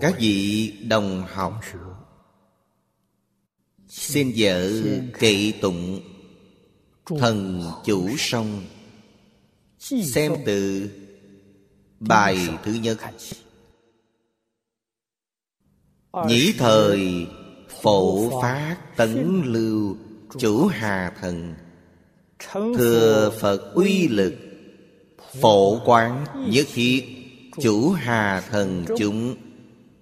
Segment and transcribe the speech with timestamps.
[0.00, 1.60] các vị đồng học,
[3.88, 4.70] xin vợ
[5.18, 6.00] kỵ tụng
[7.18, 8.62] thần chủ sông
[9.78, 10.90] xem từ
[12.00, 12.98] bài thứ nhất.
[16.26, 17.26] Nhĩ thời
[17.82, 19.96] phổ phát tấn lưu
[20.38, 21.54] chủ hà thần.
[22.48, 24.34] Thừa phật uy lực
[25.40, 27.04] phổ quán nhất thiết
[27.62, 29.36] chủ hà thần chúng.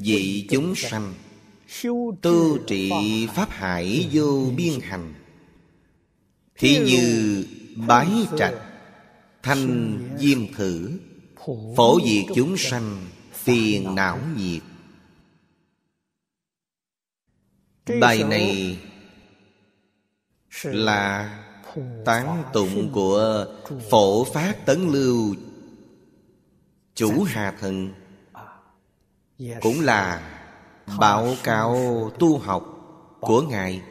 [0.00, 1.14] vị chúng sanh,
[2.22, 2.90] Tu trị
[3.34, 5.14] Pháp Hải vô biên hành,
[6.54, 7.44] Thì như
[7.86, 8.54] bái trạch
[9.42, 10.98] Thanh diêm thử,
[11.76, 14.62] Phổ diệt chúng sanh Phiền não nhiệt.
[18.00, 18.78] Bài này
[20.62, 21.38] Là
[22.04, 23.46] tán tụng của
[23.90, 25.34] Phổ Phát Tấn Lưu,
[26.94, 27.92] Chủ Hà Thần.
[29.38, 30.34] Cũng là
[30.98, 31.76] báo cáo
[32.18, 32.64] tu học
[33.20, 33.82] của Ngài.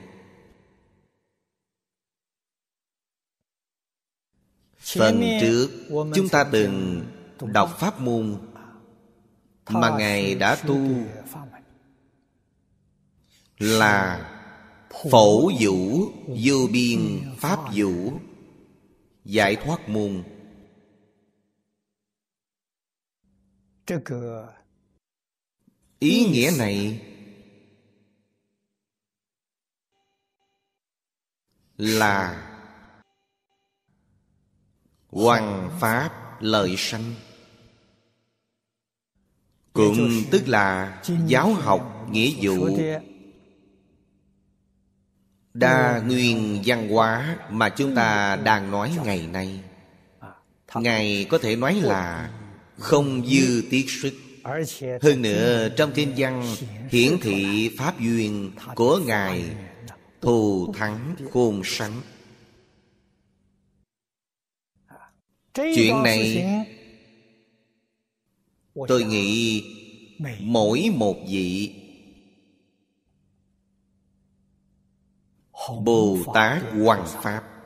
[4.80, 7.06] Phần trước chúng ta từng
[7.54, 8.38] đọc pháp môn
[9.70, 10.78] Mà Ngài đã tu
[13.58, 14.30] Là
[15.12, 18.14] phổ vũ vô biên pháp vũ
[19.24, 20.24] Giải thoát môn
[26.00, 27.02] Ý nghĩa này
[31.78, 32.44] Là
[35.10, 37.14] Hoàng Pháp lợi sanh.
[39.74, 42.80] Cũng tức là giáo học nghĩa vụ
[45.54, 49.64] Đa nguyên văn hóa mà chúng ta đang nói ngày nay.
[50.76, 52.32] Ngài có thể nói là
[52.78, 54.14] không dư tiết sức
[55.02, 56.56] hơn nữa, trong kinh văn,
[56.90, 59.44] hiển thị pháp duyên của Ngài,
[60.22, 62.02] Thù thắng khôn sánh
[65.54, 66.46] Chuyện này,
[68.88, 69.64] Tôi nghĩ
[70.40, 71.76] mỗi một vị
[75.84, 77.57] Bồ Tát Hoàng Pháp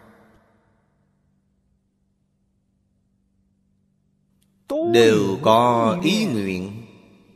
[4.93, 6.85] Đều có ý nguyện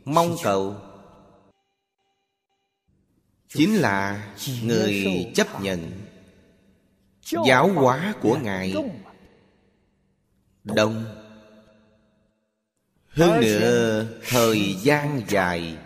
[0.04, 0.76] Mong cầu.
[3.48, 4.28] Chính là
[4.62, 5.92] người chấp nhận
[7.46, 8.74] Giáo hóa của Ngài.
[10.64, 11.04] Đông.
[13.08, 15.78] Hơn nữa thời gian dài.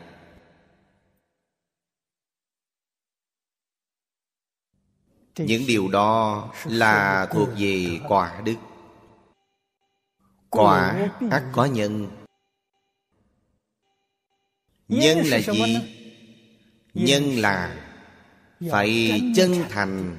[5.37, 8.57] Những điều đó là thuộc về quả đức
[10.51, 12.11] Quả ắt có nhân.
[14.89, 15.77] Nhân là gì?
[16.95, 17.77] Nhân là
[18.71, 20.17] Phải chân thành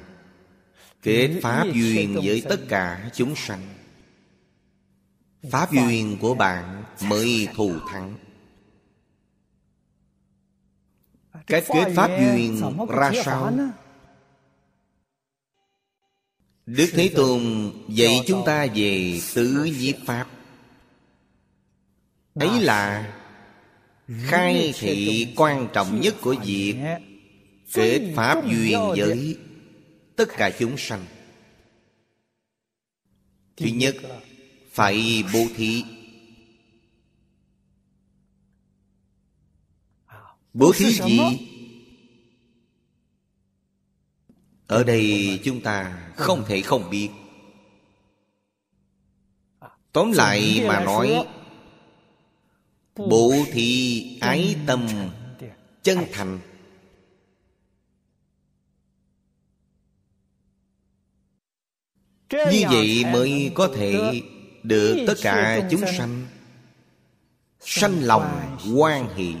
[1.02, 3.74] Kết pháp duyên với tất cả chúng sanh.
[5.50, 8.16] Pháp duyên của bạn mới thù thắng.
[11.46, 13.52] Cách kết pháp duyên ra sao?
[16.66, 20.28] Đức Thế Tôn dạy chúng ta về tứ nhiếp Pháp.
[22.34, 23.14] Ấy là
[24.06, 26.76] Khai thị quan trọng nhất của việc
[27.72, 29.38] Kết Pháp duyên với
[30.16, 31.06] tất cả chúng sanh.
[33.56, 33.96] Thứ nhất
[34.70, 35.84] Phải bố thí.
[40.52, 41.18] Bố thí gì?
[44.72, 47.10] Ở đây chúng ta không thể không biết.
[49.92, 51.26] Tóm lại mà nói
[52.96, 54.88] Bố thí ái tâm
[55.82, 56.38] chân thành.
[62.30, 64.22] Như vậy mới có thể
[64.62, 66.26] được tất cả chúng sanh.
[67.60, 69.34] Sanh lòng quan hỷ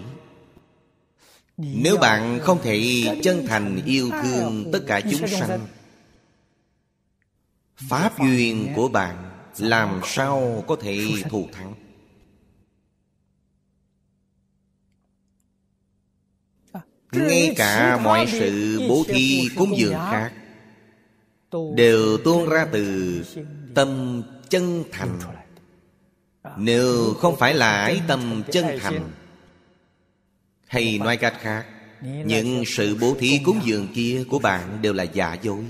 [1.56, 5.66] nếu bạn không thể chân thành yêu thương tất cả chúng sanh,
[7.76, 11.74] pháp duyên của bạn làm sao có thể thù thắng?
[17.12, 20.32] Ngay cả mọi sự bố thí cúng dường khác
[21.76, 23.24] đều tuôn ra từ
[23.74, 25.18] tâm chân thành.
[26.56, 29.10] Nếu không phải là ái tâm chân thành
[30.72, 31.66] hay nói cách khác,
[32.00, 35.64] những sự bố thí cúng dường kia của bạn đều là giả dối.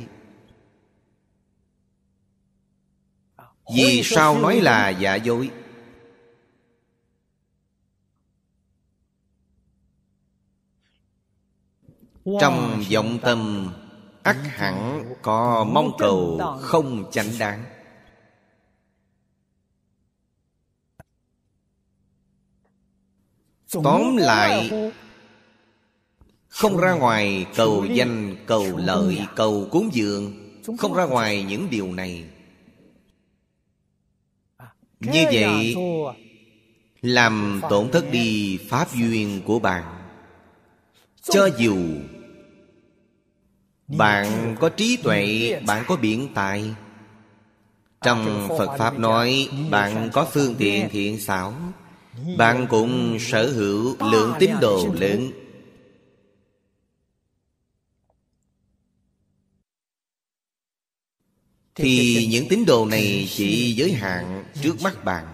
[3.77, 5.51] Vì sao nói là giả dối?
[12.41, 13.73] Trong vọng tâm,
[14.23, 17.65] ắt hẳn có mong cầu không chánh đáng.
[23.85, 24.71] Tóm lại
[26.49, 30.33] không ra ngoài cầu danh cầu lợi cầu cúng dường.
[30.79, 32.25] Không ra ngoài những điều này.
[35.01, 35.77] Như vậy
[37.03, 39.85] làm tổn thất đi pháp duyên của bạn.
[41.23, 41.77] Cho dù
[43.89, 46.75] bạn có trí tuệ bạn có biện tài.
[48.01, 51.55] Trong phật pháp nói bạn có phương tiện thiện xảo
[52.39, 55.31] bạn cũng sở hữu lượng tín đồ lớn.
[61.75, 65.27] Thì những tín đồ này chỉ giới hạn trước mắt bạn.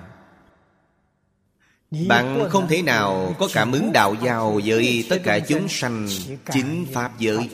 [2.08, 6.08] Bạn không thể nào có cảm ứng đạo giao với tất cả chúng sanh
[6.52, 7.48] chính pháp giới.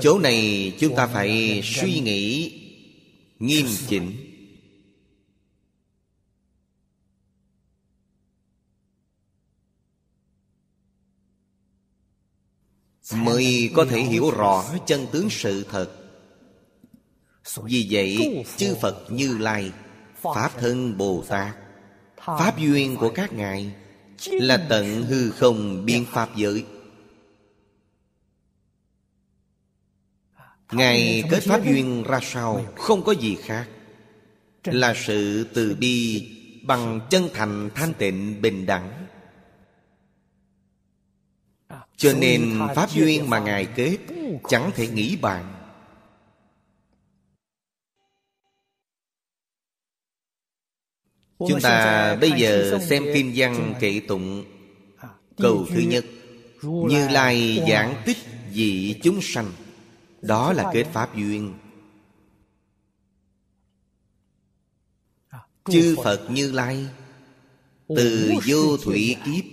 [0.00, 2.52] Chỗ này chúng ta phải suy nghĩ
[3.38, 4.27] nghiêm chỉnh.
[13.14, 15.88] Mới có thể hiểu rõ chân tướng sự thật.
[17.64, 19.72] Vì vậy chư phật như lai
[20.22, 21.54] pháp thân bồ tát
[22.24, 23.72] pháp duyên của các ngài
[24.26, 26.64] là tận hư không biên pháp giới.
[30.72, 33.68] Ngài kết pháp duyên ra sao không có gì khác.
[34.64, 36.28] Là sự từ bi
[36.62, 39.06] bằng chân thành thanh tịnh bình đẳng
[41.98, 43.98] cho nên Pháp duyên mà Ngài kết
[44.48, 45.54] Chẳng thể nghĩ bàn.
[51.38, 54.44] Chúng ta bây giờ xem kinh văn kệ tụng
[55.36, 56.04] Câu thứ nhất.
[56.62, 58.16] Như Lai giảng tích
[58.52, 59.52] dị chúng sanh.
[60.22, 61.54] Đó là kết Pháp duyên.
[65.64, 66.30] Chư Phật.
[66.30, 66.86] Như Lai
[67.96, 69.44] Từ vô thủy kiếp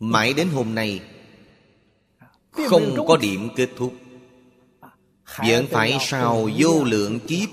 [0.00, 1.00] Mãi đến hôm nay
[2.52, 3.94] không có điểm kết thúc.
[5.38, 7.48] Vẫn phải sau vô lượng kiếp?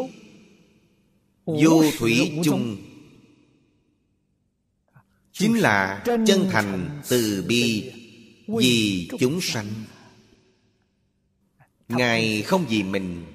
[1.45, 2.77] vô thủy chung.
[5.31, 7.91] Chính là chân thành từ bi
[8.47, 9.67] vì chúng sanh.
[11.89, 13.25] Ngài không vì mình.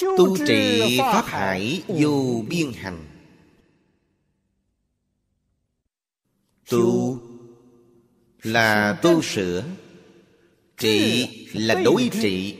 [0.00, 3.04] Tu trị pháp hải vô biên hành
[6.70, 7.18] tu
[8.44, 9.64] là tu sửa
[10.78, 12.56] trị là đối trị.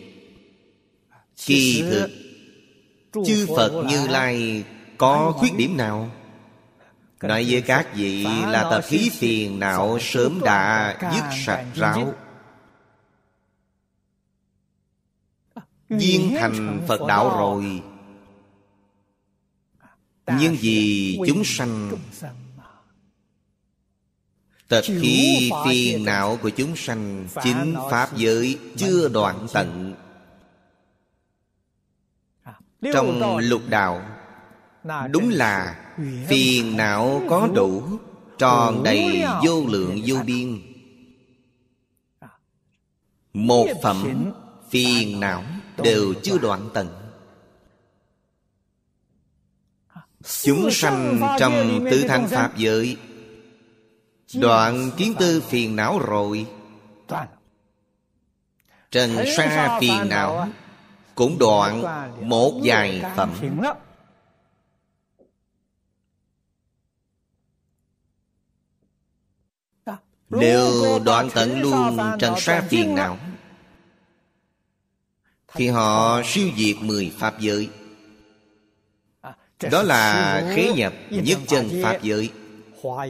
[1.47, 2.11] Kỳ thực
[3.27, 4.65] chư phật như lai
[4.99, 6.11] có khuyết điểm nào?
[7.23, 12.15] Nói với các vị là tập khí phiền não sớm đã dứt sạch ráo.
[15.89, 17.83] Viên thành phật đạo rồi.
[20.39, 21.93] Nhưng vì chúng sanh
[24.69, 29.95] Tật khí phiền não của chúng sanh Chính Pháp giới chưa đoạn tận.
[32.93, 34.03] Trong lục đạo
[35.11, 35.81] Đúng là
[36.29, 37.99] phiền não có đủ
[38.39, 40.61] Tròn đầy vô lượng vô biên.
[43.33, 44.33] Một phẩm
[44.71, 45.45] phiền não
[45.83, 46.89] đều chưa đoạn tận.
[50.43, 52.97] Chúng sanh trong tứ thanh Pháp giới
[54.35, 56.47] Đoạn kiến tư phiền não rồi.
[58.91, 60.49] Trần sa phiền não
[61.15, 61.83] Cũng đoạn
[62.29, 63.31] một vài phẩm.
[70.31, 73.19] Đều đoạn tận luôn trần sa phiền não
[75.55, 77.71] Thì họ siêu diệt mười Pháp giới.
[79.71, 82.31] Đó là khế nhập nhất chân Pháp giới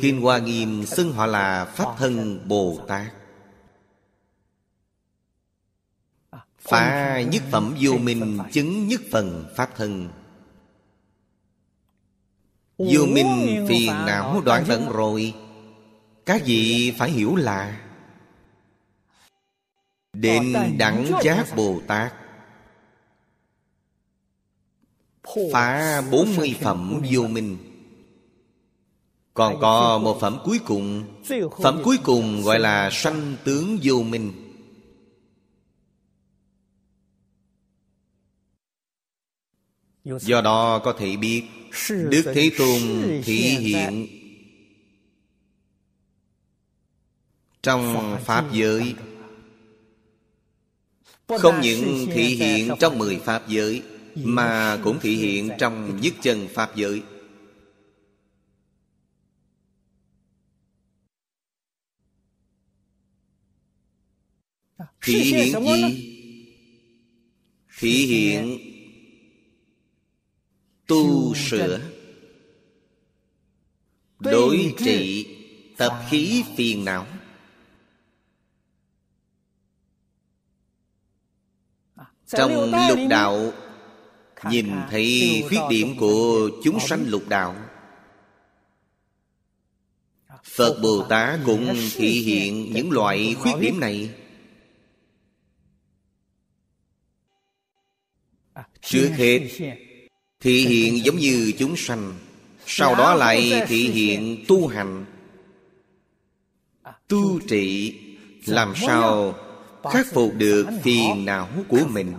[0.01, 3.13] Kinh Hoa Nghiêm xưng họ là Pháp Thân Bồ Tát.
[6.59, 10.09] Phá nhất phẩm vô minh chứng nhất phần Pháp Thân.
[12.79, 15.35] Vô minh phiền não đoạn tận rồi.
[16.27, 17.81] Các vị phải hiểu là
[20.13, 22.15] Đến đẳng giác Bồ Tát.
[25.53, 27.74] Phá bốn mươi phẩm vô minh
[29.35, 31.05] Còn có một phẩm cuối cùng.
[31.63, 34.33] Phẩm cuối cùng gọi là sanh tướng vô minh.
[40.05, 41.43] Do đó có thể biết
[41.89, 42.81] Đức Thế Tôn
[43.25, 44.07] thị hiện
[47.63, 48.95] Trong Pháp giới.
[51.29, 53.83] Không những thị hiện trong mười Pháp giới
[54.15, 57.03] Mà cũng thị hiện trong nhất chân Pháp giới
[65.03, 66.11] Thị hiện gì?
[67.79, 68.59] Thị hiện
[70.87, 71.81] tu sửa.
[74.19, 75.27] Đối trị
[75.77, 77.07] tập khí phiền não.
[82.27, 83.53] Trong lục đạo
[84.51, 87.57] nhìn thấy khuyết điểm của chúng sanh lục đạo.
[90.45, 94.11] Phật bồ tát cũng thị hiện những loại khuyết điểm này
[98.85, 99.49] trước hết
[100.41, 102.15] Thị hiện giống như chúng sanh
[102.67, 105.05] Sau đó lại thị hiện tu hành.
[107.09, 107.99] Tu trị
[108.47, 109.35] Làm sao
[109.93, 112.13] khắc phục được phiền não của mình.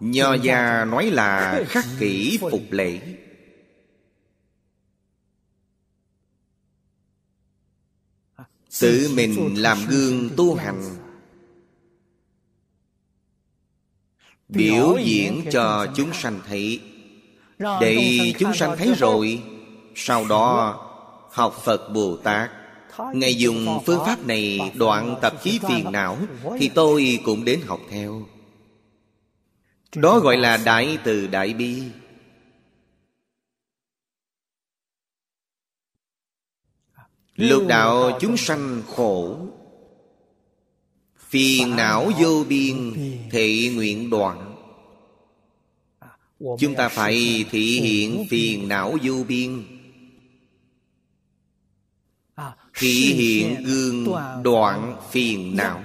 [0.00, 3.00] Nho gia nói là khắc kỷ phục lễ
[8.80, 10.82] Tự mình làm gương tu hành.
[14.48, 16.80] Biểu diễn cho chúng sanh thấy.
[17.58, 19.42] Để chúng sanh thấy rồi,
[19.94, 20.78] sau đó
[21.32, 22.50] học phật bồ tát.
[23.14, 26.18] Ngài dùng phương pháp này đoạn tập khí phiền não
[26.58, 28.26] thì tôi cũng đến học theo.
[29.96, 31.82] Đó gọi là đại từ đại bi.
[37.36, 39.38] Lục đạo chúng sanh khổ.
[41.18, 42.94] Phiền não vô biên
[43.30, 44.48] Thị nguyện đoạn.
[46.58, 49.64] Chúng ta phải thị hiện phiền não vô biên.
[52.74, 54.06] Thị hiện gương
[54.42, 55.82] đoạn phiền não.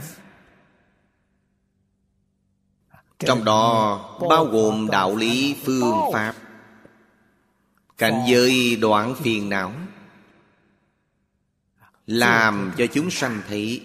[3.19, 3.99] Trong đó
[4.29, 6.35] bao gồm đạo lý phương pháp.
[7.97, 9.73] Cảnh giới đoạn phiền não
[12.07, 13.81] Làm cho chúng sanh thấy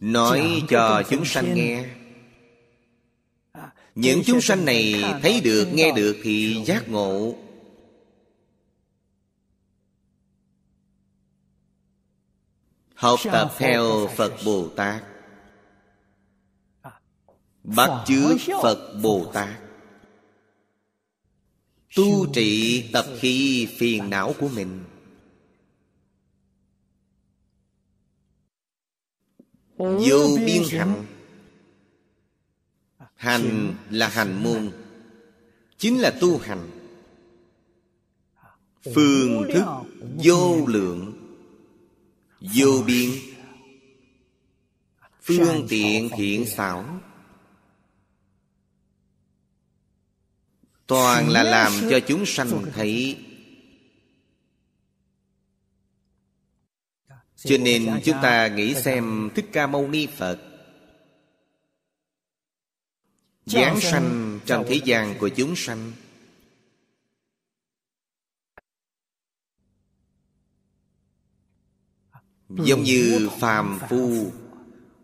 [0.00, 1.84] Nói cho chúng sanh nghe.
[3.52, 7.34] À, Những chúng sanh này thấy được nghe được thì giác ngộ.
[12.94, 15.04] Học tập theo Phật Bồ Tát.
[16.82, 16.90] À,
[17.62, 19.58] Bắt chước Phật Bồ Tát.
[21.96, 24.84] Tu trị tập khí phiền não của mình
[29.82, 31.04] Vô biên hạnh.
[33.14, 34.70] Hành là hành môn
[35.78, 36.70] Chính là tu hành.
[38.94, 39.64] Phương thức
[40.24, 41.18] vô lượng
[42.40, 43.10] Vô biên.
[45.22, 47.00] Phương tiện thiện xảo.
[50.86, 53.16] Toàn là làm cho chúng sanh thấy
[57.44, 60.38] Cho nên chúng ta nghĩ xem Thích Ca Mâu Ni Phật.
[63.46, 65.92] Giáng sanh trong thế gian của chúng sanh.
[72.48, 74.32] Giống như phàm phu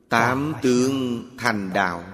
[0.08, 2.04] Tám tướng thành đạo.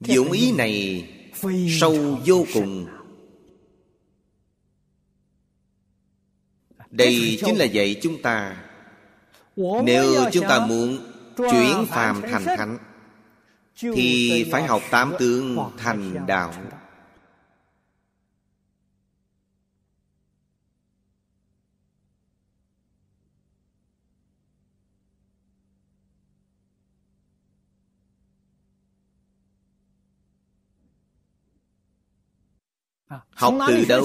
[0.00, 1.08] Dụng ý này
[1.80, 2.95] sâu vô cùng
[6.90, 8.56] đây chính là dạy chúng ta.
[9.56, 10.98] Nếu chúng ta muốn
[11.36, 12.78] chuyển phàm thành thánh
[13.76, 16.54] thì phải học tám tướng thành đạo.
[33.36, 34.04] học từ đâu?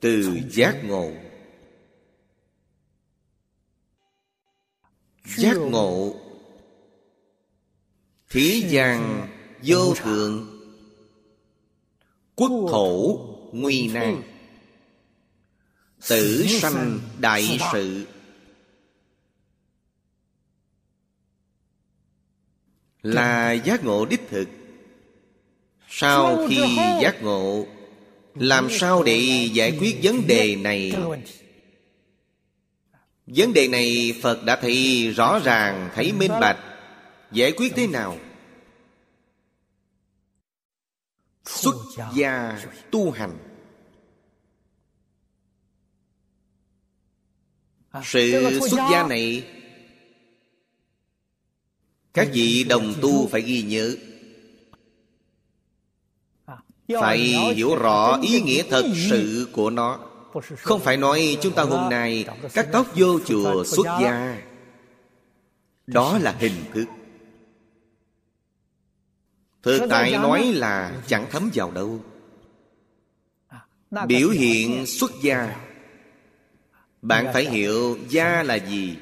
[0.00, 1.12] Từ giác ngộ.
[5.24, 6.14] Giác ngộ.
[8.30, 9.28] Thế gian
[9.62, 10.54] vô thượng.
[12.34, 13.18] quốc thổ
[13.52, 14.22] nguy nan.
[16.08, 18.06] tử sanh đại sự.
[23.02, 24.48] Là giác ngộ đích thực.
[25.88, 27.66] Sau khi giác ngộ
[28.38, 30.92] làm sao để giải quyết vấn đề này?
[33.26, 36.58] Vấn đề này phật đã thấy rõ ràng, thấy minh bạch.
[37.32, 38.18] Giải quyết thế nào?
[41.46, 41.74] Xuất
[42.14, 43.38] gia tu hành.
[48.04, 49.46] Sự xuất gia này,
[52.14, 53.96] các vị đồng tu phải ghi nhớ
[56.94, 57.18] phải
[57.54, 59.98] hiểu rõ ý nghĩa thật sự của nó.
[60.58, 64.42] Không phải nói chúng ta hôm nay cắt tóc vô chùa xuất gia.
[65.86, 66.84] đó là hình thức.
[69.62, 72.00] Thực tại nói là chẳng thấm vào đâu.
[74.06, 75.56] Biểu hiện xuất gia.
[77.02, 78.96] Bạn phải hiểu gia là gì.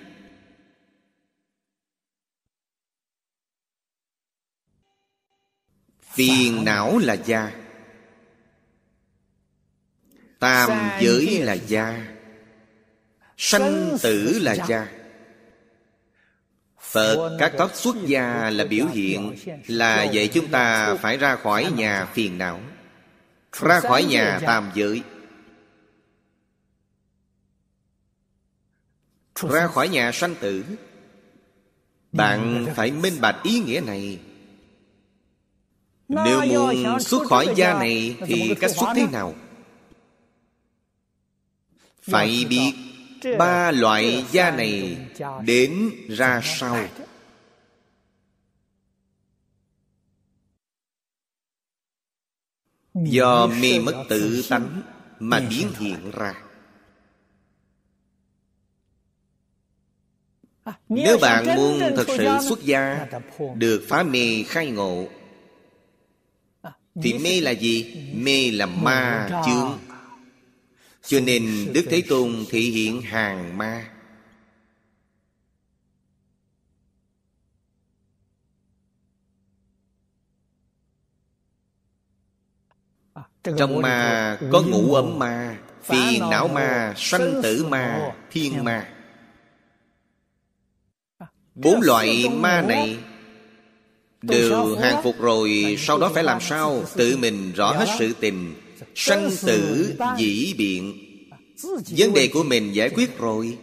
[6.00, 7.65] Phiền não là gia
[10.46, 12.06] tam giới là gia
[13.36, 14.88] sanh tử là gia.
[16.80, 21.72] Phật các tóc xuất gia là biểu hiện là dạy chúng ta phải ra khỏi
[21.76, 22.60] nhà phiền não
[23.60, 25.02] ra khỏi nhà tam giới.
[29.50, 30.64] Ra khỏi nhà sanh tử.
[32.12, 34.20] Bạn phải minh bạch ý nghĩa này.
[36.08, 39.34] Nếu muốn xuất khỏi gia này Thì cách xuất thế nào
[42.06, 42.72] Phải biết
[43.38, 44.98] Ba loại gia này
[45.44, 46.86] Đến ra sao?
[52.94, 54.82] Do mê mất tự tánh
[55.18, 56.42] Mà biến hiện ra.
[60.88, 63.06] Nếu bạn muốn thật sự xuất gia
[63.54, 65.08] Được phá mê khai ngộ
[67.02, 67.94] thì mê là gì?
[68.14, 69.78] Mê là ma chướng
[71.06, 73.90] Cho nên Đức Thế Tôn thể hiện hàng ma.
[83.58, 88.92] Trong ma có ngũ ấm ma Phiền não ma Sanh tử ma Thiên ma.
[91.54, 92.98] Bốn loại ma này
[94.28, 96.84] Đều hàng phục rồi Sau đó phải làm sao?
[96.96, 98.54] Tự mình rõ hết sự tình
[98.94, 101.02] Sanh tử dĩ biện.
[101.96, 103.58] Vấn đề của mình giải quyết rồi.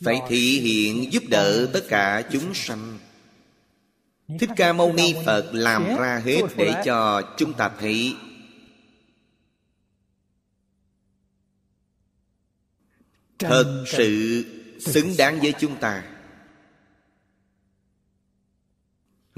[0.00, 2.98] Phải thị hiện giúp đỡ tất cả chúng sanh.
[4.40, 8.14] Thích Ca Mâu Ni Phật làm ra hết để cho chúng ta thấy.
[13.38, 14.44] Thật sự
[14.80, 16.04] xứng đáng với chúng ta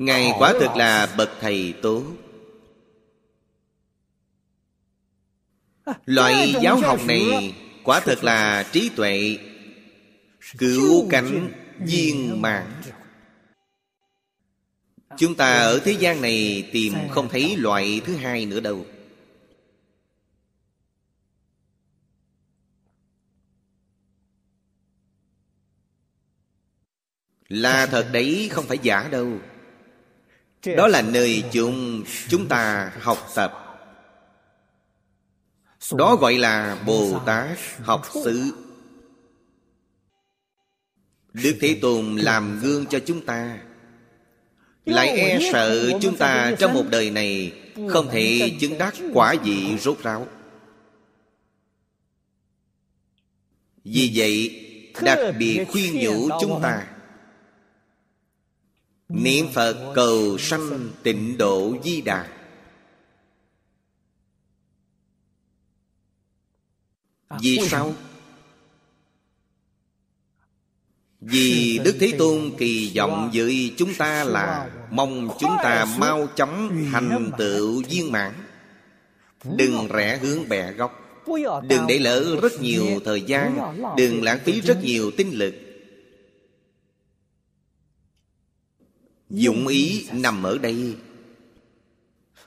[0.00, 2.04] ngài quả thực là bậc thầy tốt
[6.06, 9.38] loại giáo học này quả thực là trí tuệ.
[10.58, 12.82] Cứu cánh viên mãn.
[15.18, 18.86] chúng ta ở thế gian này tìm không thấy loại thứ hai nữa đâu.
[27.48, 29.38] Là thật đấy không phải giả đâu
[30.66, 33.66] đó là nơi chúng chúng ta học tập.
[35.92, 38.54] Đó gọi là bồ tát học xứ.
[41.32, 43.58] Đức thế tôn làm gương cho chúng ta.
[44.84, 47.52] Lại e sợ chúng ta trong một đời này
[47.88, 50.26] không thể chứng đắc quả vị rốt ráo.
[53.84, 54.66] Vì vậy
[55.02, 56.86] đặc biệt khuyên nhủ chúng ta
[59.10, 62.28] Niệm Phật cầu sanh tịnh độ di đà.
[67.40, 67.94] Vì sao?
[71.20, 76.86] Vì Đức Thế Tôn kỳ vọng với chúng ta là Mong chúng ta mau chóng
[76.92, 78.32] thành tựu viên mãn.
[79.44, 80.96] Đừng rẽ hướng bè góc
[81.68, 83.58] Đừng để lỡ rất nhiều thời gian.
[83.96, 85.69] Đừng lãng phí rất nhiều tinh lực
[89.30, 90.94] dụng ý nằm ở đây.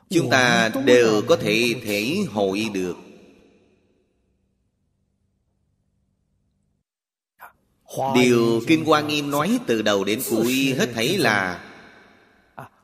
[0.10, 2.98] Chúng ta đều có thể thể hội được.
[8.16, 11.70] Điều kinh hoa nghiêm nói từ đầu đến cuối hết thảy là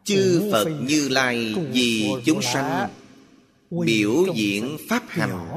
[0.03, 2.89] chư phật như lai vì chúng sanh
[3.69, 5.49] biểu diễn pháp hành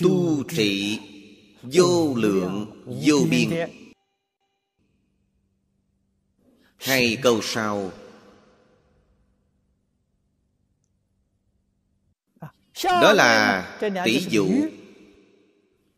[0.00, 0.98] tu trị
[1.62, 2.66] vô lượng
[3.06, 3.50] vô biên
[6.78, 7.92] hay câu sau.
[12.84, 13.64] Đó là
[14.04, 14.48] tỷ dụ.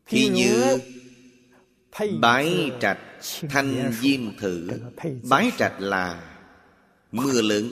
[0.05, 0.79] khi như
[2.19, 2.99] bái trạch
[3.49, 4.69] thanh diêm thử.
[5.29, 6.37] bái trạch là
[7.11, 7.71] mưa lớn.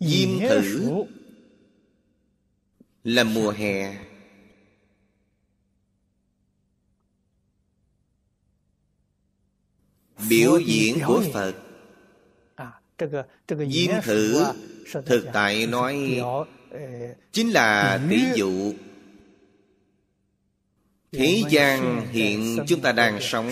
[0.00, 0.92] Diêm thử
[3.04, 3.96] là mùa hè
[10.28, 11.54] biểu diễn của phật.
[13.70, 14.44] Diêm thử
[15.06, 16.22] thực tại nói
[17.32, 18.74] chính là tỷ dụ.
[21.12, 23.50] Thế gian hiện chúng ta đang sống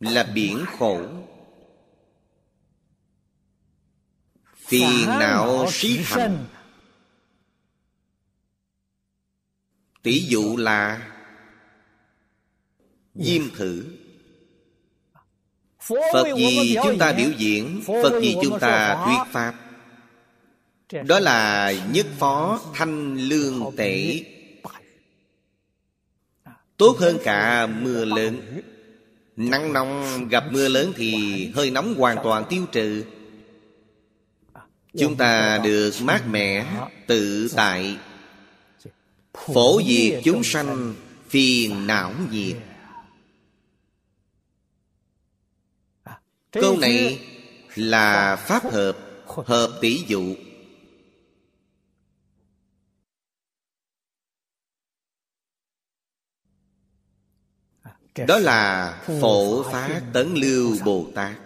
[0.00, 1.00] là biển khổ.
[4.56, 6.46] Phiền não trí thành
[10.02, 11.10] tỷ dụ là
[13.18, 13.84] diêm thử.
[16.12, 19.54] Phật gì chúng ta biểu diễn phật gì chúng ta thuyết pháp?
[21.06, 24.24] Đó là nhất phó thanh lương tể.
[26.76, 28.60] tốt hơn cả mưa lớn.
[29.36, 33.04] nắng nóng gặp mưa lớn thì hơi nóng hoàn toàn tiêu trừ.
[34.98, 36.66] Chúng ta được mát mẻ
[37.06, 37.96] tự tại.
[39.54, 40.94] phổ diệt chúng sanh
[41.28, 42.56] phiền não diệt
[46.52, 47.26] câu này
[47.74, 50.34] là pháp hợp hợp tỷ dụ.
[58.26, 61.38] Đó là phổ phá tấn lưu bồ tát.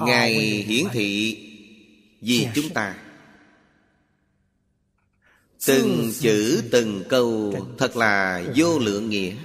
[0.00, 1.34] Ngài hiển thị
[2.20, 3.07] vì chúng ta
[5.66, 9.36] từng chữ từng câu thật là vô lượng nghĩa.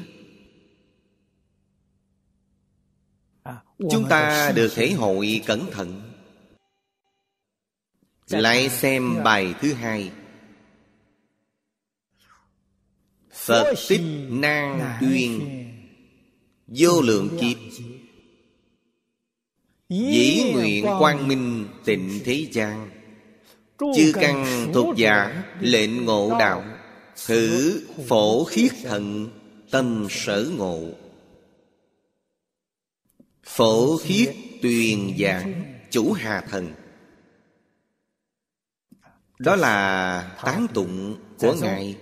[3.92, 6.02] Chúng ta được thể hội cẩn thận.
[8.30, 10.12] Lại xem bài thứ hai.
[13.32, 15.64] Phật tích nan duyên
[16.68, 17.58] vô lượng kiếp.
[19.90, 22.90] dĩ nguyện quang minh tịnh thế gian
[23.78, 26.64] chư căn thuộc giả lệnh ngộ đạo.
[27.26, 29.30] thử phổ khiết thần
[29.72, 30.90] tâm sở ngộ.
[33.44, 36.74] Phổ khiết tuyền giảng chủ hà thần.
[39.40, 41.98] Đó là tán tụng của ngài.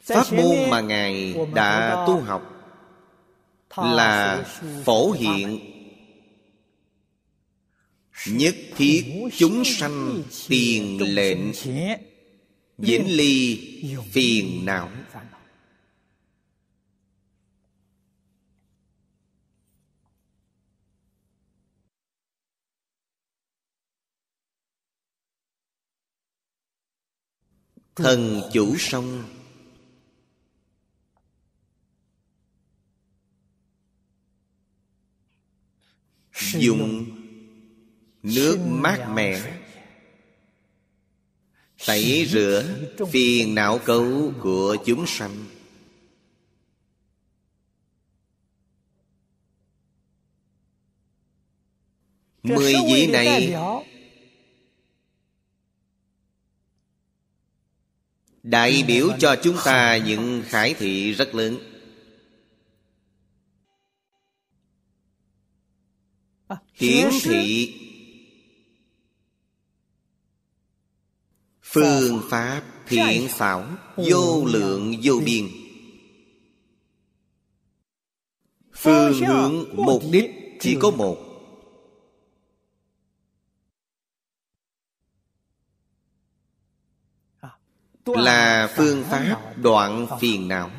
[0.00, 2.51] Pháp môn mà ngài đã tu học
[3.76, 4.44] là
[4.84, 5.60] phổ hiện.
[8.26, 9.04] Nhất thiết
[9.36, 11.38] chúng sanh tiền lệnh
[12.78, 13.58] vĩnh ly
[14.12, 14.90] phiền não.
[27.96, 29.24] thần chủ sông
[36.58, 37.06] dùng
[38.22, 39.58] nước mát mẻ
[41.86, 42.64] tẩy rửa
[43.10, 45.46] phiền não cấu của chúng sanh.
[52.42, 53.54] Mười vị này
[58.42, 59.10] đại biểu.
[59.18, 61.71] cho chúng ta những khải thị rất lớn
[66.74, 67.78] hiển thị.
[71.62, 75.48] Phương pháp thiện xảo vô lượng vô biên.
[78.72, 81.16] Phương hướng mục đích chỉ có một.
[88.06, 90.70] Là phương pháp đoạn phiền não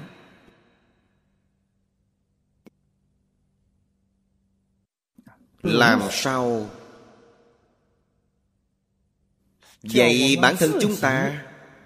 [5.63, 6.69] làm sao?
[9.84, 11.43] vậy bản thân chúng ta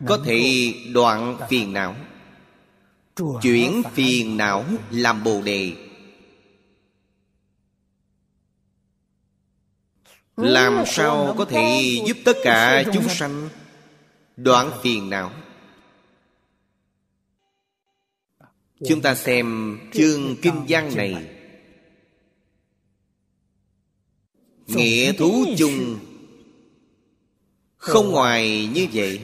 [0.07, 1.95] có thể đoạn phiền não.
[3.41, 5.73] Chuyển phiền não làm bồ đề.
[10.37, 13.49] Làm sao có thể giúp tất cả chúng sanh
[14.37, 15.31] đoạn phiền não?
[18.87, 21.36] Chúng ta xem chương kinh văn này
[24.67, 25.99] nghĩa thú chung.
[27.77, 29.19] Không ngoài như vậy.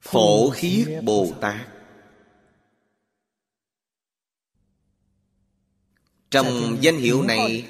[0.00, 1.68] Phổ khiết bồ tát.
[6.30, 7.68] Trong danh hiệu này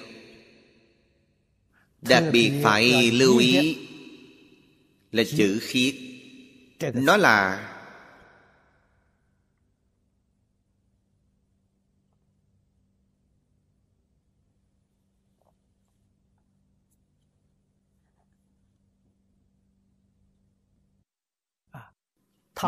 [2.03, 3.77] đặc biệt phải lưu ý
[5.13, 5.95] là chữ khiết
[6.81, 7.71] nó là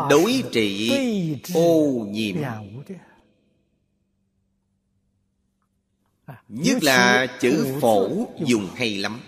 [0.09, 0.91] đối trị
[1.53, 2.35] ô nhiễm.
[6.47, 9.19] nhất là chữ phổ dùng hay lắm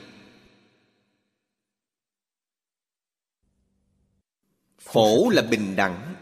[4.93, 6.15] phổ là bình đẳng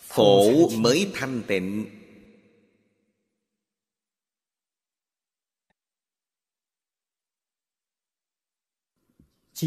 [0.00, 1.86] phổ mới thanh tịnh.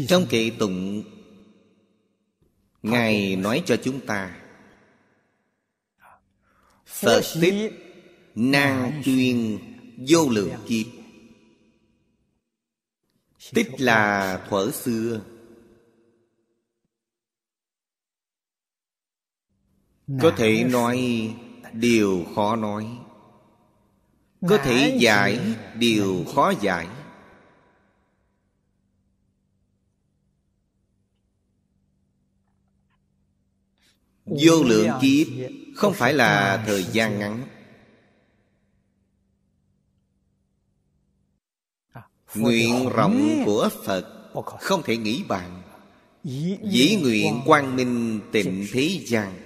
[0.08, 1.02] Trong kệ tụng
[2.82, 4.40] ngài nói cho chúng ta
[6.86, 7.72] phật tích
[8.34, 9.58] nan tuyên
[10.08, 10.86] vô lượng kiếp.
[13.52, 15.20] Tích là thuở xưa
[20.06, 21.30] có thể nói
[21.72, 22.98] điều khó nói.
[24.48, 25.40] Có thể giải
[25.74, 26.88] điều khó giải.
[34.26, 35.26] Vô lượng kiếp
[35.76, 37.46] không phải là thời gian ngắn.
[42.34, 45.62] Nguyện rộng của phật không thể nghĩ bàn.
[46.62, 49.43] Dĩ nguyện quang minh tịnh thế gian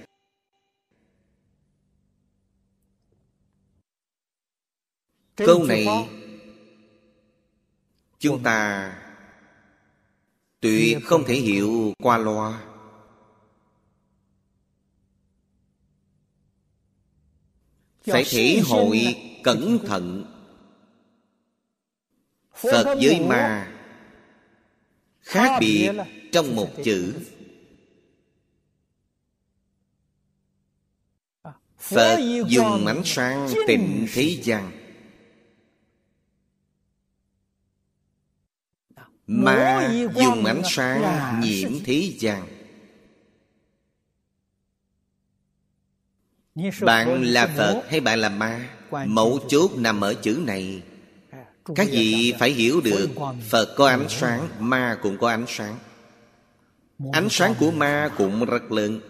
[5.47, 5.87] câu này
[8.19, 8.93] chúng ta
[10.61, 12.65] tuyệt không thể hiểu qua loa.
[18.07, 20.25] Phải thể hội cẩn thận.
[22.55, 23.73] Phật với ma.
[25.21, 25.93] Khác biệt
[26.33, 27.15] trong một chữ.
[31.79, 34.78] phật dùng ánh sáng tịnh thế gian
[39.29, 42.47] Ma dùng ánh sáng nhiễm thế gian.
[46.81, 48.71] Bạn là Phật hay bạn là ma?
[49.07, 50.83] Mẫu chốt nằm ở chữ này.
[51.75, 53.09] Các vị phải hiểu được
[53.49, 55.79] Phật có ánh sáng Ma cũng có ánh sáng.
[57.13, 59.01] Ánh sáng của ma cũng rất lớn.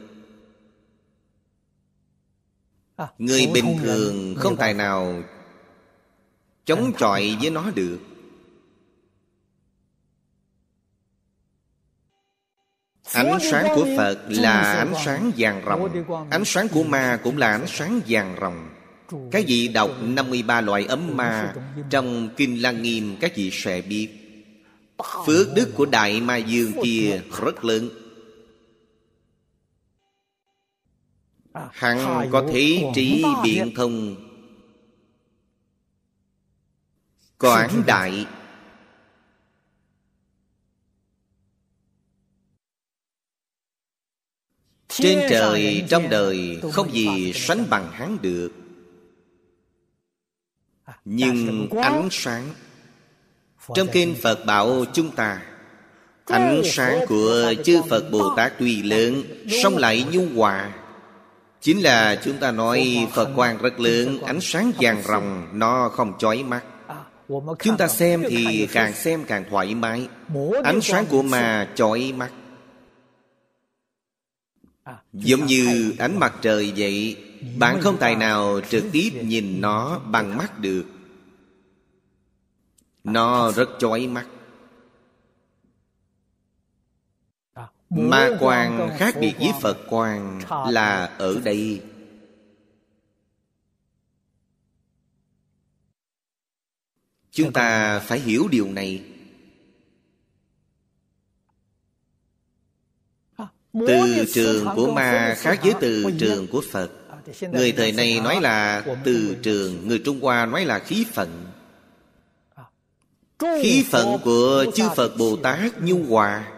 [3.18, 5.22] Người bình thường không tài nào
[6.64, 7.98] Chống chọi với nó được
[13.12, 17.50] Ánh sáng của Phật là ánh sáng vàng ròng Ánh sáng của ma cũng là
[17.50, 18.68] ánh sáng vàng ròng
[19.30, 21.54] Các vị đọc 53 loại ấm ma
[21.90, 24.08] Trong Kinh Lăng Nghiêm các vị sẽ biết.
[25.26, 27.88] Phước đức của Đại Ma Dương kia rất lớn.
[31.72, 34.16] Hằng có thế trí biện thông.
[37.38, 38.26] Quảng đại
[44.98, 48.50] Trên trời trong đời không gì sánh bằng hắn được.
[51.04, 52.44] Nhưng ánh sáng
[53.74, 55.42] Trong kinh Phật bảo chúng ta
[56.26, 59.22] Ánh sáng của chư Phật Bồ Tát tuy lớn
[59.62, 60.72] song lại nhu hòa.
[61.60, 66.12] Chính là chúng ta nói Phật quang rất lớn Ánh sáng vàng ròng Nó không
[66.18, 66.62] chói mắt.
[67.58, 70.08] Chúng ta xem thì càng xem càng thoải mái.
[70.64, 72.30] Ánh sáng của ma chói mắt
[75.12, 77.16] Giống như ánh mặt trời vậy
[77.58, 80.84] Bạn không tài nào trực tiếp nhìn nó bằng mắt được.
[83.04, 84.26] Nó rất chói mắt.
[87.90, 91.82] Ma quan khác biệt với Phật quan là ở đây.
[97.30, 99.04] Chúng ta phải hiểu điều này
[103.86, 106.90] Từ trường của ma khác với từ trường của Phật.
[107.52, 111.46] Người thời nay nói là từ trường Người Trung Hoa nói là khí phận.
[113.38, 116.52] Khí phận của chư Phật Bồ Tát nhu hòa.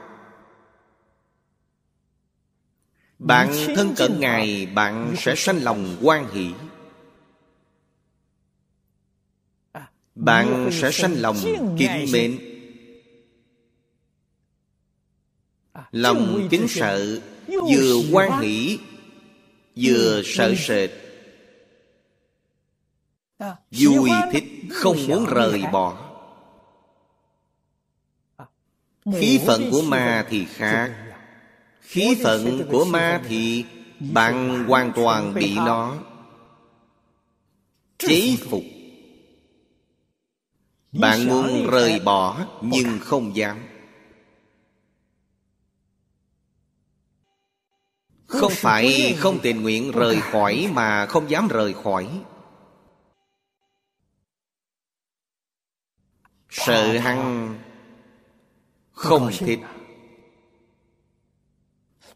[3.18, 6.50] Bạn thân cận Ngài Bạn sẽ sanh lòng quan hỷ.
[10.14, 11.36] Bạn sẽ sanh lòng
[11.78, 12.49] kính mến
[15.92, 18.78] Lòng kính sợ Vừa quan hỷ
[19.76, 20.90] Vừa sợ sệt.
[23.70, 26.06] Vui thích Không muốn rời bỏ.
[29.14, 30.94] Khí phận của ma thì khác.
[31.80, 33.64] Khí phận của ma thì
[34.12, 35.96] Bạn hoàn toàn bị nó.
[37.98, 38.62] Chế phục.
[40.92, 43.69] Bạn muốn rời bỏ Nhưng không dám
[48.30, 52.08] Không phải không tình nguyện rời khỏi Mà không dám rời khỏi.
[56.50, 57.58] Sợ hăng
[58.92, 59.58] Không thích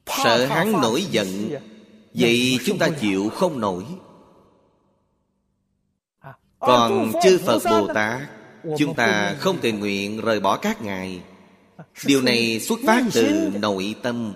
[0.06, 1.50] Sợ hắn nổi giận
[2.14, 3.84] Vậy chúng ta chịu không nổi.
[6.58, 8.20] Còn chư Phật Bồ Tát
[8.78, 11.22] Chúng ta không tình nguyện rời bỏ các ngài.
[12.06, 14.34] Điều này xuất phát từ nội tâm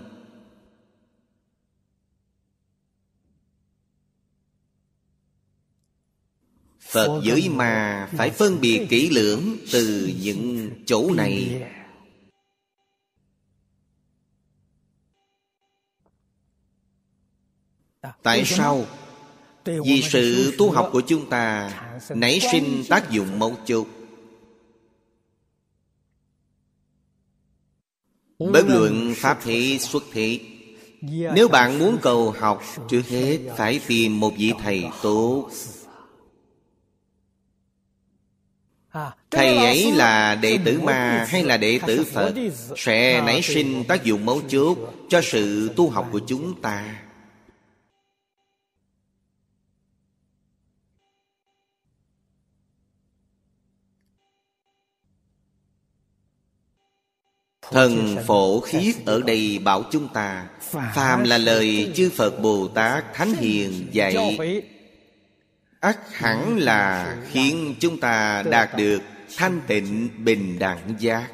[6.89, 11.63] Phật giới mà phải phân biệt kỹ lưỡng từ những chỗ này.
[18.23, 18.87] Tại sao?
[19.65, 21.73] Vì sự tu học của chúng ta
[22.11, 23.87] Nảy sinh tác dụng mấu chốt?
[28.39, 30.41] Bất luận Pháp thế xuất thế
[31.35, 35.51] Nếu bạn muốn cầu học Trước hết phải tìm một vị thầy tốt
[39.31, 42.35] Thầy ấy là đệ tử ma hay là đệ tử Phật?
[42.77, 47.03] Sẽ nảy sinh tác dụng mấu chốt Cho sự tu học của chúng ta.
[57.71, 60.49] Thần phổ khiết ở đây bảo chúng ta
[60.95, 64.39] Phàm là lời chư Phật Bồ Tát Thánh Hiền dạy
[65.81, 68.99] ắt hẳn là khiến chúng ta đạt được
[69.37, 71.33] thanh tịnh bình đẳng giác.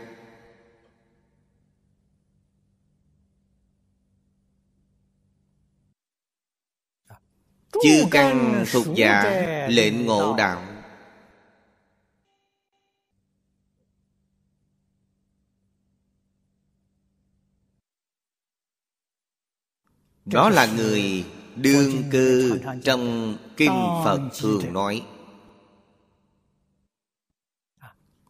[7.82, 9.22] Chư căn thuộc giả
[9.68, 10.66] lệnh ngộ đạo.
[20.24, 21.24] Đó là người
[21.56, 25.02] đương cư trong kinh phật thường nói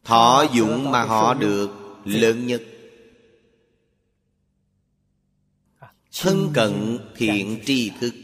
[0.05, 1.71] thọ dụng mà họ được,
[2.05, 2.63] lớn nhất.
[6.23, 8.15] Thân cận thiện tri thức.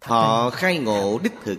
[0.00, 1.58] Họ khai ngộ đích thực.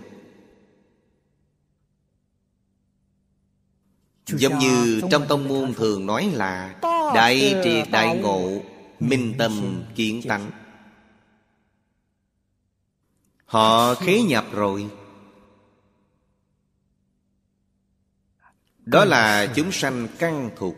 [4.26, 6.80] Giống như trong tông môn thường nói là
[7.14, 8.62] đại triệt đại ngộ,
[9.00, 10.50] minh tâm kiến tánh.
[13.44, 14.88] Họ khế nhập rồi
[18.90, 20.74] đó là chúng sanh căn thuộc.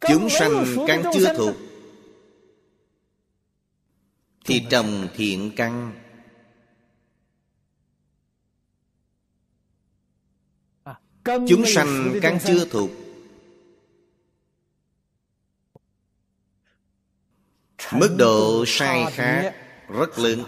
[0.00, 1.54] Chúng sanh căn chưa thuộc.
[4.44, 5.92] thì trồng thiện căn
[11.24, 12.90] Chúng sanh căn chưa thuộc
[17.92, 19.54] Mức độ sai khác
[19.88, 20.44] rất lớn.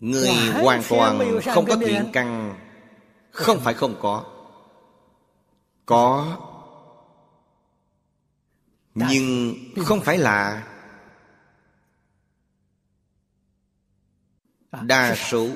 [0.00, 2.58] Người hoàn toàn không có thiện căn
[3.30, 4.24] Không phải không có.
[5.86, 6.38] Có.
[8.94, 10.68] Nhưng không phải là
[14.82, 15.48] Đa số.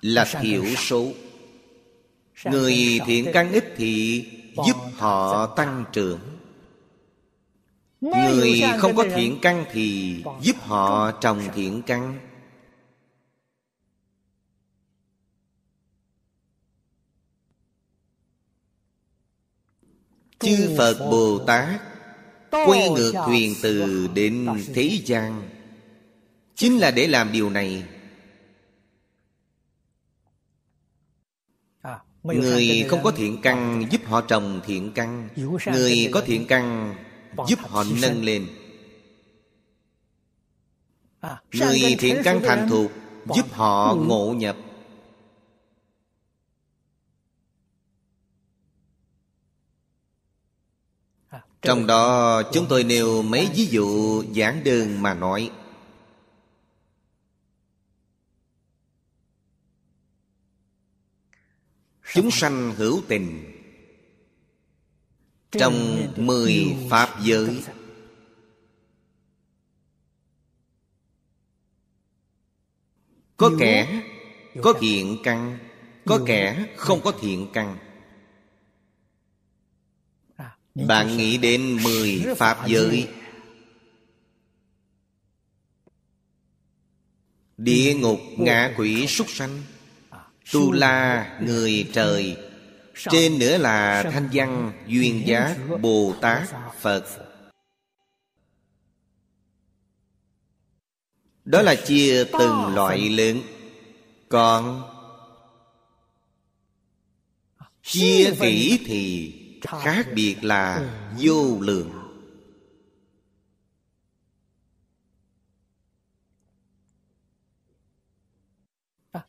[0.00, 1.12] Là thiểu số
[2.44, 4.24] người thiện căn ít thì
[4.66, 6.20] giúp họ tăng trưởng.
[8.00, 12.18] Người không có thiện căn thì giúp họ trồng thiện căn.
[20.38, 21.80] Chư Phật Bồ Tát
[22.66, 25.42] Quay ngược thuyền từ đến thế gian.
[26.54, 27.82] Chính là để làm điều này
[32.24, 35.28] Người không có thiện căn giúp họ trồng thiện căn.
[35.66, 36.94] Người có thiện căn
[37.48, 38.46] giúp họ nâng lên.
[41.20, 42.92] À, Người thiện căn thành thục
[43.34, 44.56] Giúp họ ngộ nhập.
[51.62, 55.50] Trong đó chúng tôi nêu mấy ví dụ giảng đơn mà nói
[62.14, 63.50] Chúng sanh hữu tình.
[65.50, 67.62] Trong mười Pháp giới,
[73.36, 74.02] Có kẻ
[74.62, 75.58] có thiện căn,
[76.04, 77.78] Có kẻ không có thiện căn.
[80.74, 83.08] Bạn nghĩ đến mười Pháp giới.
[87.56, 89.62] Địa ngục, ngạ quỷ, súc sanh.
[90.52, 92.36] Tu la người trời,
[92.94, 96.48] Trên nữa là thanh văn, Duyên giác Bồ Tát,
[96.80, 97.04] Phật.
[101.44, 103.40] Đó là chia từng loại lớn.
[104.28, 104.90] Còn
[107.82, 109.32] Chia kỹ thì
[109.62, 112.03] khác biệt là vô lượng.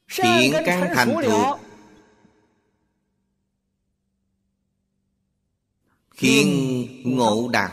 [0.07, 1.59] Thiện căn thành thuộc
[6.11, 7.71] khiến ngộ đạt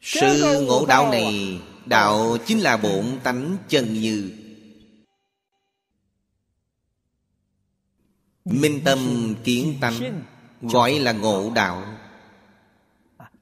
[0.00, 4.32] sự ngộ đạo này đạo chính là bổn tánh chân như.
[8.44, 10.22] Minh tâm kiến tánh
[10.62, 11.98] Gọi là ngộ đạo.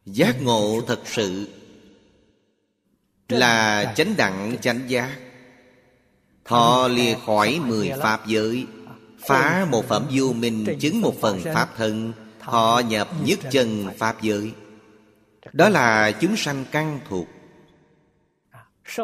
[0.07, 1.49] Giác ngộ thật sự
[3.29, 5.19] Là chánh đẳng chánh giác.
[6.45, 8.67] Thọ lìa khỏi mười pháp giới.
[9.19, 12.13] Phá một phẩm vô minh Chứng một phần pháp thân.
[12.41, 14.53] Thọ nhập nhất chân pháp giới.
[15.53, 17.27] Đó là chúng sanh căn thuộc.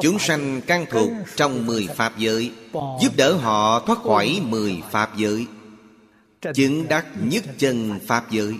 [0.02, 5.16] Chúng sanh căn thuộc trong mười pháp giới Giúp đỡ họ thoát khỏi mười pháp
[5.16, 5.46] giới.
[6.54, 8.54] Chứng đắc nhất chân Pháp giới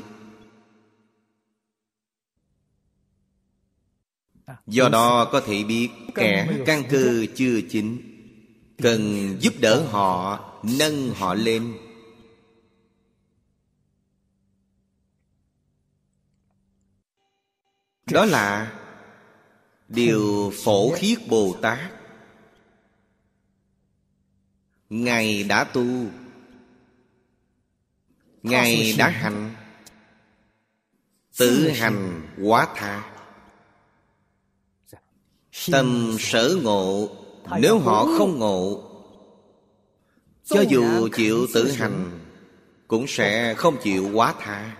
[4.67, 7.99] Do đó có thể biết kẻ căn cơ chưa chính
[8.83, 11.79] Cần giúp đỡ họ Nâng họ lên.
[18.11, 18.73] Đó là
[19.89, 21.93] Điều phổ khiết Bồ Tát.
[24.91, 25.87] Ngài đã tu.
[28.43, 29.55] Ngài đã hành.
[31.37, 33.10] Tự hành quá tha
[35.67, 37.09] Tâm sở ngộ,
[37.61, 38.83] Nếu họ không ngộ,
[40.45, 42.21] Cho dù chịu tự hành,
[42.89, 44.77] Cũng sẽ không chịu quá tha.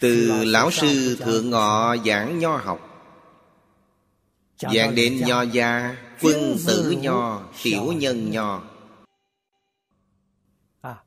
[0.00, 2.80] Từ lão sư thượng ngọ giảng nho học,
[4.58, 8.62] Giảng đến nho gia, Quân tử nho, Tiểu nhân nho.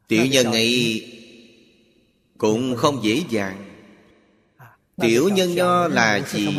[0.08, 1.06] Tiểu nhân ấy
[2.38, 3.66] cũng không dễ dàng.
[5.02, 6.58] Tiểu nhân nho là gì?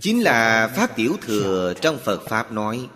[0.00, 2.88] Chính là pháp tiểu thừa trong phật pháp nói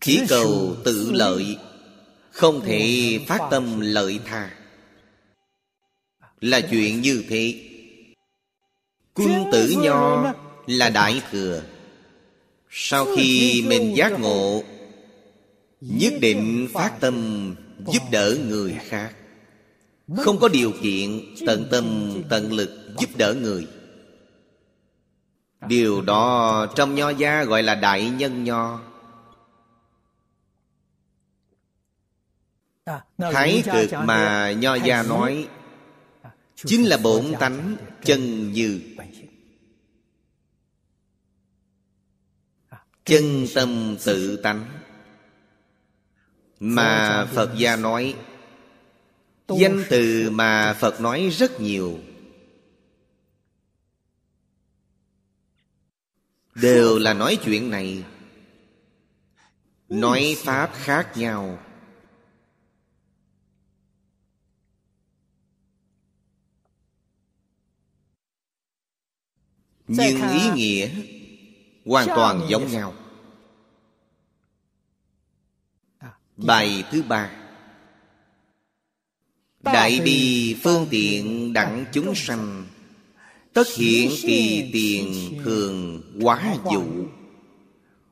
[0.00, 1.58] chỉ cầu tự lợi
[2.30, 4.50] không thể phát tâm lợi tha.
[6.40, 7.54] Là chuyện như thế.
[9.14, 10.34] quân tử nho
[10.66, 11.62] là đại thừa.
[12.70, 14.62] Sau khi mình giác ngộ
[15.80, 17.54] nhất định phát tâm
[17.86, 19.14] giúp đỡ người khác.
[20.16, 23.66] Không có điều kiện tận tâm tận lực giúp đỡ người
[25.60, 28.80] điều đó trong nho gia gọi là đại nhân nho.
[33.18, 35.48] Thái cực mà nho gia nói
[36.56, 38.80] chính là bổn tánh chân như.
[43.04, 44.66] Chân tâm tự tánh.
[46.60, 48.14] Mà phật gia nói
[49.48, 51.98] danh từ mà phật nói rất nhiều
[56.62, 58.04] đều là nói chuyện này.
[59.88, 61.58] Nói pháp khác nhau.
[69.88, 70.90] Nhưng ý nghĩa
[71.84, 72.94] hoàn toàn giống nhau.
[76.36, 77.30] Bài thứ ba.
[79.60, 82.66] Đại bi phương tiện đẳng chúng sanh
[83.56, 86.84] tất hiện kỳ tiền thường quá dụ.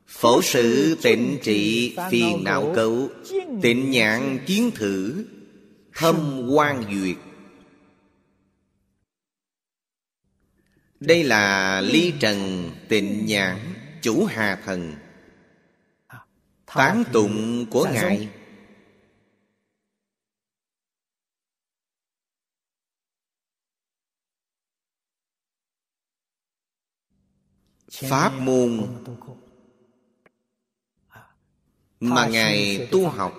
[0.07, 3.09] phổ sự tịnh trị phiền não cấu.
[3.61, 5.25] Tịnh nhãn kiến thử
[5.93, 7.15] thâm quan duyệt.
[10.99, 13.57] đây là ly trần tịnh nhãn
[14.01, 14.93] chủ hà thần.
[16.07, 16.19] À,
[16.75, 18.29] tán tụng của ngài
[27.95, 28.87] pháp môn
[31.99, 33.33] mà ngài tu học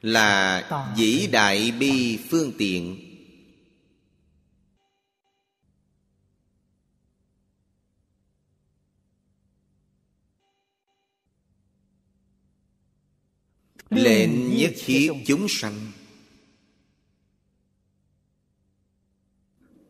[0.00, 3.10] là vĩ đại bi phương tiện.
[13.90, 15.92] Lệnh nhất thiết chúng sanh.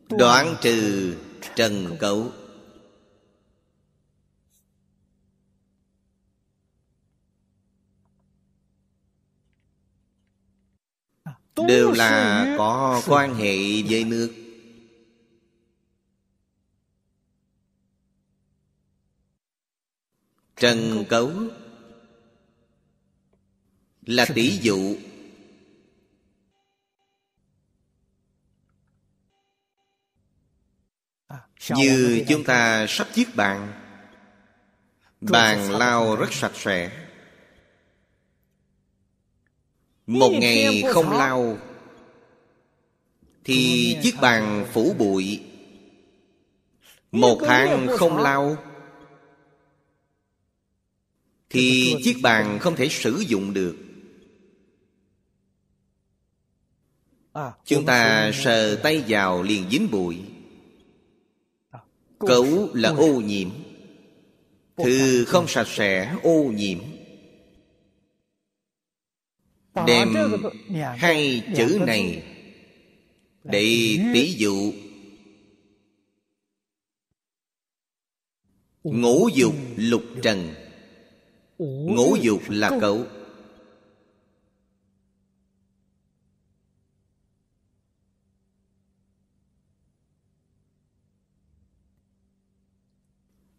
[0.09, 1.17] Đoạn trừ
[1.57, 2.33] trần cấu.
[11.69, 14.35] Đều là có quan hệ với nước.
[20.57, 21.33] Trần cấu
[24.03, 24.97] là tỷ dụ.
[31.27, 31.39] À,
[31.69, 33.73] như chúng ta sắp chiếc bàn
[35.21, 37.04] bàn lau rất sạch sẽ
[40.07, 41.59] một ngày không lau
[43.45, 45.41] Thì chiếc bàn phủ bụi.
[47.13, 48.57] Một tháng không lau
[51.51, 53.77] Thì chiếc bàn không thể sử dụng được.
[57.33, 60.21] À, Chúng ta sờ tay vào liền dính bụi.
[61.71, 61.81] À,
[62.19, 63.49] Cấu là ô nhiễm.
[64.77, 66.79] Thư không sạch sẽ ô nhiễm
[69.87, 70.15] đem
[70.97, 72.23] hai chữ này
[73.45, 74.73] để tỷ dụ.
[78.83, 80.55] Ngũ dục lục trần.
[81.59, 83.07] Ngũ dục là cậu.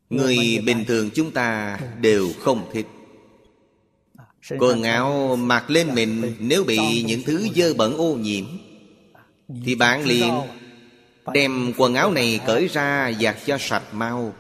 [0.10, 2.86] Người bình thường chúng ta đều không thích
[4.50, 8.46] Quần áo mặc lên mình Nếu bị những thứ dơ bẩn ô nhiễm.
[9.66, 10.34] Thì bạn liền
[11.34, 14.36] Đem quần áo này cởi ra Giặt cho sạch mau.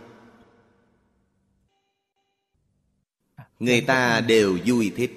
[3.59, 5.11] Người ta đều vui thích.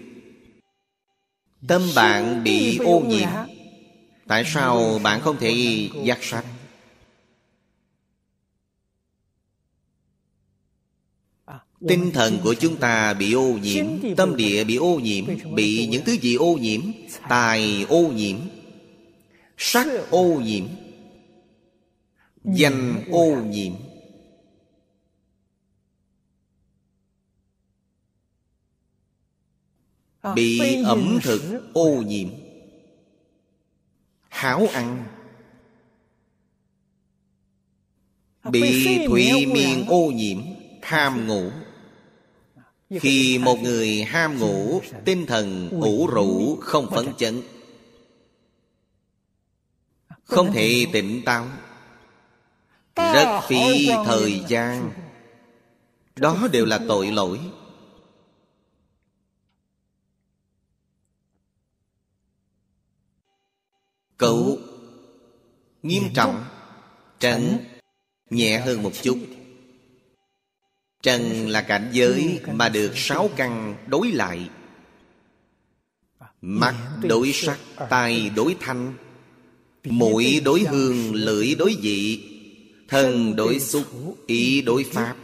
[1.69, 3.29] Tâm bạn bị ô nhiễm.
[4.27, 6.45] Tại sao bạn không thể giặt sạch
[11.89, 15.25] Tinh thần của chúng ta bị ô nhiễm Tâm địa bị ô nhiễm
[15.55, 16.81] Bị những thứ gì ô nhiễm
[17.29, 18.37] Tài ô nhiễm
[19.57, 20.65] Sắc ô nhiễm
[22.45, 23.73] Danh ô nhiễm.
[30.35, 32.29] Bị ẩm thực ô nhiễm.
[34.29, 35.05] Háo ăn.
[38.51, 40.39] Bị thủy miên ô nhiễm
[40.83, 41.51] Tham ngủ
[42.91, 47.43] khi một người ham ngủ Tinh thần ủ rũ không phấn chấn.
[50.25, 51.47] Không thể tỉnh táo.
[52.97, 54.91] Rất phí thời gian.
[56.17, 57.41] Đó đều là tội lỗi.
[64.17, 64.59] Cậu
[65.83, 66.45] Nghiêm trọng
[67.21, 67.59] Trần
[68.31, 69.19] Nhẹ hơn một chút
[71.03, 74.51] Trần là cảnh giới mà được sáu căn đối lại.
[76.41, 77.59] Mắt đối sắc,
[77.91, 78.95] tai đối thanh.
[79.85, 82.25] Mũi đối hương, lưỡi đối vị.
[82.89, 83.87] Thân đối xúc,
[84.27, 85.17] ý đối pháp.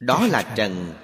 [0.00, 0.94] Đó là trần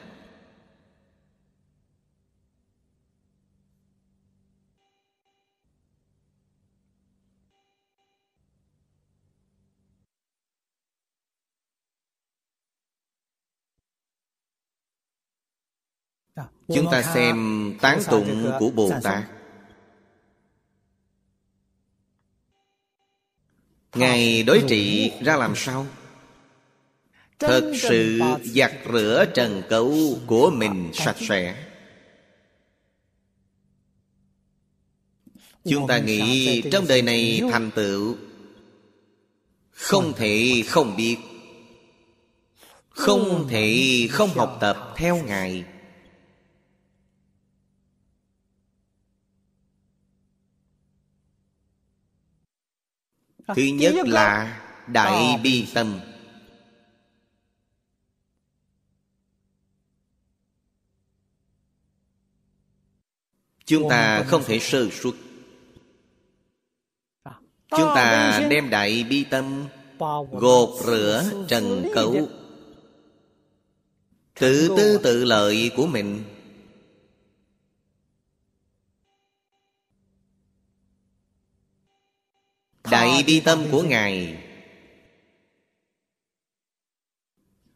[16.69, 17.39] Chúng ta xem
[17.81, 19.25] tán tụng của Bồ Tát.
[23.95, 25.87] Ngài đối trị ra làm sao?
[27.39, 29.95] Thật sự giặt rửa trần cấu
[30.27, 31.65] của mình sạch sẽ.
[35.65, 38.17] Chúng ta nghĩ trong đời này thành tựu
[39.71, 41.17] Không thể không biết,
[42.89, 45.65] Không thể không học tập theo Ngài.
[53.47, 56.01] Thứ nhất là Đại Bi Tâm.
[63.67, 65.15] Chúng ta không thể sơ suất.
[67.71, 69.65] Chúng ta đem đại bi tâm
[70.31, 72.29] Gột rửa trần cấu.
[74.35, 76.25] Tự tư tự lợi của mình
[82.95, 84.37] Đại bi tâm của Ngài.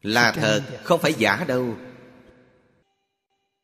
[0.01, 1.75] Là thật Không phải giả đâu.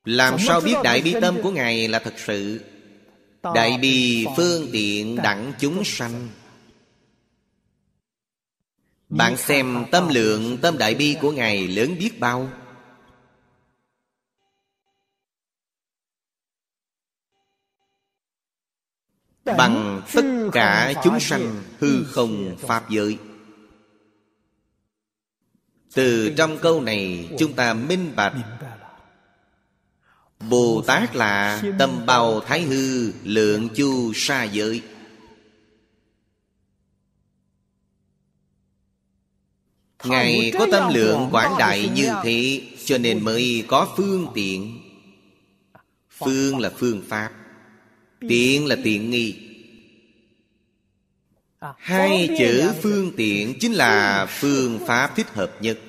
[0.05, 2.61] Làm sao biết đại bi tâm của Ngài là thật sự?
[3.55, 6.29] Đại bi phương tiện đẳng chúng sanh.
[9.09, 12.49] Bạn xem tâm lượng tâm đại bi của Ngài lớn biết bao
[19.45, 23.17] Bằng tất cả chúng sanh hư không Pháp giới.
[25.93, 28.33] Từ trong câu này chúng ta minh bạch.
[30.49, 34.81] Bồ Tát là tâm bào thái hư lượng chu sa giới.
[40.03, 44.81] Ngài có tâm lượng quảng đại như thế Cho nên mới có phương tiện.
[46.09, 47.31] Phương là phương pháp
[48.29, 49.35] Tiện là tiện nghi.
[51.77, 55.79] Hai chữ phương tiện chính là phương pháp thích hợp nhất.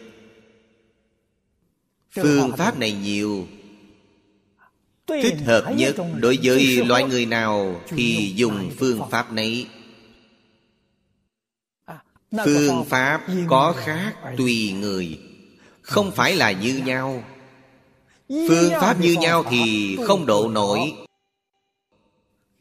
[2.11, 2.93] Phương pháp này.
[2.93, 3.49] nhiều.
[5.07, 9.67] Thích hợp nhất đối với loại người nào Thì dùng phương pháp này.
[11.85, 11.99] À,
[12.45, 15.19] Phương pháp có khác tùy người
[15.83, 17.25] Không phải là như nhau.
[18.29, 21.06] Phương pháp như nhau thì không độ nổi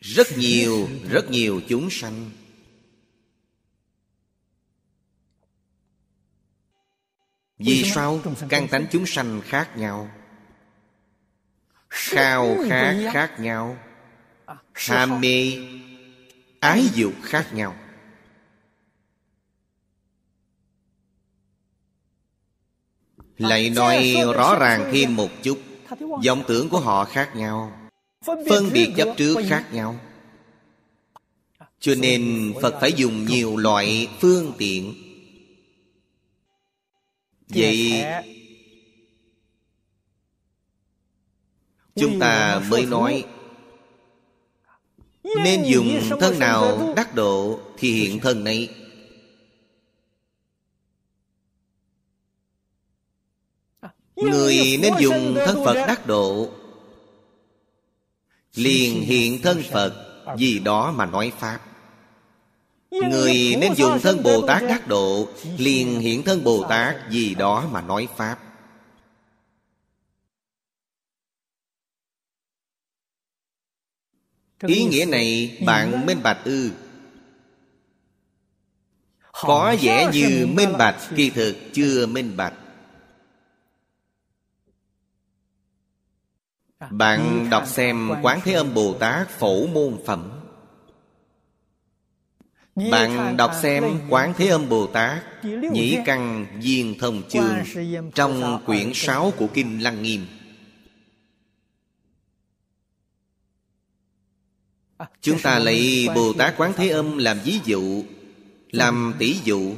[0.05, 2.31] Rất nhiều, rất nhiều chúng sanh.
[7.57, 8.19] Vì sao?
[8.49, 10.09] căn tánh chúng sanh khác nhau?
[11.89, 13.77] Khao khát khác nhau.
[14.45, 15.57] À, ham mê
[16.59, 17.75] ái dục khác nhau.
[23.37, 25.59] Lại nói rõ ràng thêm một chút.
[25.99, 27.84] Vọng tưởng của họ khác nhau
[28.25, 29.99] phân biệt chấp trước khác nhau.
[31.79, 34.93] Cho nên phật phải dùng nhiều loại phương tiện.
[37.47, 38.03] Vậy
[41.95, 43.25] Chúng ta mới nói.
[45.43, 48.69] Nên dùng thân nào đắc độ Thì hiện thân này
[53.79, 56.49] à, Người nên dùng thân Phật đắc độ
[58.55, 61.59] Liền hiện thân Phật Vì đó mà nói Pháp.
[62.91, 65.27] Người nên dùng thân Bồ Tát đắc độ
[65.57, 68.39] Liền hiện thân Bồ Tát Vì đó mà nói Pháp.
[74.67, 76.71] Ý nghĩa này bạn minh bạch ư.
[79.31, 82.53] Có vẻ như minh bạch Kỳ thực chưa minh bạch
[86.79, 90.31] Bạn đọc xem Quán Thế Âm Bồ Tát Phổ Môn Phẩm.
[92.91, 97.55] Bạn đọc xem Quán Thế Âm Bồ Tát Nhĩ Căn Viên Thông Chương
[98.15, 100.25] Trong quyển 6 của Kinh Lăng Nghiêm.
[105.21, 108.03] Chúng ta lấy Bồ Tát Quán Thế Âm làm ví dụ
[108.71, 109.75] Làm tỷ dụ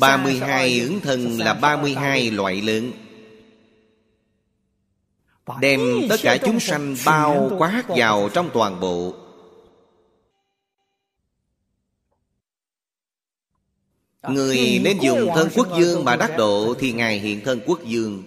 [0.00, 2.92] ba mươi hai ứng thân là ba mươi hai loại lớn
[5.60, 9.14] Đem tất cả chúng sanh bao quát vào trong toàn bộ
[14.28, 18.22] Người nên dùng thân quốc dương mà đắc độ Thì Ngài hiện thân quốc dương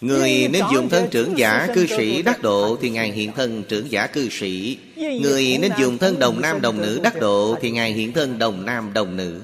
[0.00, 3.90] Người nên dùng thân trưởng giả cư sĩ đắc độ Thì Ngài hiện thân trưởng
[3.90, 7.92] giả cư sĩ Người nên dùng thân đồng nam đồng nữ đắc độ Thì Ngài
[7.92, 9.40] hiện thân đồng nam đồng nữ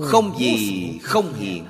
[0.00, 1.66] không gì không hiện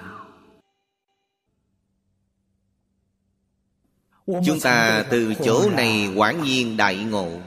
[4.27, 7.41] Chúng ta từ chỗ này quả nhiên đại ngộ.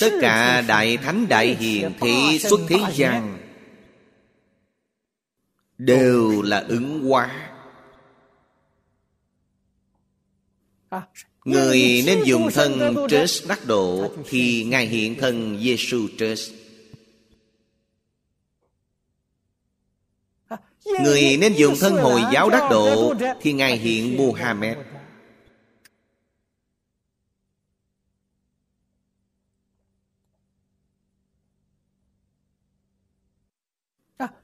[0.00, 3.38] Tất cả đại thánh đại hiền thị xuất thế gian.
[5.78, 7.50] Đều là ứng hóa.
[11.44, 16.38] Người nên dùng thân Trớt đắc độ Thì Ngài hiện thân Giêsu Trớt
[21.04, 24.76] Người nên dùng thân Hồi giáo đắc độ Thì Ngài hiện Muhammad.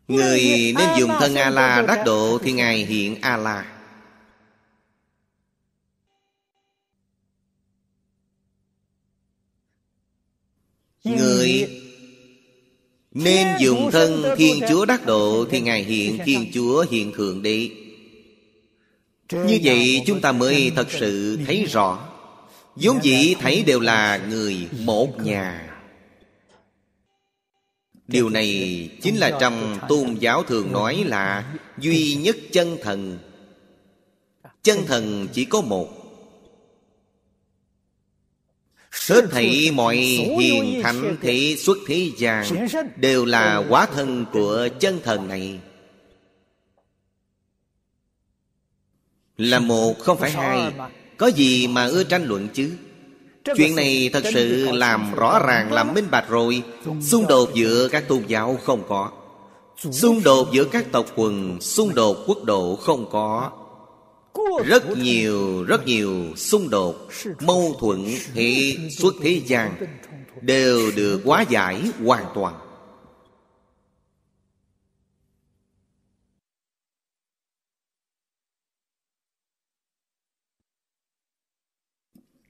[0.09, 3.71] Người nên dùng thân A-la đắc độ Thì Ngài hiện A-la.
[11.05, 11.84] Người
[13.15, 17.71] nên dùng thân Thiên Chúa đắc độ Thì Ngài hiện Thiên Chúa hiện Thượng Đế
[19.33, 22.09] Như vậy chúng ta mới thật sự thấy rõ.
[22.77, 25.71] Vốn dĩ thấy đều là người một nhà.
[28.09, 33.19] Điều này chính là trong tôn giáo thường nói là Duy nhất chân thần.
[34.63, 36.04] Chân thần chỉ có một
[39.09, 42.45] Hết thảy mọi hiền thánh thế xuất thế gian
[42.97, 45.59] Đều là quá thân của chân thần này.
[49.37, 50.73] Là một không phải hai.
[51.17, 52.71] Có gì mà ưa tranh luận chứ?
[53.57, 56.63] Chuyện này thật sự làm rõ ràng làm minh bạch rồi.
[57.03, 59.11] Xung đột giữa các tôn giáo không có.
[59.77, 63.51] Xung đột giữa các tộc quần Xung đột quốc độ không có
[64.67, 67.09] Rất nhiều, rất nhiều xung đột
[67.41, 68.51] Mâu thuẫn hệ
[68.91, 69.77] xuất thế gian
[70.41, 72.61] Đều được hóa giải hoàn toàn.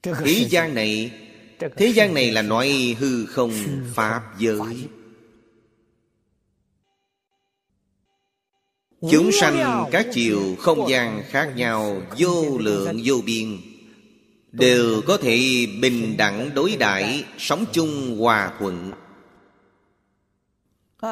[0.03, 1.11] Thế gian này
[1.77, 3.51] Thế gian này là nói hư không
[3.95, 4.87] Pháp giới
[9.01, 13.57] Chúng sanh các chiều không gian khác nhau, Vô lượng vô biên.
[14.51, 18.91] Đều có thể bình đẳng đối đãi, Sống chung hòa thuận.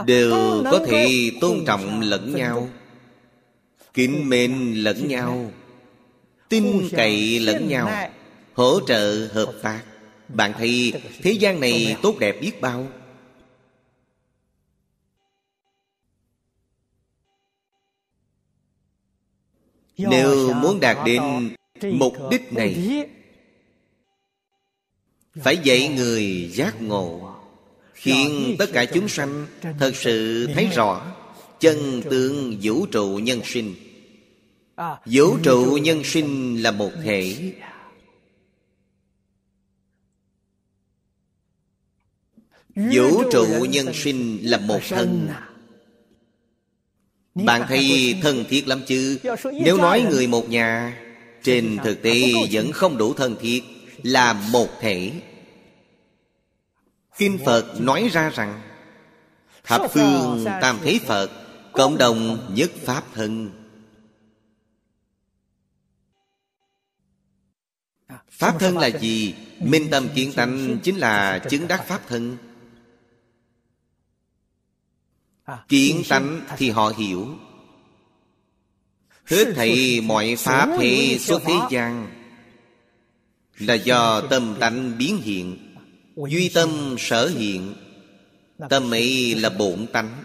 [0.05, 2.69] Đều có thể tôn trọng lẫn nhau,
[3.93, 5.51] Kính mến lẫn nhau,
[6.49, 8.09] Tin cậy lẫn nhau,
[8.53, 9.81] Hỗ trợ hợp tác.
[10.29, 12.87] Bạn thấy thế gian này tốt đẹp biết bao.
[19.97, 21.49] Nếu muốn đạt đến
[21.81, 23.03] mục đích này
[25.35, 27.35] Phải dạy người giác ngộ
[27.93, 29.47] Khiến tất cả chúng sanh
[29.79, 31.15] Thật sự thấy rõ
[31.59, 33.75] Chân tướng vũ trụ nhân sinh.
[35.05, 37.53] Vũ trụ nhân sinh là một thể
[42.75, 45.27] Vũ trụ nhân sinh là một thân
[47.35, 49.19] Bạn thấy thân thiết lắm chứ?
[49.63, 50.99] Nếu nói người một nhà
[51.43, 53.63] Trên thực tế vẫn không đủ thân thiết
[54.03, 55.11] Là một thể.
[57.17, 58.61] Kinh Phật nói ra rằng
[59.63, 61.31] Thập phương tam thế Phật
[61.71, 63.51] Cộng đồng nhất Pháp thân.
[68.31, 69.33] Pháp thân là gì?
[69.59, 72.37] Minh tâm kiến tánh chính là chứng đắc Pháp thân
[75.67, 77.27] Kiến tánh thì họ hiểu.
[79.25, 82.07] Hết thảy mọi pháp hệ xuất thế gian.
[83.57, 85.75] Là do tâm tánh biến hiện
[86.15, 87.73] Duy tâm sở hiện.
[88.69, 90.23] Tâm ấy là bổn tánh.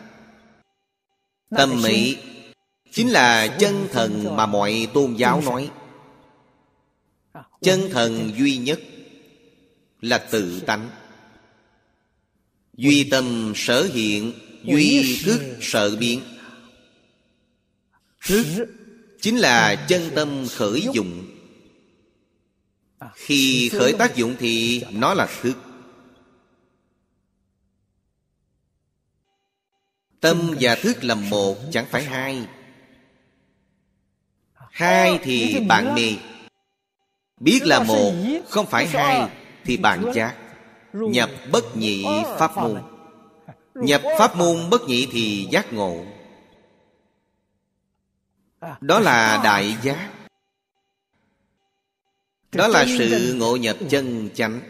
[1.51, 2.16] Tâm ấy
[2.93, 5.71] Chính là chân thần mà mọi tôn giáo nói.
[7.62, 8.81] Chân thần duy nhất
[10.01, 10.91] Là tự tánh.
[12.77, 14.33] Duy tâm sở hiện
[14.65, 16.21] Duy thức sợ biến
[18.27, 18.47] Thức
[19.21, 21.25] Chính là chân tâm khởi dụng.
[23.15, 25.55] Khi khởi tác dụng thì nó là thức
[30.21, 32.47] Tâm và thức là một chẳng phải hai.
[34.55, 36.15] Hai thì bạn mê.
[37.41, 38.15] Biết là một
[38.49, 39.31] không phải hai
[39.65, 40.37] Thì bạn giác.
[40.93, 42.05] Nhập bất nhị
[42.39, 42.97] pháp môn
[43.81, 46.05] Nhập pháp môn bất nhị thì giác ngộ.
[48.81, 50.12] Đó là đại giác.
[52.53, 54.61] Đó là sự ngộ nhập chân chánh.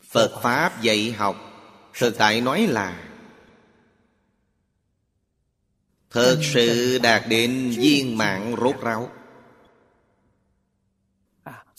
[0.00, 1.36] Phật pháp dạy học,
[1.98, 3.08] thực tại nói là
[6.12, 9.10] Thật sự đạt đến viên mạng rốt ráo.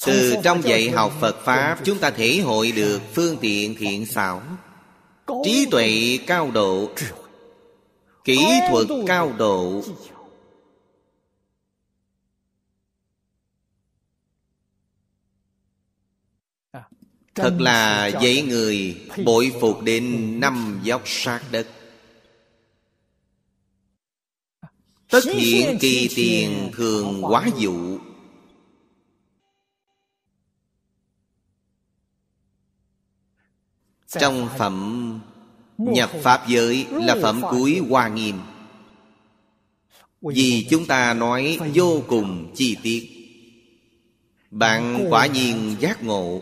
[0.05, 4.41] Từ trong dạy học Phật Pháp Chúng ta thể hội được phương tiện thiện xảo.
[5.43, 6.89] Trí tuệ cao độ.
[8.23, 8.39] Kỹ
[8.69, 9.83] thuật cao độ.
[17.35, 21.67] Thật là dạy người bội phục đến năm dốc sát đất.
[25.09, 27.99] Tất hiện kỳ tiền thường quá dụ
[34.19, 35.19] Trong phẩm
[35.77, 38.39] nhập Pháp giới là phẩm cuối hoa nghiêm.
[40.21, 43.09] Vì chúng ta nói vô cùng chi tiết.
[44.51, 46.41] Bạn quả nhiên giác ngộ.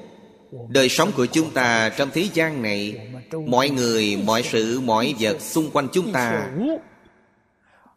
[0.69, 3.09] Đời sống của chúng ta trong thế gian này
[3.47, 6.49] Mọi người, mọi sự, mọi vật xung quanh chúng ta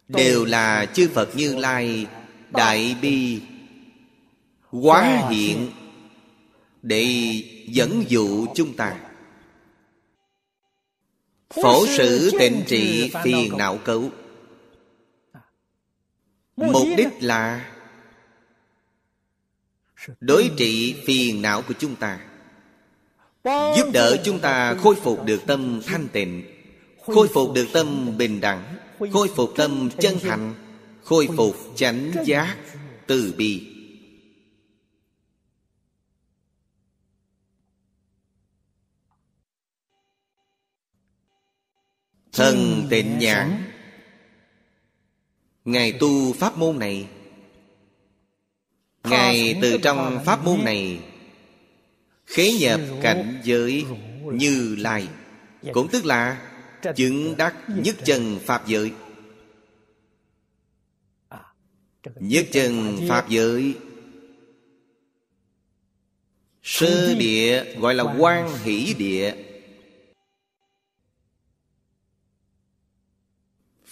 [0.08, 2.06] Đều là chư Phật Như Lai
[2.50, 3.40] Đại Bi
[4.70, 5.70] Quá hiện
[6.82, 7.06] Để
[7.66, 8.96] dẫn dụ chúng ta
[11.62, 14.10] Phổ sử tịnh trị phiền não cấu
[16.56, 17.70] Mục đích là
[20.20, 22.20] Đối trị phiền não của chúng ta
[23.76, 26.42] Giúp đỡ chúng ta khôi phục được tâm thanh tịnh
[27.06, 28.76] Khôi phục được tâm bình đẳng
[29.12, 30.54] Khôi phục tâm chân thành
[31.02, 32.56] Khôi phục chánh giác
[33.06, 33.73] từ bi
[42.34, 43.64] Thần tịnh nhãn.
[45.64, 47.08] Ngài tu pháp môn này.
[49.04, 51.00] Ngài từ trong pháp môn này
[52.26, 53.84] Khế nhập cảnh giới
[54.32, 55.08] như lai.
[55.72, 56.50] Cũng tức là
[56.96, 58.92] Chứng đắc nhất chân Pháp giới.
[62.14, 63.74] Nhất chân Pháp giới.
[66.62, 68.94] Sơ địa gọi là quan hỷ.
[68.98, 69.34] Địa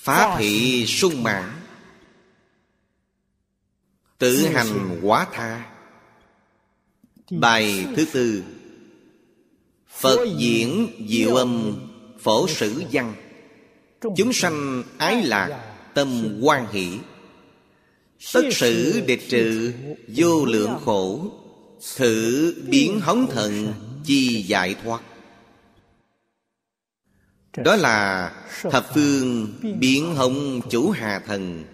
[0.03, 1.51] Pháp hỷ sung mãn.
[4.19, 5.71] Tự hành quá tha.
[7.31, 8.43] Bài thứ tư.
[9.89, 11.73] Phật diễn diệu âm
[12.21, 13.15] phổ sử văn.
[14.17, 16.99] Chúng sanh ái lạc Tâm quan hỷ.
[18.33, 19.73] Tất sử địch trừ
[20.09, 21.33] Vô lượng khổ.
[21.97, 23.75] Thử biến hống thần
[24.05, 25.03] Chi giải thoát
[27.57, 28.33] đó là
[28.71, 31.65] Thập phương biến hồng chủ hà thần.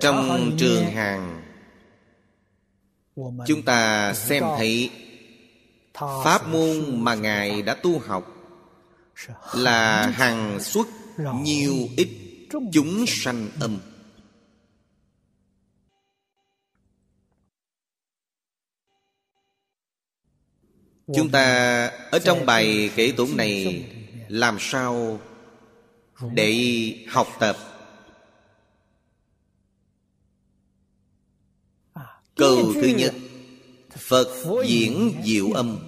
[0.00, 1.42] Trong trường hàng,
[3.46, 4.90] Chúng ta xem thấy
[5.94, 8.26] Pháp môn mà Ngài đã tu học
[9.54, 10.86] Là hàng xuất
[11.42, 12.08] nhiều ít
[12.72, 13.78] chúng sanh âm.
[21.06, 23.84] Chúng ta ở trong bài kể tụng này
[24.28, 25.20] Làm sao
[26.32, 27.56] để học tập?
[32.36, 33.14] Câu thứ nhất,
[33.98, 34.28] Phật
[34.66, 35.78] diễn diệu âm.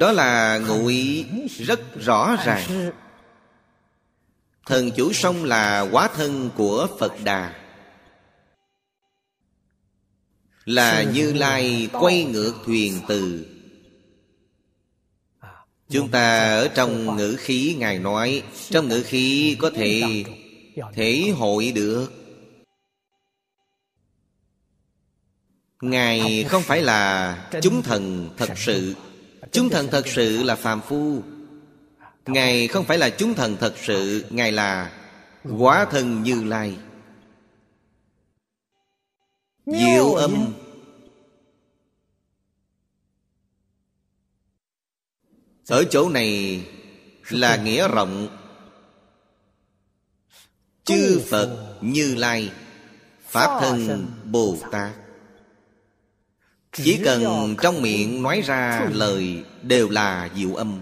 [0.00, 2.90] Đó là ngụ ý rất rõ ràng.
[4.66, 7.65] Thần chủ sông là quá thân của Phật Đà.
[10.66, 13.46] Là Như Lai quay ngược thuyền từ.
[15.88, 20.24] Chúng ta ở trong ngữ khí Ngài nói, Trong ngữ khí có thể
[20.94, 22.12] thể hội được.
[25.80, 28.94] Ngài không phải là chúng thần thật sự.
[29.52, 31.22] Chúng thần thật sự là phàm phu.
[32.26, 34.92] Ngài không phải là chúng thần thật sự, Ngài là
[35.58, 36.76] quá thân như lai.
[39.66, 40.52] Diệu âm.
[45.68, 46.64] Ở chỗ này
[47.30, 48.28] là nghĩa rộng.
[50.84, 52.52] Chư Phật Như Lai
[53.28, 54.92] Pháp thân Bồ Tát.
[56.72, 60.80] Chỉ cần trong miệng nói ra lời Đều là diệu âm.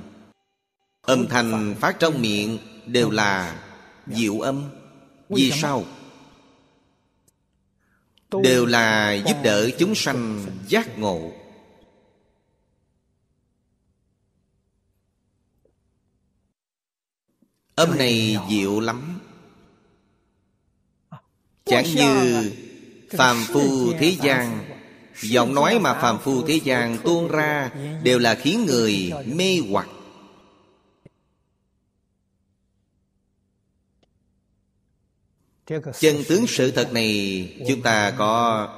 [1.03, 3.63] Âm thanh phát trong miệng Đều là
[4.07, 4.71] diệu âm.
[5.29, 5.85] Vì sao?
[8.43, 11.33] Đều là giúp đỡ chúng sanh giác ngộ.
[17.75, 19.21] Âm này diệu lắm.
[21.65, 22.51] Chẳng như
[23.11, 24.65] phàm phu thế gian
[25.23, 27.71] Giọng nói mà phàm phu thế gian tuôn ra
[28.03, 29.89] Đều là khiến người mê hoặc
[35.67, 38.69] Chân tướng sự thật này, Chúng ta có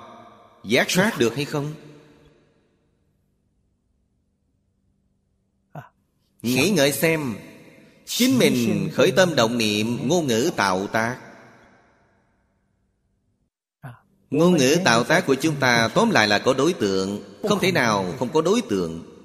[0.64, 1.74] giác soát được hay không?
[6.42, 7.36] Nghĩ ngợi xem,
[8.04, 11.18] Chính mình khởi tâm động niệm, Ngôn ngữ tạo tác
[14.30, 17.72] Ngôn ngữ tạo tác của chúng ta, Tóm lại là có đối tượng, Không thể
[17.72, 19.15] nào không có đối tượng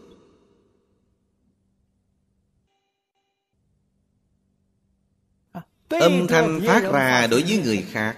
[5.99, 8.17] Âm thanh phát ra đối với người khác.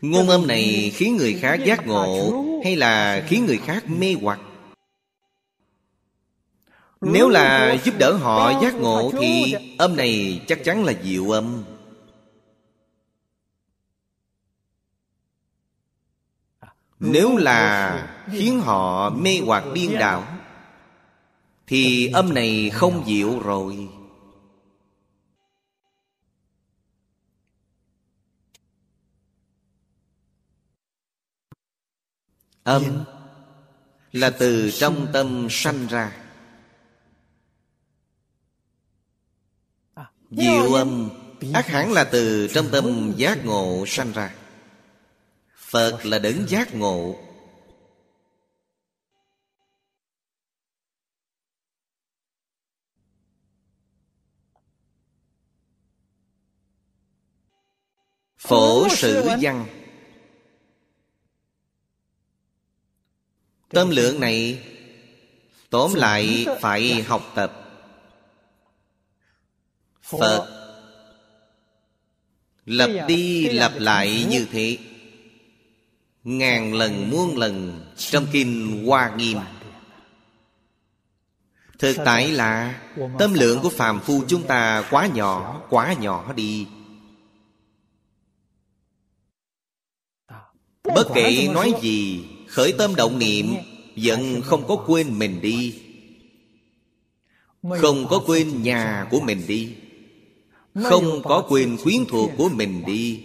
[0.00, 4.40] Ngôn âm này khiến người khác giác ngộ Hay là khiến người khác mê hoặc?
[7.00, 11.64] Nếu là giúp đỡ họ giác ngộ Thì âm này chắc chắn là diệu âm.
[17.00, 20.24] Nếu là khiến họ mê hoặc điên đảo
[21.66, 23.88] Thì âm này không diệu rồi
[32.62, 33.04] Âm
[34.12, 36.16] là từ trong tâm sanh ra.
[40.30, 41.10] Diệu âm
[41.54, 44.34] ác hẳn là từ trong tâm giác ngộ sanh ra.
[45.56, 47.16] Phật là đấng giác ngộ.
[58.38, 59.81] Phổ sử văn
[63.72, 64.62] Tâm lượng này
[65.70, 67.52] Tóm lại phải học tập.
[70.02, 70.48] Phật
[72.64, 74.78] Lập đi lặp lại như thế.
[76.24, 79.38] Ngàn lần muôn lần Trong Kinh Hoa Nghiêm.
[81.78, 82.82] Thực tại là
[83.18, 86.66] Tâm lượng của phàm phu chúng ta quá nhỏ Quá nhỏ đi.
[90.94, 93.54] Bất kể nói gì Khởi tâm động niệm
[93.96, 95.82] Vẫn không có quên mình đi.
[97.62, 99.76] Không có quên nhà của mình đi.
[100.74, 103.22] Không có quên quyến thuộc của mình đi.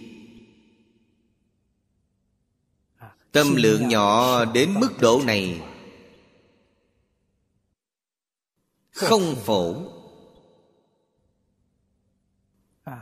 [3.32, 5.60] Tâm lượng nhỏ đến mức độ này.
[8.90, 9.74] Không phổ.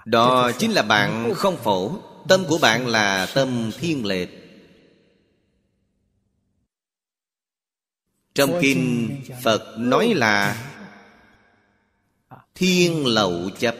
[0.04, 1.92] Đó chính là bạn không phổ.
[2.28, 4.45] Tâm của bạn là tâm thiên lệch
[8.36, 9.10] Trong kinh
[9.42, 10.62] Phật nói là
[12.54, 13.76] Thiên lậu chấp.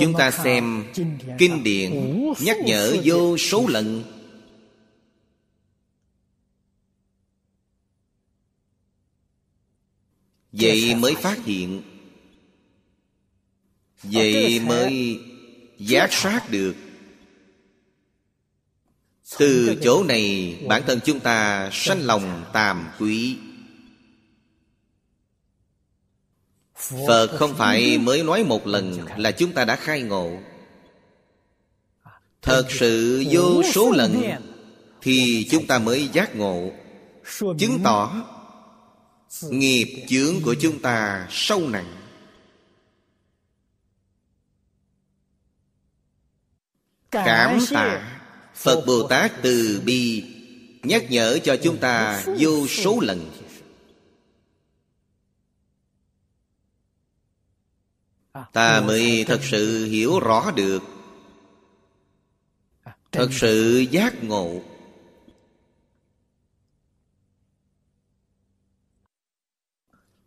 [0.00, 0.84] Chúng ta xem
[1.38, 1.92] Kinh điển
[2.40, 4.04] nhắc nhở vô số lần.
[10.52, 11.82] Vậy mới phát hiện.
[14.02, 15.20] Vậy mới
[15.78, 16.74] giác sát được.
[19.38, 23.36] Từ chỗ này, bản thân chúng ta sanh lòng tàm quý.
[27.06, 30.38] Phật không phải mới nói một lần là chúng ta đã khai ngộ.
[32.42, 34.22] Thật sự vô số lần
[35.00, 36.70] Thì chúng ta mới giác ngộ,
[37.58, 38.24] Chứng tỏ
[39.42, 42.05] Nghiệp chướng của chúng ta sâu nặng.
[47.24, 48.12] Cảm tạ.
[48.54, 50.24] Phật Bồ Tát từ bi
[50.86, 53.30] Nhắc nhở cho chúng ta vô số lần.
[58.52, 60.82] Ta mới thật sự hiểu rõ được.
[63.12, 64.62] Thật sự giác ngộ.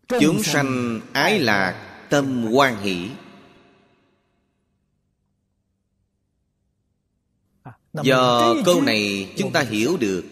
[0.08, 3.10] Chúng sanh ái lạc tâm quan hỷ.
[7.94, 10.24] Do câu này chúng ta hiểu được.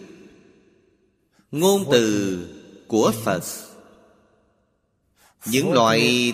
[1.50, 2.38] Ngôn từ
[2.86, 3.42] của phật.
[5.46, 6.32] Những loại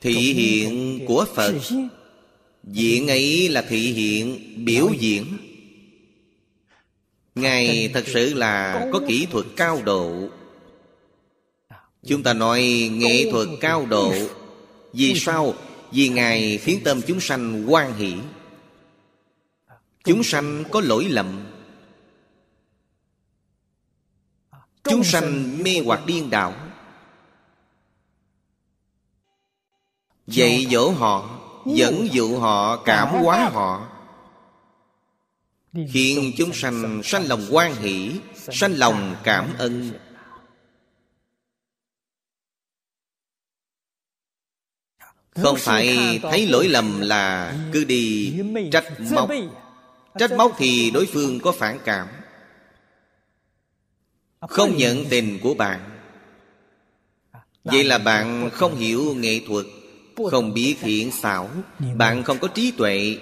[0.00, 1.54] thị hiện của phật
[2.64, 5.24] diện ấy là thị hiện biểu diễn.
[7.34, 10.28] ngài thật sự là có kỹ thuật cao độ.
[12.06, 14.14] Chúng ta nói nghệ thuật cao độ.
[14.92, 15.54] vì sao?
[15.92, 18.14] Vì ngài khiến tâm chúng sanh hoan hỷ
[20.06, 21.46] chúng sanh có lỗi lầm.
[24.84, 26.54] Chúng sanh mê hoặc điên đảo.
[30.26, 33.88] Dạy dỗ họ Dẫn dụ họ Cảm hóa họ.
[35.92, 39.90] Khiến chúng sanh sanh lòng quan hỷ Sanh lòng cảm ơn.
[45.42, 48.34] Không phải thấy lỗi lầm là cứ đi
[48.72, 49.30] trách móc
[50.18, 52.08] Trách móc thì đối phương có phản cảm.
[54.40, 55.90] Không nhận tình của bạn.
[57.64, 59.66] Vậy là bạn không hiểu nghệ thuật,
[60.30, 61.50] Không biết hiện xảo.
[61.96, 63.18] Bạn không có trí tuệ.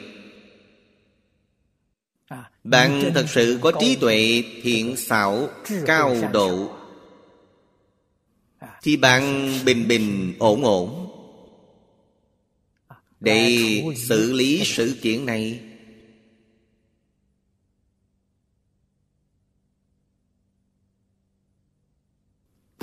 [2.64, 5.48] Bạn thật sự có trí tuệ thiện xảo,
[5.86, 6.70] cao độ.
[8.82, 11.10] Thì bạn bình bình, ổn ổn.
[13.20, 13.58] Để
[13.96, 15.60] xử lý sự kiện này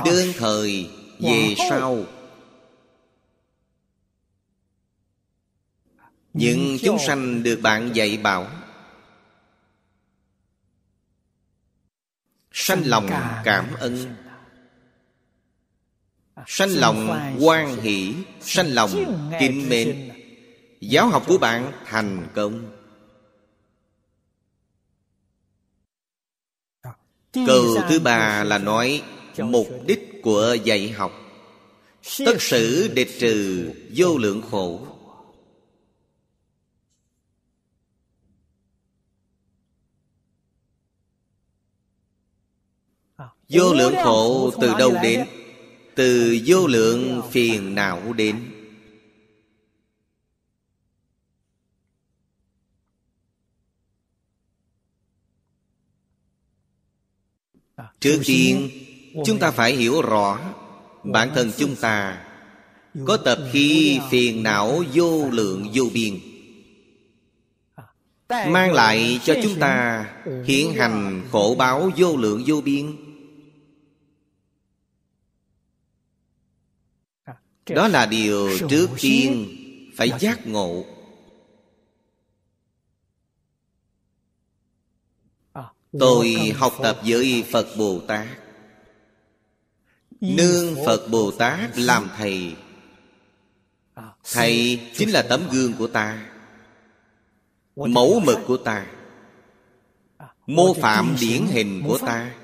[0.06, 0.90] Đương thời
[1.20, 2.04] về sau.
[6.34, 8.48] Những chúng sanh được bạn dạy bảo
[12.52, 13.10] sanh lòng
[13.44, 14.16] cảm ơn
[16.48, 17.36] sanh lòng.
[17.40, 18.90] Quan hỷ sanh lòng
[19.40, 20.12] kính mến.
[20.82, 22.78] giáo học của bạn thành công.
[27.34, 29.04] Câu thứ ba là nói
[29.38, 31.12] mục đích của dạy học.
[32.26, 34.88] Tất sử địch trừ vô lượng khổ.
[43.50, 45.26] Vô lượng khổ từ đâu đến?
[45.96, 48.52] từ vô lượng phiền não đến.
[58.00, 58.70] Trước tiên
[59.26, 60.40] chúng ta phải hiểu rõ,
[61.04, 62.26] bản thân chúng ta
[63.06, 66.20] có tập khí phiền não vô lượng vô biên,
[68.30, 70.06] mang lại cho chúng ta
[70.46, 72.96] hiện hành khổ báo vô lượng vô biên.
[77.70, 79.48] Đó là điều trước tiên
[79.96, 80.86] phải giác ngộ.
[86.00, 88.28] Tôi học tập với phật bồ tát.
[90.22, 92.56] Nương Phật Bồ Tát làm thầy.
[94.34, 96.28] Thầy chính là tấm gương của ta
[97.76, 98.88] Mẫu mực của ta
[100.48, 102.36] Mô phạm điển hình của ta.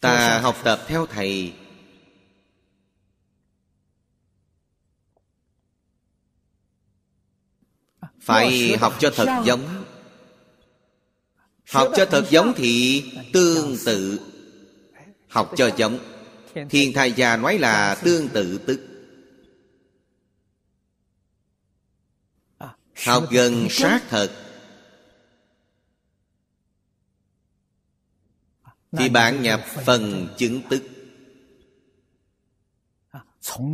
[0.00, 1.54] Ta học tập theo Thầy.
[8.20, 9.79] Phải học cho thật giống
[11.70, 14.20] Học cho thật giống thì tương tự.
[15.28, 15.98] Học cho giống.
[16.70, 18.80] Thiên thai già nói là tương tự tức.
[23.04, 24.32] Học gần sát thật.
[28.92, 30.82] Thì bạn nhập phần chứng tức.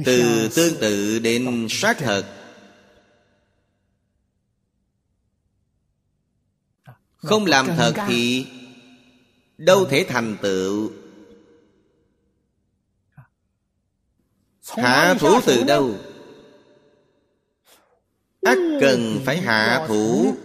[0.05, 2.46] Từ tương tự đến sát thật.
[7.17, 8.47] Không làm thật thì
[9.59, 10.93] Đâu thể thành tựu.
[14.69, 15.95] Hạ thủ từ đâu?
[18.43, 20.37] ắt cần phải hạ thủ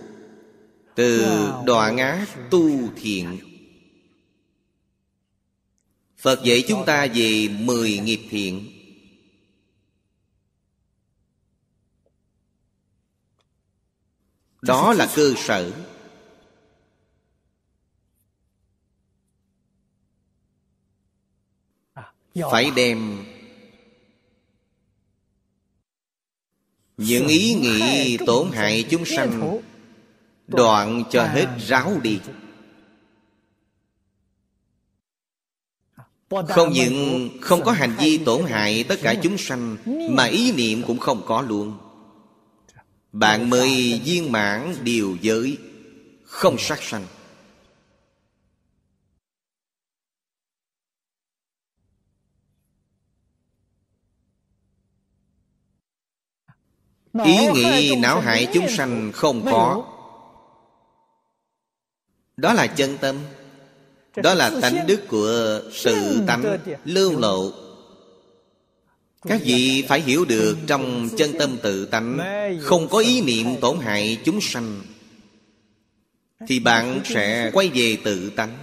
[0.95, 1.26] Từ
[1.65, 3.39] đoạn ác tu thiện.
[6.18, 8.72] Phật dạy chúng ta về mười nghiệp thiện.
[14.61, 15.72] Đó là cơ sở
[22.35, 23.25] phải đem
[26.97, 29.59] những ý nghĩ tổn hại chúng sanh
[30.47, 32.19] đoạn cho hết ráo đi.
[36.29, 39.77] không những không có hành vi tổn hại tất cả chúng sanh
[40.15, 41.77] mà ý niệm cũng không có luôn.
[43.11, 45.57] Bạn mới viên mãn điều giới
[46.23, 47.05] không sát sanh
[57.13, 59.83] Ý nghĩ não hại chúng sanh không có.
[62.38, 63.15] Đó là chân tâm.
[64.15, 67.51] Đó là tánh đức của sự tánh lưu lộ.
[69.27, 72.19] Các vị phải hiểu được trong chân tâm tự tánh
[72.61, 74.81] Không có ý niệm tổn hại chúng sanh
[76.47, 78.57] Thì bạn sẽ quay về tự tánh.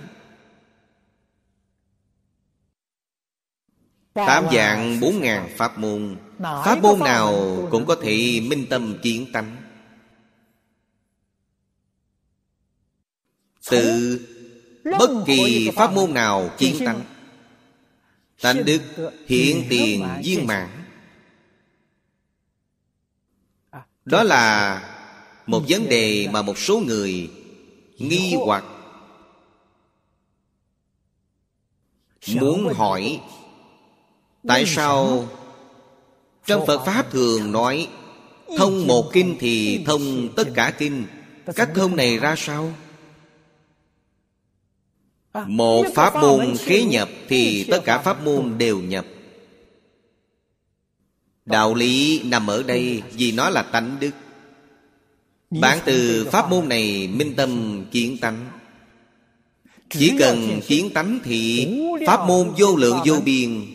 [4.14, 9.26] Tám dạng bốn ngàn pháp môn Pháp môn nào cũng có thể minh tâm kiến
[9.32, 9.56] tánh.
[13.70, 14.20] Từ
[14.84, 17.02] bất kỳ pháp môn nào kiến tánh
[18.40, 18.82] Tánh đức
[19.26, 20.68] hiện tiền viên mãn.
[23.70, 24.82] À, Đó là
[25.46, 27.30] một vấn đề mà một số người
[27.98, 28.64] nghi hoặc
[32.26, 33.20] Muốn hỏi.
[34.48, 35.28] Tại sao
[36.48, 37.88] Trong Phật Pháp thường nói
[38.58, 41.04] Thông một kinh thì thông tất cả kinh.
[41.54, 42.72] Cách thông này ra sao?
[45.46, 49.06] Một pháp môn khế nhập Thì tất cả pháp môn đều nhập.
[51.46, 54.10] Đạo lý nằm ở đây Vì nó là tánh đức.
[55.50, 58.50] Bản từ pháp môn này minh tâm kiến tánh.
[59.90, 61.68] Chỉ cần kiến tánh thì
[62.06, 63.66] Pháp môn vô lượng vô biên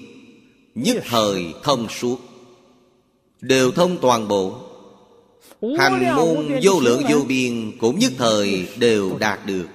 [0.75, 2.32] Nhất thời thông suốt
[3.43, 4.55] Đều thông toàn bộ.
[5.77, 9.67] Hành môn vô lượng vô biên Cũng nhất thời đều đạt được.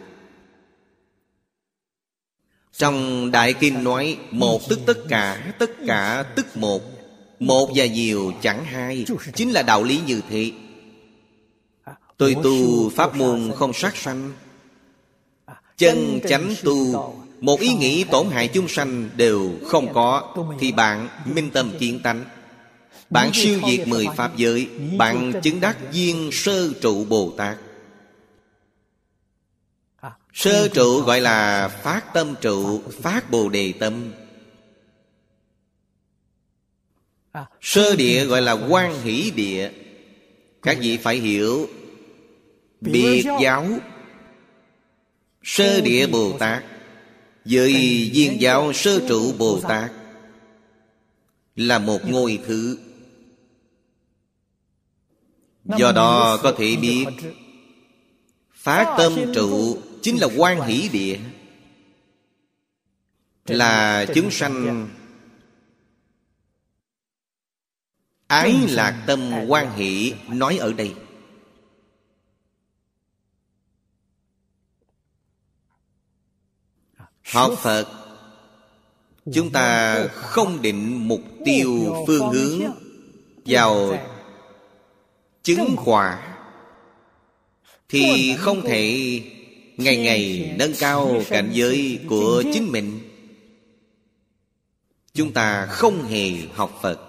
[2.72, 6.82] Trong Đại Kinh nói Một tức tất cả Tất cả tức một.
[7.40, 9.04] Một và nhiều chẳng hai
[9.34, 10.52] Chính là đạo lý như thế.
[12.16, 14.32] Tôi tu pháp môn không sát sanh.
[15.78, 21.08] Chân chánh tu Một ý nghĩ tổn hại chung sanh đều không có Thì bạn
[21.24, 22.24] minh tâm kiến tánh
[23.10, 27.59] Bạn siêu diệt mười pháp giới Bạn chứng đắc duyên sơ trụ Bồ Tát.
[30.32, 34.12] Sơ trụ gọi là phát tâm trụ Phát bồ đề tâm.
[37.60, 39.70] Sơ địa gọi là quan hỷ địa.
[40.62, 41.68] Các vị phải hiểu.
[42.80, 43.66] Biệt giáo.
[45.43, 46.64] Sơ địa Bồ Tát.
[47.44, 47.72] Với
[48.14, 49.93] viên giáo sơ trụ Bồ Tát
[51.56, 52.78] Là một ngôi thứ
[55.76, 57.06] Do đó có thể biết
[58.52, 61.18] Phát tâm trụ Chính là quan hỷ địa.
[63.46, 64.88] Là chúng sanh,
[68.26, 70.94] Ái lạc tâm quan hỷ Nói ở đây.
[77.32, 77.88] Học Phật,
[79.34, 82.60] Chúng ta không định mục tiêu phương hướng
[83.44, 83.98] Vào
[85.48, 86.36] chứng quả
[87.88, 89.20] Thì không thể
[89.76, 93.00] ngày ngày nâng cao cảnh giới của chính mình.
[95.14, 97.00] Chúng ta không hề học Phật.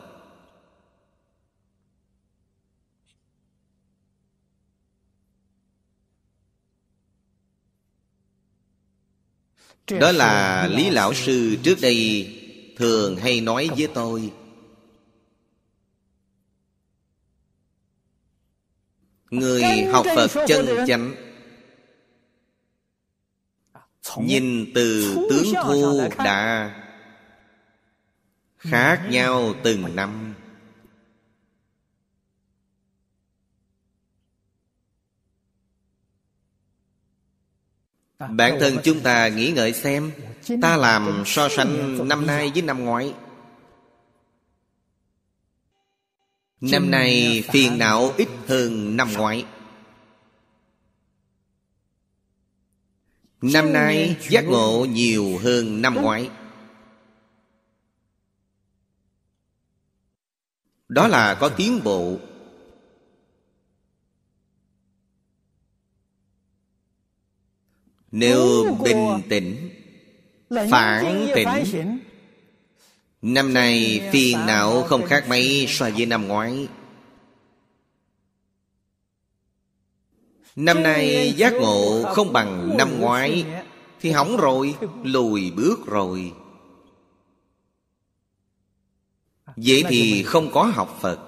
[9.99, 12.29] Đó là Lý Lão Sư trước đây
[12.77, 14.31] Thường hay nói với tôi
[19.29, 21.15] Người học Phật chân chánh.
[24.17, 26.71] Nhìn từ tướng thu đã
[28.57, 30.33] Khác nhau từng năm.
[38.19, 40.11] Bản thân chúng ta nghĩ ngợi xem
[40.61, 43.13] Ta làm so sánh năm nay với năm ngoái
[46.61, 49.45] Năm nay phiền não ít hơn năm ngoái.
[53.41, 56.29] Năm nay giác ngộ nhiều hơn năm ngoái.
[60.89, 62.17] Đó là có tiến bộ.
[68.11, 69.69] Nếu bình tĩnh
[70.49, 71.47] Phản tỉnh
[73.21, 76.67] Năm nay phiền não không khác mấy so với năm ngoái.
[80.55, 83.45] Năm nay giác ngộ không bằng năm ngoái
[83.99, 86.33] Thì hỏng rồi, lùi bước rồi.
[89.55, 91.19] Vậy thì không có học Phật.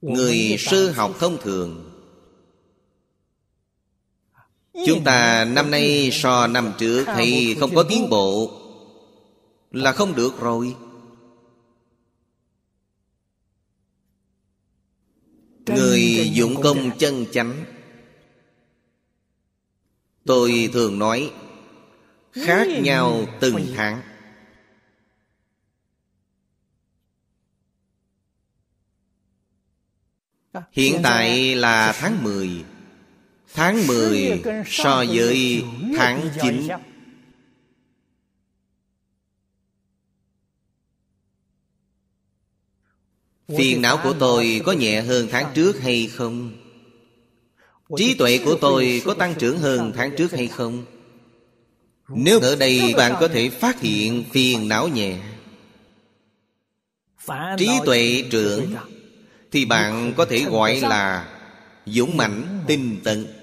[0.00, 1.85] Người sư học thông thường
[4.86, 8.50] Chúng ta năm nay so năm trước Thì không có tiến bộ.
[9.70, 10.76] Là không được rồi.
[15.66, 17.64] Người dụng công chân chánh.
[20.24, 21.32] Tôi thường nói
[22.32, 24.02] Khác nhau từng tháng.
[30.72, 32.64] Hiện tại là tháng 10
[33.56, 35.64] Tháng 10 so với
[35.96, 36.68] tháng 9
[43.58, 46.52] Phiền não của tôi có nhẹ hơn tháng trước hay không?
[47.96, 50.84] Trí tuệ của tôi có tăng trưởng hơn tháng trước hay không?
[52.08, 55.18] Nếu ở đây bạn có thể phát hiện phiền não nhẹ
[57.58, 58.74] Trí tuệ trưởng,
[59.52, 61.28] Thì bạn có thể gọi là
[61.86, 63.35] dũng mạnh tinh tận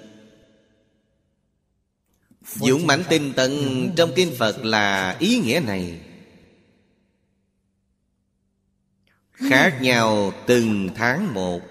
[2.46, 3.52] Dũng mãnh tinh tấn
[3.96, 6.00] trong kinh Phật là ý nghĩa này.
[9.32, 11.62] Khác nhau từng tháng một.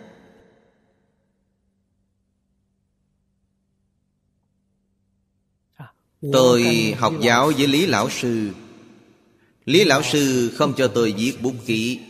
[6.32, 8.50] Tôi học giáo với Lý Lão Sư.
[9.64, 12.00] Lý Lão Sư không cho tôi viết bút ký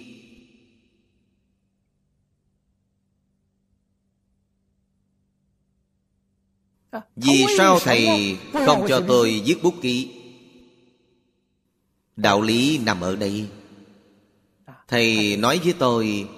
[7.16, 8.36] Vì sao Thầy
[8.66, 10.08] không cho tôi viết bút ký?
[12.16, 13.46] Đạo lý nằm ở đây.
[14.88, 16.28] Thầy nói với tôi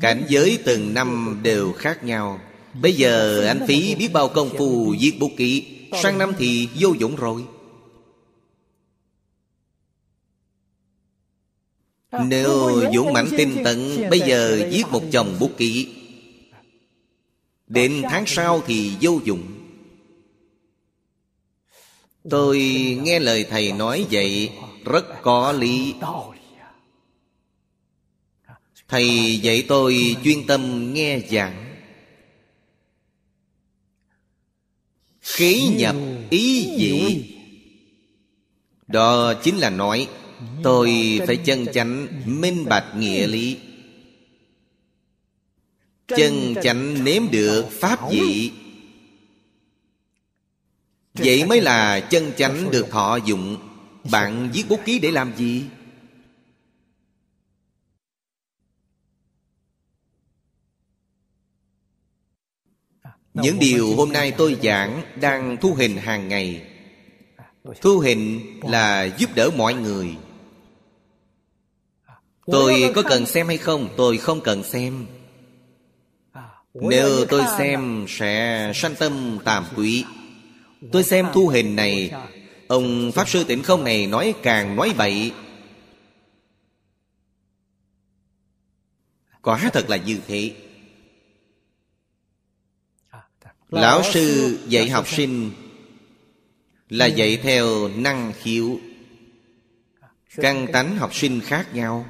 [0.00, 2.40] Cảnh giới từng năm đều khác nhau.
[2.82, 5.66] Bây giờ anh phí biết bao công phu viết bút ký.
[6.02, 7.44] Sang năm thì vô dụng rồi.
[12.26, 15.88] Nếu dũng mãnh tinh tận Bây giờ viết một chồng bút ký.
[17.66, 19.59] Đến tháng sau thì vô dụng
[22.28, 22.58] Tôi
[23.02, 24.50] nghe lời thầy nói vậy,
[24.84, 25.94] Rất có lý.
[28.88, 31.76] Thầy dạy tôi chuyên tâm nghe giảng.
[35.20, 35.96] Khí nhập
[36.30, 37.24] ý dị
[38.86, 40.08] Đó chính là nói,
[40.62, 43.56] Tôi phải chân chánh, minh bạch nghĩa lý.
[46.06, 48.50] Chân chánh nếm được pháp dị
[51.14, 53.56] Vậy mới là chân chánh được thọ dụng.
[54.10, 55.64] Bạn viết bút ký để làm gì?
[63.34, 66.66] Những điều hôm nay tôi giảng Đang thu hình hàng ngày.
[67.80, 70.16] Thu hình là giúp đỡ mọi người.
[72.46, 73.88] Tôi có cần xem hay không?
[73.96, 75.06] Tôi không cần xem.
[76.74, 80.04] Nếu tôi xem sẽ sanh tâm tàm quý
[80.92, 82.12] Tôi xem thu hình này
[82.68, 85.32] Ông Pháp Sư Tịnh Không này nói càng nói bậy.
[89.42, 90.54] Quả thật là như thế.
[93.68, 95.52] Lão sư dạy học sinh
[96.88, 98.80] Là dạy theo năng khiếu
[100.36, 102.06] Căn tánh học sinh khác nhau.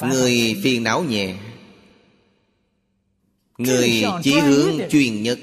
[0.00, 1.36] Người phiền não nhẹ
[3.58, 5.38] Người chỉ hướng chuyên nhất.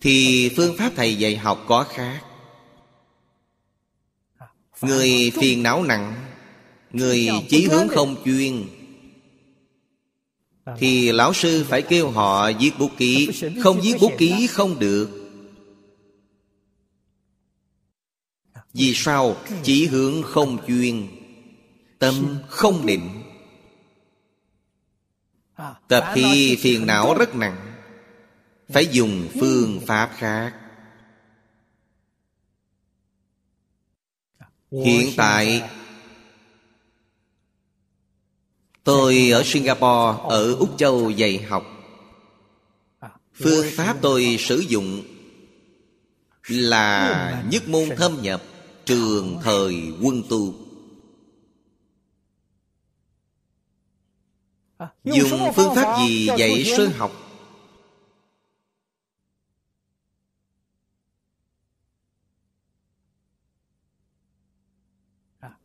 [0.00, 2.22] Thì phương pháp thầy dạy học có khác.
[4.82, 6.14] Người phiền não nặng
[6.92, 8.64] Người chí hướng không chuyên.
[10.78, 13.28] Thì lão sư phải kêu họ viết bút ký
[13.62, 15.10] Không viết bút ký không được.
[18.72, 21.06] Vì sao chỉ hướng không chuyên
[21.98, 23.25] Tâm không định
[25.88, 27.74] Tập khi phiền não rất nặng
[28.68, 30.54] Phải dùng phương pháp khác.
[34.70, 35.70] Hiện tại
[38.84, 41.64] Tôi ở Singapore, ở Úc Châu dạy học.
[43.34, 45.02] Phương pháp tôi sử dụng
[46.48, 48.42] Là nhất môn thâm nhập
[48.84, 50.65] Trường thời quân tu
[55.04, 57.12] Dùng phương pháp gì dạy sơ học?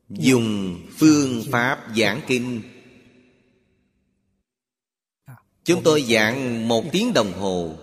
[0.09, 2.61] Dùng phương pháp giảng kinh.
[5.63, 7.75] Chúng tôi giảng một tiếng đồng hồ.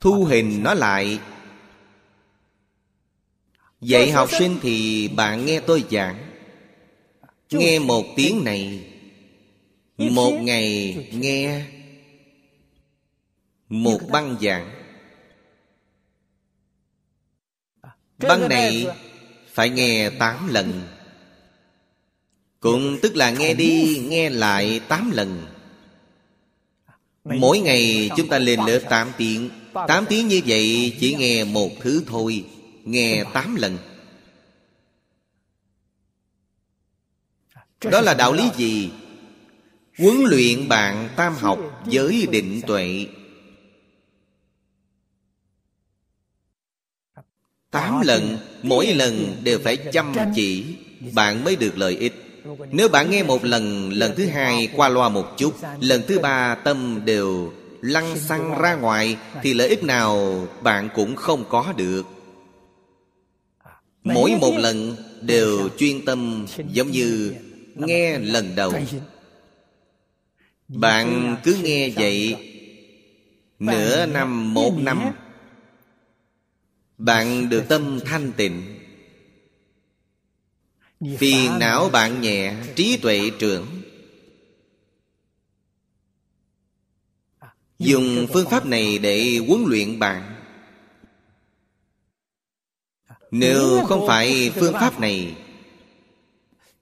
[0.00, 1.20] Thu hình nó lại.
[3.80, 6.30] Dạy học sinh thì bạn nghe tôi giảng.
[7.50, 8.93] Nghe một tiếng này
[9.96, 11.64] Một ngày nghe
[13.68, 14.70] Một băng giảng.
[18.18, 18.86] Băng này
[19.52, 20.82] phải nghe tám lần.
[22.60, 25.46] Cũng tức là nghe đi nghe lại tám lần.
[27.24, 29.50] Mỗi ngày chúng ta lên lớp 8 tiếng.
[29.72, 32.44] 8 tiếng như vậy chỉ nghe một thứ thôi
[32.84, 33.78] Nghe 8 lần.
[37.90, 38.90] Đó là đạo lý gì?
[39.98, 43.06] Huấn luyện bạn tam học với định tuệ.
[47.70, 50.64] Tám lần, Mỗi lần đều phải chăm chỉ.
[51.14, 52.12] Bạn mới được lợi ích.
[52.70, 56.54] Nếu bạn nghe một lần Lần thứ hai qua loa một chút, Lần thứ ba
[56.54, 62.02] tâm đều lăn xăng ra ngoài, Thì lợi ích nào bạn cũng không có được.
[64.04, 67.34] Mỗi một lần đều chuyên tâm, Giống như
[67.74, 68.72] nghe lần đầu.
[70.74, 72.36] Bạn cứ nghe vậy
[73.58, 75.12] Nửa năm, một năm
[76.98, 78.78] Bạn được tâm thanh tịnh.
[81.18, 83.66] Phiền não bạn nhẹ Trí tuệ trưởng.
[87.78, 90.34] Dùng phương pháp này để huấn luyện bạn.
[93.30, 95.34] Nếu không phải phương pháp này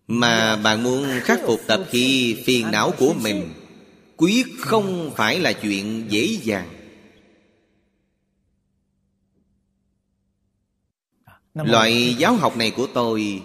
[0.07, 3.62] Mà bạn muốn khắc phục tập khí phiền não của mình
[4.23, 6.69] Quyết không phải là chuyện dễ dàng.
[11.55, 13.43] Loại giáo học này của tôi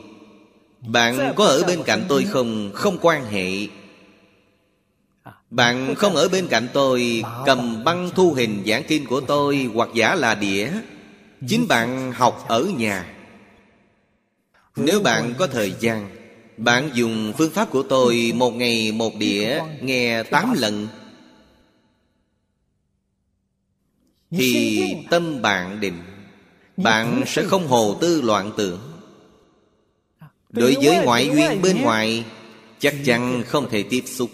[0.88, 2.72] Bạn có ở bên cạnh tôi không?
[2.74, 3.68] Không quan hệ.
[5.50, 9.90] Bạn không ở bên cạnh tôi Cầm băng thu hình giảng kinh của tôi Hoặc
[9.94, 10.72] giả là đĩa.
[11.48, 13.14] Chính bạn học ở nhà.
[14.76, 16.27] Nếu bạn có thời gian
[16.58, 20.88] bạn dùng phương pháp của tôi Một ngày một đĩa, Nghe tám lần.
[24.32, 26.04] Thì tâm bạn định,
[26.78, 28.80] Bạn sẽ không hồ tư loạn tưởng.
[30.50, 32.26] Đối với ngoại duyên bên ngoài,
[32.80, 34.32] Chắc chắn không thể tiếp xúc.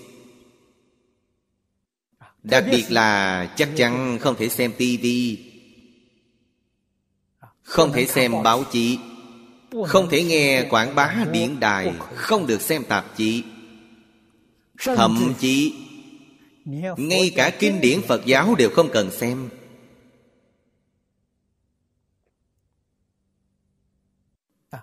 [2.44, 5.38] Đặc biệt là chắc chắn không thể xem tivi
[7.62, 8.98] Không thể xem báo chí.
[9.88, 13.44] Không thể nghe quảng bá điện đài, Không được xem tạp chí.
[14.80, 15.74] Thậm chí,
[16.98, 19.50] Ngay cả kinh điển Phật giáo đều không cần xem.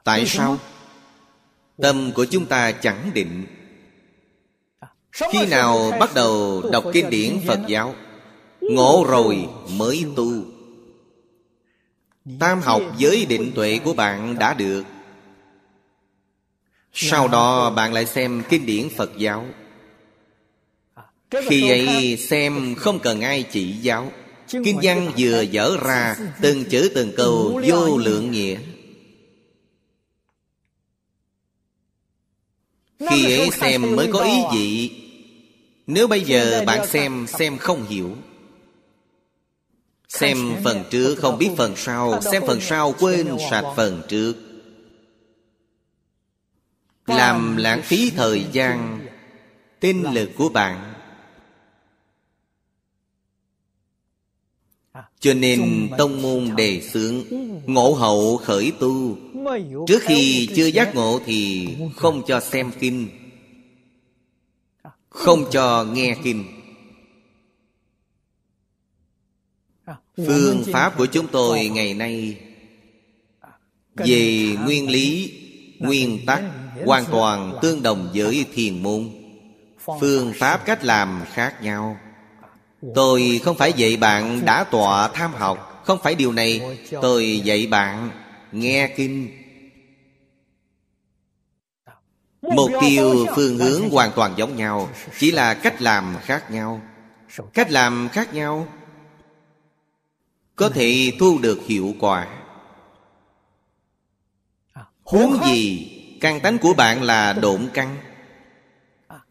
[0.04, 0.58] Tại sao?
[1.76, 3.46] Tâm của chúng ta chẳng định.
[5.12, 7.94] Khi nào bắt đầu đọc kinh điển Phật giáo,
[8.60, 10.59] Ngộ rồi mới tu.
[12.38, 14.84] Tam học giới định tuệ của bạn đã được.
[16.92, 19.46] Sau đó bạn lại xem kinh điển Phật giáo.
[21.30, 24.12] Khi ấy xem không cần ai chỉ giáo.
[24.48, 28.58] Kinh văn vừa dở ra, Từng chữ từng câu vô lượng nghĩa.
[33.10, 34.90] Khi ấy xem mới có ý vị.
[35.86, 38.16] Nếu bây giờ bạn xem Xem không hiểu
[40.10, 42.20] Xem phần trước không biết phần sau.
[42.20, 44.34] Xem phần sau quên sạch phần trước.
[47.06, 49.06] Làm lãng phí thời gian
[49.80, 50.94] Tinh lực của bạn.
[55.20, 57.24] Cho nên tông môn đề xướng
[57.66, 59.16] Ngộ hậu khởi tu.
[59.86, 63.08] Trước khi chưa giác ngộ thì không cho xem kinh.
[65.08, 66.59] Không cho nghe kinh
[70.16, 72.40] Phương pháp của chúng tôi ngày nay
[73.94, 75.34] Về nguyên lý,
[75.78, 76.42] nguyên tắc
[76.84, 79.10] Hoàn toàn tương đồng với thiền môn.
[80.00, 81.96] Phương pháp cách làm khác nhau.
[82.94, 85.82] Tôi không phải dạy bạn đã tọa tham học.
[85.84, 86.60] Không phải điều này.
[87.02, 88.10] Tôi dạy bạn
[88.52, 89.28] nghe kinh.
[92.42, 94.88] Mục tiêu phương hướng hoàn toàn giống nhau
[95.18, 96.80] Chỉ là cách làm khác nhau.
[97.54, 98.68] Cách làm khác nhau
[100.60, 102.28] có thể thu được hiệu quả.
[105.02, 105.86] Huống gì,
[106.20, 107.96] Căn tánh của bạn là độn căn.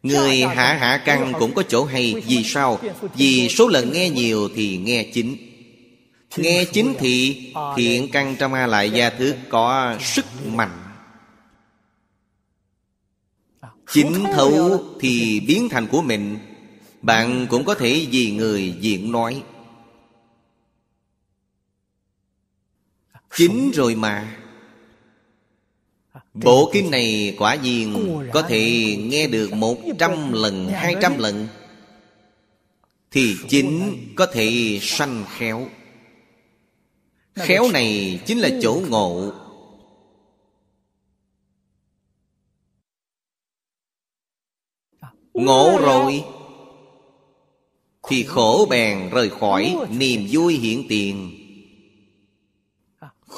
[0.04, 2.80] Người hạ hạ căn cũng có chỗ hay, Vì sao?
[3.16, 5.38] Vì số lần nghe nhiều thì nghe chính.
[6.38, 7.46] Nghe chính thì
[7.76, 10.84] thiện căn trong A Lại Gia Thức có sức mạnh.
[13.92, 16.38] Chính thấu thì biến thành của mình.
[17.02, 19.42] Bạn cũng có thể vì người diện nói.
[23.36, 24.36] Chính rồi mà.
[26.34, 31.48] Bộ kinh này quả nhiên có thể nghe được một trăm lần, hai trăm lần.
[33.12, 35.68] Thì chính có thể sanh khéo.
[37.36, 39.32] Khéo này chính là chỗ ngộ.
[45.34, 46.24] Ngộ rồi.
[48.08, 51.39] Thì khổ bèn rời khỏi Niềm vui hiện tiền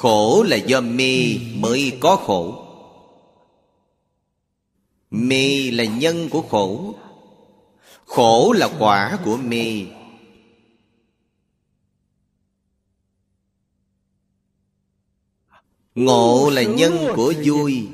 [0.02, 2.66] Khổ là do mê mới có khổ.
[5.10, 6.94] Mê là nhân của khổ.
[8.06, 9.86] Khổ là quả của mê
[15.94, 17.88] Ngộ là nhân của vui.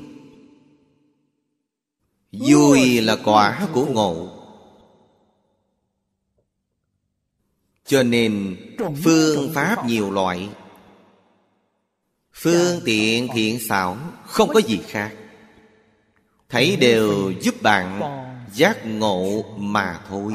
[2.31, 4.29] Vui là quả của ngộ.
[7.85, 8.57] Cho nên
[9.03, 10.49] phương pháp nhiều loại
[12.41, 15.11] Phương tiện thiện xảo, Không có gì khác.
[16.49, 18.01] Thấy đều giúp bạn
[18.53, 20.33] giác ngộ mà thôi.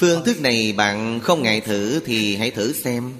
[0.00, 3.12] Phương thức này bạn không ngại thử Thì hãy thử xem.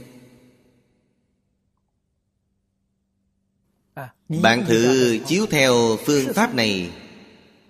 [4.28, 6.90] Bạn thử chiếu theo phương pháp này.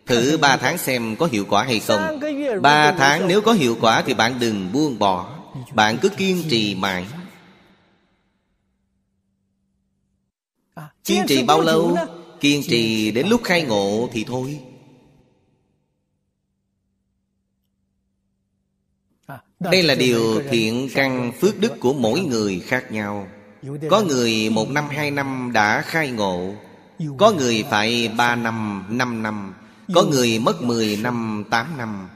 [0.07, 2.21] Thử ba tháng xem có hiệu quả hay không.
[2.63, 5.42] Ba tháng nếu có hiệu quả Thì bạn đừng buông bỏ.
[5.75, 7.07] Bạn cứ kiên trì mãi.
[11.05, 11.97] Kiên trì bao lâu?
[12.41, 14.61] Kiên trì đến lúc khai ngộ thì thôi.
[19.61, 23.29] Đây là điều thiện căn phước đức của mỗi người khác nhau.
[23.91, 26.55] Có người một năm hai năm đã khai ngộ.
[27.19, 29.55] Có người phải ba năm, năm năm.
[29.95, 32.09] Có người mất mười năm, tám năm.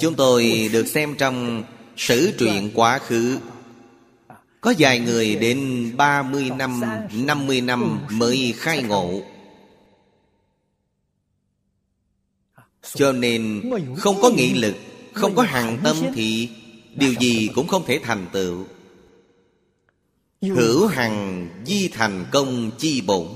[0.00, 1.64] Chúng tôi được xem trong
[2.00, 3.38] sử truyện quá khứ.
[4.60, 6.80] Có vài người đến 30 năm,
[7.12, 9.22] 50 năm mới khai ngộ.
[12.94, 14.74] Cho nên không có nghị lực
[15.12, 16.48] không có hàng tâm thì
[16.94, 18.66] Điều gì cũng không thể thành tựu.
[20.40, 23.26] Hữu hằng di thành công chi bổn.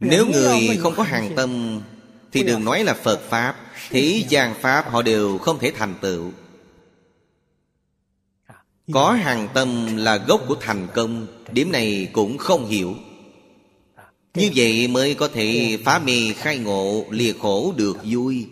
[0.00, 1.80] Nếu người không có hàng tâm
[2.32, 3.56] thì đừng nói là Phật Pháp
[3.90, 6.32] Thế gian Pháp họ đều không thể thành tựu.
[8.92, 12.94] Có hàng tâm là gốc của thành công Điểm này cũng không hiểu.
[14.34, 18.48] Như vậy mới có thể phá mê khai ngộ lìa khổ được vui.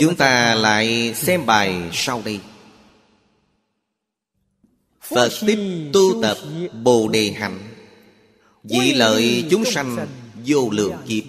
[0.00, 2.40] Chúng ta lại xem bài sau đây
[5.14, 5.58] Phật tiếp
[5.92, 6.38] tu tập
[6.82, 7.58] Bồ Đề Hạnh.
[8.64, 10.06] Dị lợi chúng sanh
[10.46, 11.24] vô lượng kiếp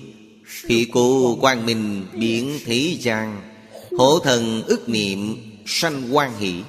[0.64, 3.42] Thị cụ quang minh biến thế gian
[3.98, 5.36] Hộ thần ức niệm
[5.66, 6.64] sanh quan hỷ.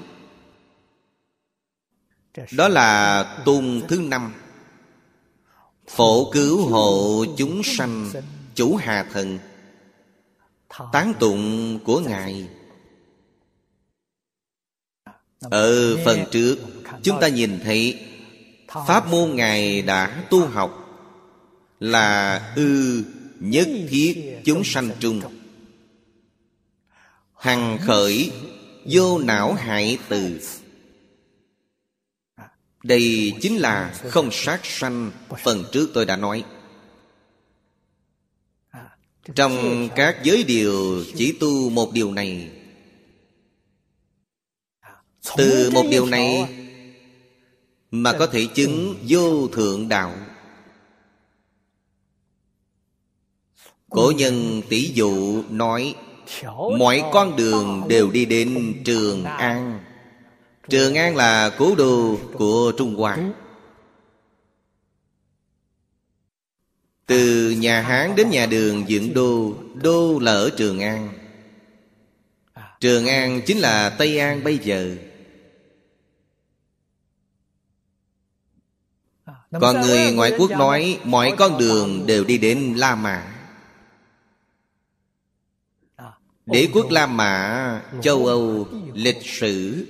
[2.53, 4.35] Đó là tôn thứ năm.
[5.89, 8.11] Phổ cứu hộ chúng sanh
[8.55, 9.39] Chủ hà thần
[10.93, 12.49] Tán tụng của Ngài.
[15.41, 16.57] Ở phần trước
[17.03, 18.01] Chúng ta nhìn thấy
[18.87, 20.85] Pháp môn Ngài đã tu học
[21.81, 23.05] Là ư
[23.41, 25.21] nhất thiết chúng sanh trung
[27.35, 28.31] Hằng khởi
[28.91, 30.41] Vô não hại từ.
[32.83, 35.11] Đây chính là không sát sanh,
[35.45, 36.45] Phần trước tôi đã nói.
[39.35, 42.51] Trong các giới điều Chỉ tu một điều này,
[45.37, 46.58] Từ một điều này
[47.91, 50.15] mà có thể chứng vô thượng đạo.
[53.91, 55.95] Cổ nhân tỷ dụ nói,
[56.79, 59.81] Mọi con đường đều đi đến Trường An.
[60.69, 63.19] Trường An là cố đô của Trung Hoa.
[67.07, 71.09] Từ nhà Hán đến nhà đường dựng đô Đô là ở Trường An.
[72.81, 74.97] Trường An chính là Tây An bây giờ.
[79.51, 83.35] Còn người ngoại quốc nói Mọi con đường đều đi đến La Mã.
[86.47, 89.87] Đế quốc La Mã châu Âu lịch sử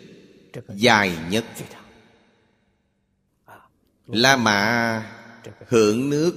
[0.68, 1.44] dài nhất.
[4.06, 5.02] La Mã
[5.68, 6.32] hưởng nước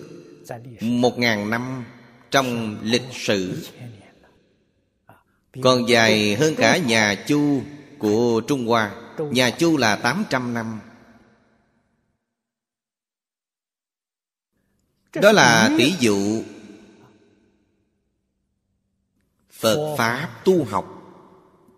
[0.82, 1.84] một ngàn năm
[2.32, 3.68] trong lịch sử.
[5.62, 7.62] Còn dài hơn cả nhà Chu
[8.00, 8.92] của Trung Hoa.
[9.18, 10.80] Nhà Chu là 800 năm
[15.16, 16.44] Đó là tỷ dụ
[19.52, 20.98] Phật Pháp tu học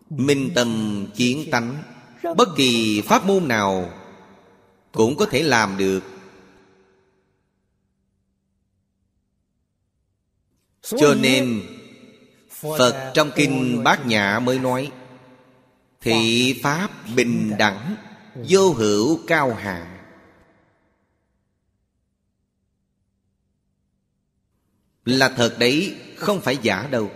[0.09, 1.83] Minh tâm chiến tánh.
[2.37, 3.93] Bất kỳ pháp môn nào
[4.91, 6.03] Cũng có thể làm được.
[10.81, 11.61] Cho nên
[12.49, 14.91] Phật trong Kinh Bát Nhã mới nói
[16.01, 17.95] Thị Pháp bình đẳng
[18.49, 19.92] Vô hữu cao hạ
[25.05, 27.11] Là thật đấy Không phải giả đâu.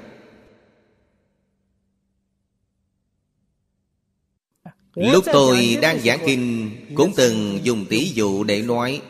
[4.95, 9.01] Lúc tôi đang giảng kinh Cũng từng dùng tỷ dụ để nói.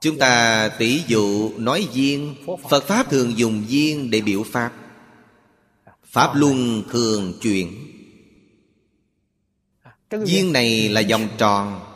[0.00, 2.34] Chúng ta tỷ dụ nói duyên
[2.70, 4.72] Phật Pháp thường dùng duyên để biểu Pháp.
[6.04, 7.92] Pháp luân thường chuyển
[10.24, 11.91] Duyên này là vòng tròn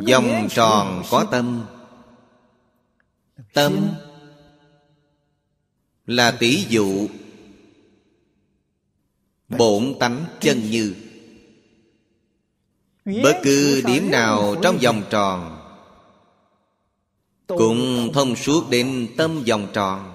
[0.00, 1.66] dòng tròn có tâm.
[3.52, 3.88] Tâm
[6.06, 7.08] Là tỷ dụ.
[9.48, 10.94] Bổn tánh chân như.
[13.04, 15.58] Bất cứ điểm nào trong vòng tròn
[17.46, 20.12] Cũng thông suốt đến tâm vòng tròn.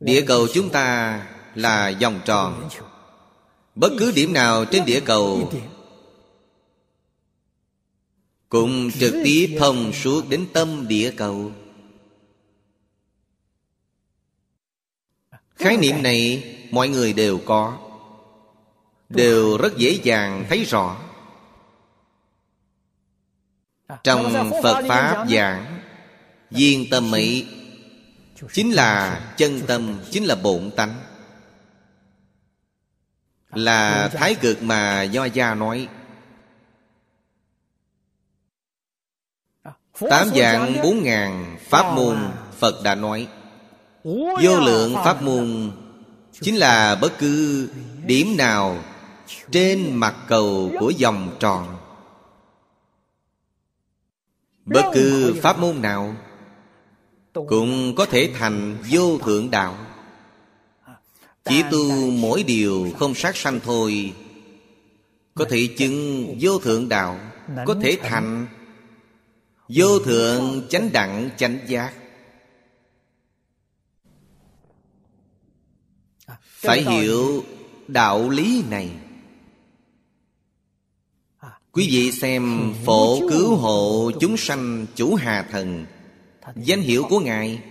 [0.00, 1.20] Địa cầu chúng ta
[1.54, 2.68] là vòng tròn.
[3.74, 5.52] Bất cứ điểm nào trên địa cầu
[8.48, 11.52] cũng trực tiếp thông suốt đến tâm địa cầu.
[15.56, 17.78] Khái niệm này mọi người đều có.
[19.08, 20.96] Đều rất dễ dàng thấy rõ.
[24.04, 25.80] Trong Phật Pháp giảng
[26.50, 27.46] Viên tâm ấy
[28.52, 30.94] Chính là chân tâm Chính là bổn tánh.
[33.50, 35.88] Là thái cực mà Do Gia nói
[40.00, 42.16] Tám dạng bốn ngàn Pháp môn
[42.58, 43.28] Phật đã nói.
[44.42, 45.70] Vô lượng Pháp môn
[46.32, 47.68] Chính là bất cứ
[48.06, 48.78] điểm nào
[49.50, 51.76] Trên mặt cầu của vòng tròn.
[54.64, 56.14] Bất cứ pháp môn nào
[57.32, 59.76] Cũng có thể thành vô thượng đạo.
[61.44, 64.12] Chỉ tu mỗi điều không sát sanh thôi
[65.34, 67.18] Có thể chứng vô thượng đạo
[67.66, 68.46] Có thể thành
[69.68, 71.94] Vô thượng chánh đẳng chánh giác.
[76.42, 77.44] Phải hiểu
[77.88, 78.90] đạo lý này.
[81.72, 85.86] Quý vị xem Phổ cứu hộ chúng sanh chủ Hà Thần.
[86.56, 87.62] Danh hiệu của Ngài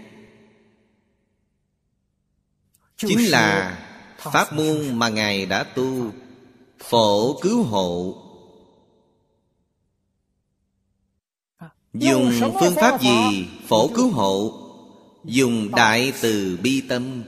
[2.97, 3.77] Chính là
[4.17, 6.11] Pháp môn mà Ngài đã tu
[6.79, 8.21] Phổ cứu hộ
[11.99, 14.61] Dùng phương pháp gì phổ cứu hộ
[15.23, 17.23] Dùng đại từ bi tâm.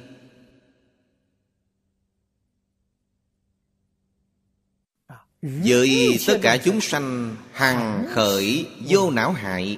[5.42, 9.78] Với tất cả chúng sanh Hằng khởi vô não hại.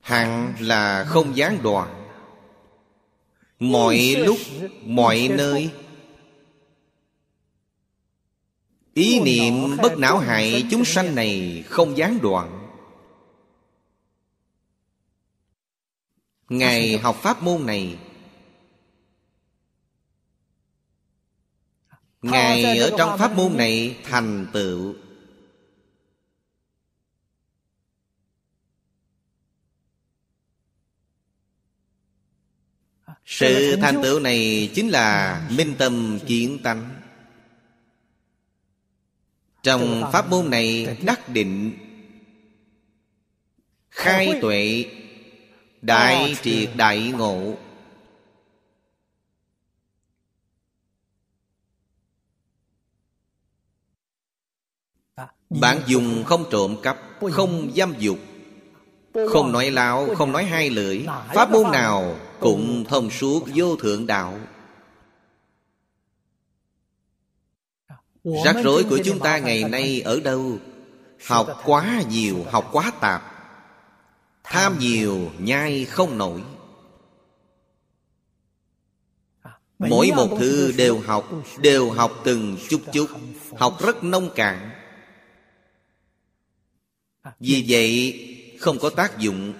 [0.00, 2.08] Hằng là không gián đoạn.
[3.58, 4.38] Mọi lúc,
[4.84, 5.70] mọi nơi.
[8.94, 12.61] Ý niệm bất não hại chúng sanh này không gián đoạn
[16.48, 17.98] Ngài học pháp môn này.
[22.22, 24.94] Ngài ở trong pháp môn này thành tựu.
[33.24, 37.00] Sự thành tựu này chính là minh tâm kiến tánh.
[39.62, 41.78] Trong pháp môn này đắc định
[43.90, 44.84] Khai tuệ
[45.82, 47.54] Đại triệt đại ngộ.
[55.50, 56.98] Bạn dùng không trộm cắp
[57.32, 58.18] Không dâm dục.
[59.30, 64.06] Không nói láo Không nói hai lưỡi Pháp môn nào Cũng thông suốt vô thượng
[64.06, 64.38] đạo.
[68.44, 70.58] Rắc rối của chúng ta ngày nay ở đâu?
[71.26, 73.31] Học quá nhiều Học quá tạp
[74.52, 76.42] Tham nhiều nhai không nổi.
[79.78, 83.06] Mỗi một thứ đều học Đều học từng chút chút
[83.56, 84.70] Học rất nông cạn.
[87.40, 88.20] Vì vậy
[88.60, 89.52] không có tác dụng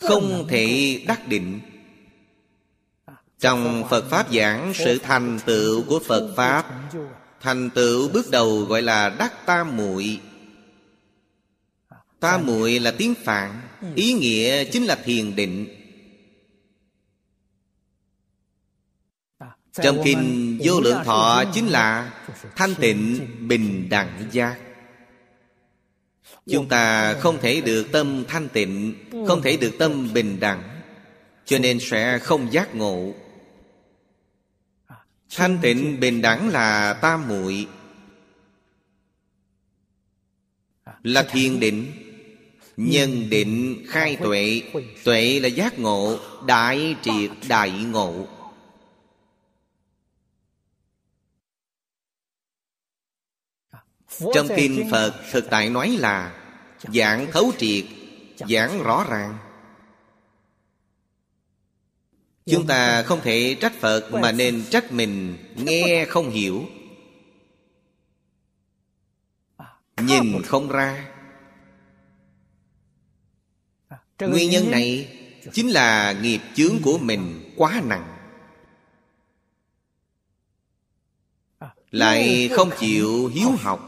[0.00, 1.60] Không thể đắc định.
[3.38, 6.90] Trong Phật Pháp giảng Sự thành tựu của Phật Pháp
[7.40, 10.20] Thành tựu bước đầu gọi là đắc tam muội
[12.20, 13.60] Ta muội là tiếng Phạn
[13.94, 15.76] Ý nghĩa chính là thiền định.
[19.72, 22.12] Trong kinh vô lượng thọ chính là
[22.56, 24.58] Thanh tịnh bình đẳng giác.
[26.46, 28.94] Chúng ta không thể được tâm thanh tịnh
[29.28, 30.80] Không thể được tâm bình đẳng
[31.44, 33.14] Cho nên sẽ không giác ngộ.
[35.36, 37.68] Thanh tịnh bình đẳng là tam muội.
[41.02, 42.09] Là thiền định
[42.80, 44.62] Nhân định khai tuệ
[45.04, 48.26] Tuệ là giác ngộ, Đại triệt đại ngộ.
[54.34, 56.42] Trong kinh Phật, thực tại nói là
[56.82, 57.84] Giảng thấu triệt,
[58.36, 59.38] Giảng rõ ràng.
[62.46, 66.66] Chúng ta không thể trách Phật Mà nên trách mình, Nghe không hiểu.
[69.96, 71.09] Nhìn không ra
[74.20, 75.16] Nguyên nhân này
[75.52, 78.16] Chính là nghiệp chướng của mình quá nặng.
[81.90, 83.86] Lại không chịu hiếu học.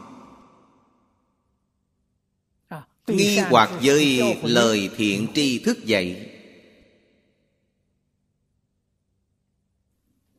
[3.07, 6.29] Nghi hoặc với lời thiện tri thức dạy.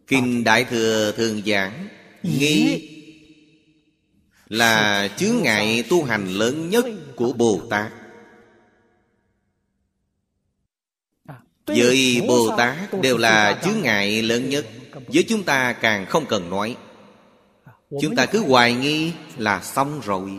[0.06, 1.88] Kinh Đại Thừa thường giảng
[2.22, 2.90] Nghi
[4.48, 6.84] là chướng ngại tu hành lớn nhất
[7.16, 7.92] của Bồ Tát
[11.66, 14.66] Với Bồ Tát đều là chướng ngại lớn nhất.
[15.06, 16.76] Với chúng ta càng không cần nói.
[18.00, 20.30] Chúng ta cứ hoài nghi là xong rồi.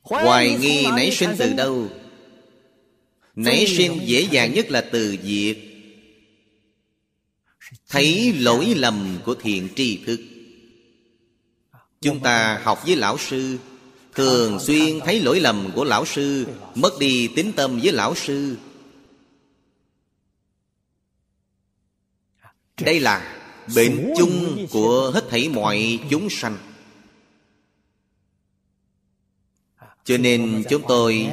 [0.00, 1.88] Hoài nghi nảy sinh từ đâu?
[3.34, 5.74] Nảy sinh dễ dàng nhất là từ việc
[7.88, 10.20] Thấy lỗi lầm của thiện tri thức.
[12.00, 13.58] Chúng ta học với lão sư
[14.14, 18.56] Thường xuyên thấy lỗi lầm của lão sư, Mất đi tính tâm với lão sư.
[22.80, 23.36] Đây là
[23.74, 26.56] bệnh chung của hết thảy mọi chúng sanh.
[30.04, 31.28] Cho nên chúng tôi,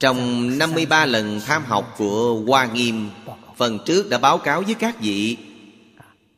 [0.00, 3.10] Trong 53 lần tham học của Hoa Nghiêm,
[3.56, 5.36] Phần trước đã báo cáo với các vị.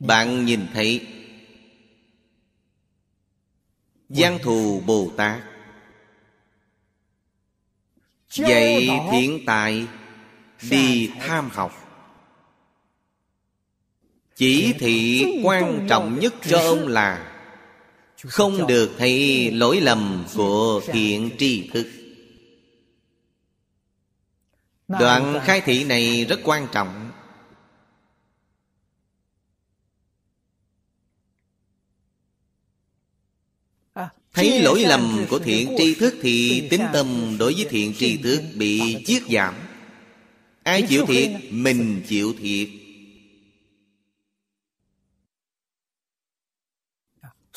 [0.00, 1.06] Bạn nhìn thấy
[4.08, 5.40] Giang thù Bồ Tát.
[8.30, 9.86] Dạy thiện tài
[10.70, 11.72] Đi tham học.
[14.36, 17.34] Chỉ thị quan trọng nhất cho ông là
[18.24, 21.86] Không được thấy lỗi lầm của thiện tri thức.
[24.88, 27.07] Đoạn khai thị này rất quan trọng
[34.34, 38.42] Thấy lỗi lầm của thiện tri thức Thì tính tâm đối với thiện tri thức
[38.54, 39.54] Bị chiết giảm
[40.62, 41.30] Ai chịu thiệt?
[41.50, 42.68] Mình chịu thiệt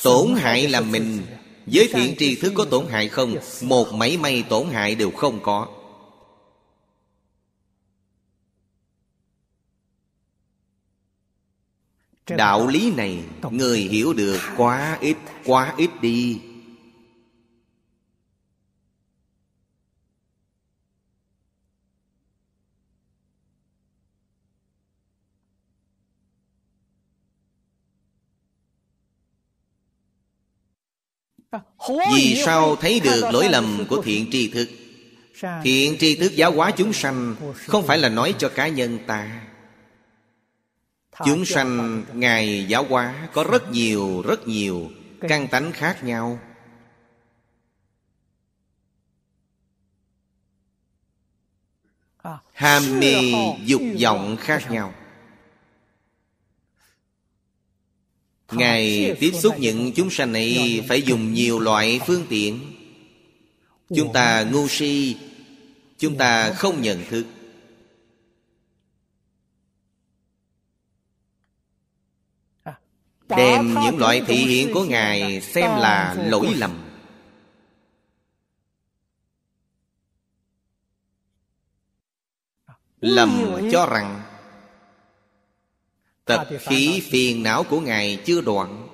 [0.04, 1.22] Tổn hại là mình
[1.66, 3.36] Với thiện tri thức có tổn hại không?
[3.62, 5.68] Một mảy may tổn hại đều không có
[12.38, 16.40] Đạo lý này Người hiểu được quá ít Quá ít đi.
[32.14, 34.70] Vì sao thấy được lỗi lầm của thiện tri thức?
[35.64, 37.36] Thiện tri thức giáo hóa chúng sanh
[37.68, 39.42] Không phải là nói cho cá nhân ta
[41.26, 44.92] Chúng sanh Ngài giáo hóa Có rất nhiều rất nhiều
[45.22, 46.40] Căn tánh khác nhau.
[52.54, 53.16] Ham mê
[53.66, 54.94] dục vọng khác nhau.
[58.52, 62.60] Ngài tiếp xúc những chúng sanh này Phải dùng nhiều loại phương tiện.
[63.96, 65.18] Chúng ta ngu si
[65.98, 67.26] Chúng ta không nhận thức
[73.38, 76.72] Đem những loại thị hiện của Ngài Xem là lỗi lầm.
[83.02, 84.22] Lầm cho rằng
[86.26, 88.88] Tập khí phiền não của Ngài chưa đoạn.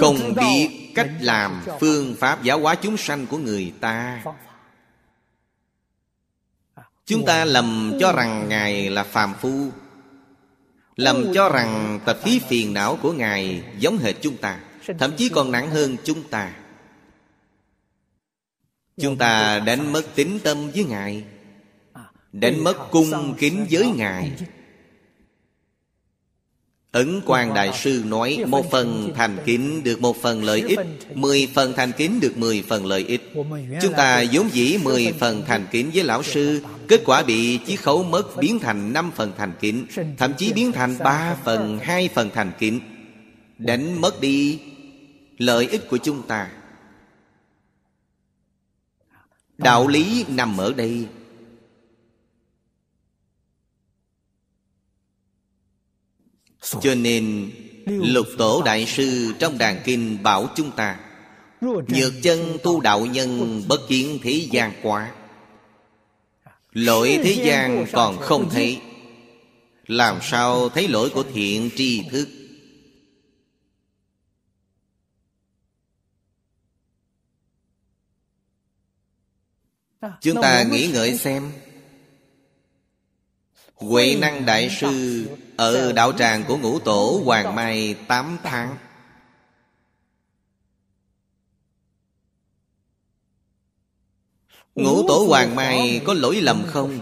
[0.00, 4.24] Không biết cách làm phương pháp giáo hóa chúng sanh của người ta.
[7.04, 9.70] Chúng ta lầm cho rằng Ngài là phàm phu
[10.96, 14.60] Lầm cho rằng tập khí phiền não của Ngài giống hệt chúng ta,
[14.98, 16.52] Thậm chí còn nặng hơn chúng ta.
[19.00, 21.24] Chúng ta đánh mất tính tâm với Ngài,
[22.32, 24.32] Đánh mất cung kính với Ngài
[26.92, 30.78] Ấn quan Đại Sư nói, Một phần thành kính được một phần lợi ích,
[31.14, 33.32] Mười phần thành kính được mười phần lợi ích.
[33.82, 37.80] Chúng ta vốn dĩ mười phần thành kính với Lão Sư, Kết quả bị chiếc
[37.80, 39.86] khấu mất biến thành năm phần thành kính,
[40.18, 42.80] Thậm chí biến thành ba phần, hai phần thành kính.
[43.58, 44.60] Đánh mất đi
[45.38, 46.50] lợi ích của chúng ta.
[49.58, 51.06] Đạo lý nằm ở đây.
[56.62, 57.50] Cho nên,
[57.86, 61.00] lục tổ đại sư trong đàn kinh bảo chúng ta,
[61.60, 65.14] nhược chân tu đạo nhân bất kiến thế gian quá.
[66.72, 68.80] Lỗi thế gian còn không thấy,
[69.86, 72.28] làm sao thấy lỗi của thiện tri thức?
[80.20, 81.52] Chúng ta nghĩ ngợi xem.
[83.74, 85.26] Huệ năng đại sư
[85.56, 88.76] ở đạo tràng của ngũ tổ Hoàng Mai 8 tháng.
[94.74, 96.98] Ngũ tổ Hoàng Mai có lỗi lầm không?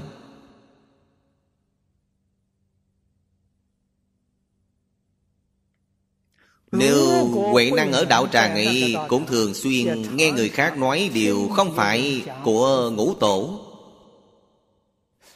[6.72, 11.48] Nếu Huệ Năng ở đạo tràng ấy Cũng thường xuyên nghe người khác nói Điều
[11.48, 13.69] không phải của ngũ tổ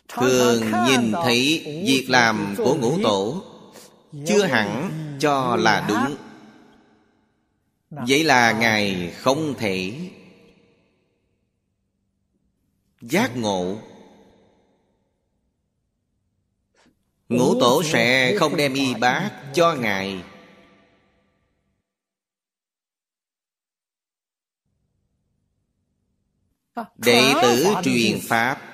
[0.09, 3.45] Thường nhìn thấy việc làm của ngũ tổ
[4.27, 4.91] Chưa hẳn
[5.21, 6.17] cho là đúng.
[7.91, 10.11] Vậy là Ngài không thể
[13.01, 13.79] Giác ngộ.
[17.29, 20.23] Ngũ tổ sẽ không đem y bát cho Ngài.
[26.97, 28.74] Đệ tử truyền Pháp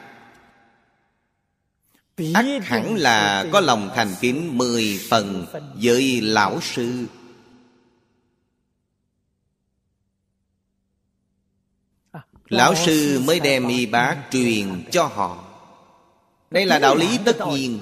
[2.34, 5.46] ắt hẳn là có lòng thành kính mười phần
[5.82, 7.06] với lão sư.
[12.48, 15.44] Lão sư mới đem y bác truyền cho họ.
[16.50, 17.80] Đây là đạo lý tất nhiên.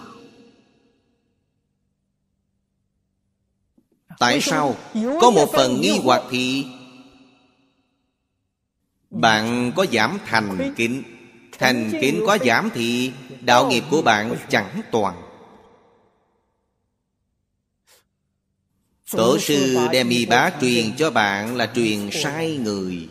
[4.18, 4.76] Tại sao?
[5.20, 6.66] Có một phần nghi hoặc thì
[9.10, 11.02] Bạn có giảm thành kính
[11.58, 15.22] Thành kiến có giảm thì Đạo nghiệp của bạn chẳng toàn.
[19.10, 23.08] Tổ sư đem y bá truyền cho bạn là truyền sai người.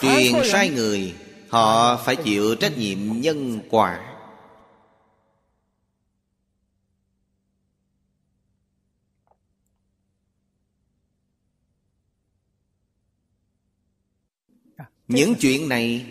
[0.00, 1.14] Truyền sai người,
[1.48, 4.11] Họ phải chịu trách nhiệm nhân quả.
[15.08, 16.06] Những chuyện này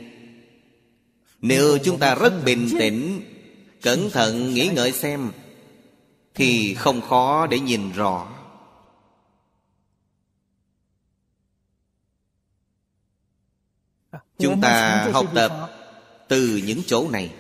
[1.42, 3.22] Nếu chúng ta rất bình tĩnh
[3.82, 5.32] Cẩn thận nghĩ ngợi xem
[6.34, 8.28] Thì không khó để nhìn rõ.
[14.40, 15.70] Chúng ta học tập
[16.28, 17.34] từ những chỗ này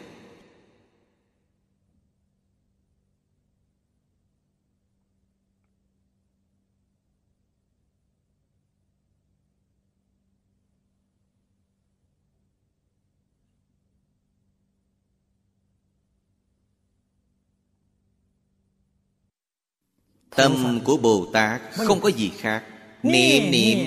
[20.35, 22.63] Tâm của Bồ Tát không có gì khác.
[23.03, 23.77] Niệm niệm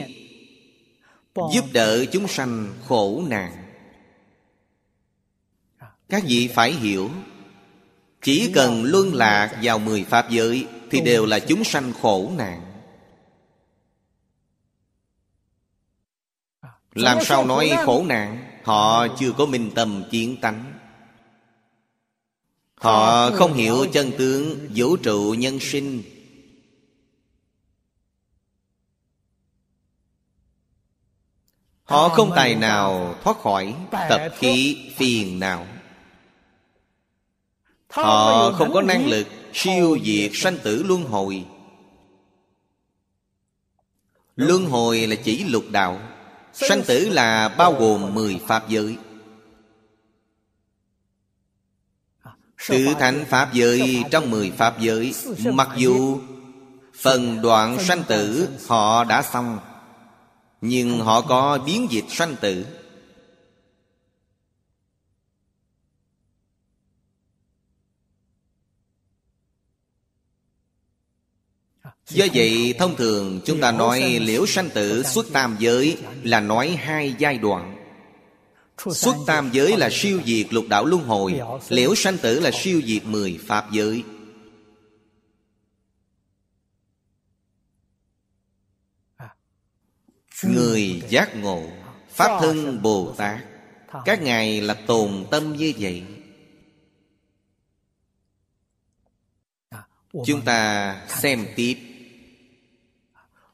[1.35, 3.53] Giúp đỡ chúng sanh khổ nạn.
[6.09, 7.11] Các vị phải hiểu
[8.23, 12.61] Chỉ cần luân lạc vào mười pháp giới Thì đều là chúng sanh khổ nạn.
[16.95, 18.61] Làm sao nói khổ nạn?
[18.63, 20.73] Họ chưa có minh tâm chiến tánh.
[22.75, 26.03] Họ không hiểu chân tướng vũ trụ nhân sinh
[31.85, 35.67] Họ không tài nào thoát khỏi tập khí phiền não.
[37.91, 41.45] Họ không có năng lực siêu diệt sanh tử luân hồi.
[44.37, 46.01] Luân hồi là chỉ lục đạo,
[46.53, 48.97] Sanh tử là bao gồm mười pháp giới.
[52.69, 55.15] Tự thành pháp giới trong mười pháp giới,
[55.53, 56.21] Mặc dù
[56.95, 59.59] phần đoạn sanh tử họ đã xong
[60.67, 62.67] nhưng họ có biến dịch sanh tử.
[72.09, 76.69] Do vậy thông thường chúng ta nói liễu sanh tử xuất tam giới Là nói
[76.69, 77.77] hai giai đoạn.
[78.93, 82.83] Xuất tam giới là siêu diệt lục đạo luân hồi Liễu sanh tử là siêu
[82.87, 84.03] diệt mười pháp giới
[90.47, 91.71] Người giác ngộ
[92.09, 93.41] Pháp thân Bồ Tát.
[94.05, 96.03] Các ngài là tồn tâm như vậy.
[100.27, 101.77] Chúng ta xem tiếp.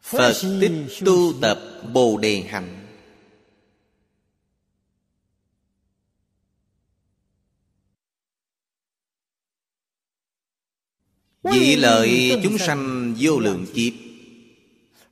[0.03, 0.73] Phật tích
[1.05, 1.61] tu tập
[1.93, 2.87] bồ đề hạnh.
[11.43, 13.93] Vị lợi chúng sanh vô lượng kiếp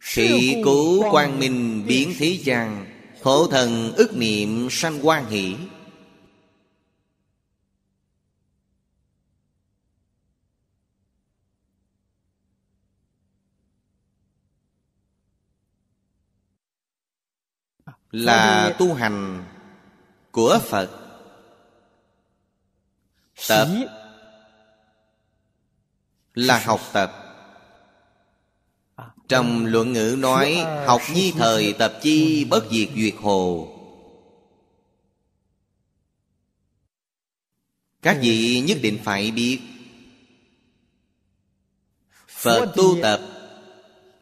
[0.01, 2.87] Thị cố quang minh biến thế gian
[3.23, 5.57] Khổ thần ức niệm sanh quan hỷ.
[18.11, 19.45] Là tu hành
[20.31, 20.91] của Phật.
[23.49, 23.69] Tập
[26.35, 27.28] Là học tập
[29.29, 30.55] trong luận ngữ nói,
[30.87, 33.75] Học nhi thời tập chi bất diệt duyệt hồ.
[38.03, 39.61] Các vị nhất định phải biết,
[42.29, 43.21] Phật tu tập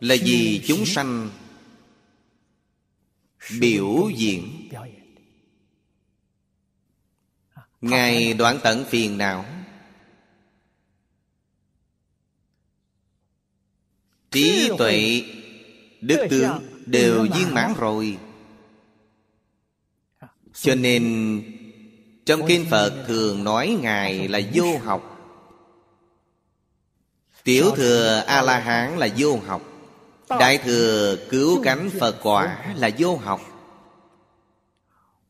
[0.01, 1.31] Là vì chúng sanh
[3.61, 4.69] Biểu diễn.
[7.81, 9.45] Ngài đoạn tận phiền não
[14.37, 15.23] trí tuệ.
[16.01, 18.19] Đức tướng đều viên mãn rồi.
[20.55, 21.43] Cho nên
[22.27, 25.13] trong kinh phật thường nói ngài là vô học.
[27.45, 29.63] Tiểu thừa a la hán là vô học.
[30.29, 33.41] Đại thừa cứu cánh phật quả là vô học.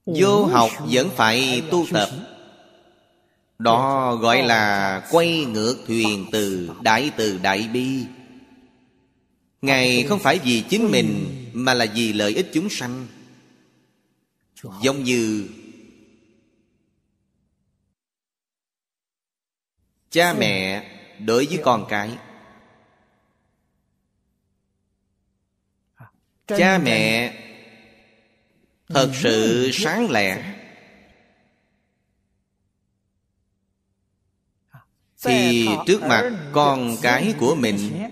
[0.06, 2.08] Vô học vẫn phải tu tập.
[3.58, 8.04] Đó gọi là quay ngược thuyền từ đại từ đại bi
[9.66, 13.06] Ngài không phải vì chính mình Mà là vì lợi ích chúng sanh.
[14.82, 15.48] Giống như
[20.10, 22.18] Cha mẹ đối với con cái.
[26.46, 27.34] Cha mẹ
[28.88, 30.54] Thật sự sáng lẻ
[35.22, 38.08] Thì trước mặt con cái của mình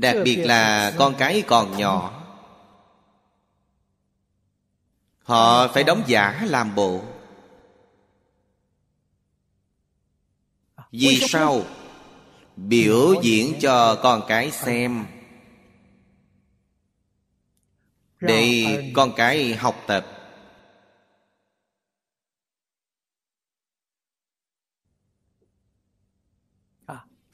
[0.00, 2.24] Đặc biệt là con cái còn nhỏ.
[5.22, 7.02] Họ phải đóng giả làm bộ.
[10.90, 11.62] Vì sao?
[12.56, 15.06] Biểu diễn cho con cái xem.
[18.20, 20.06] Để con cái học tập.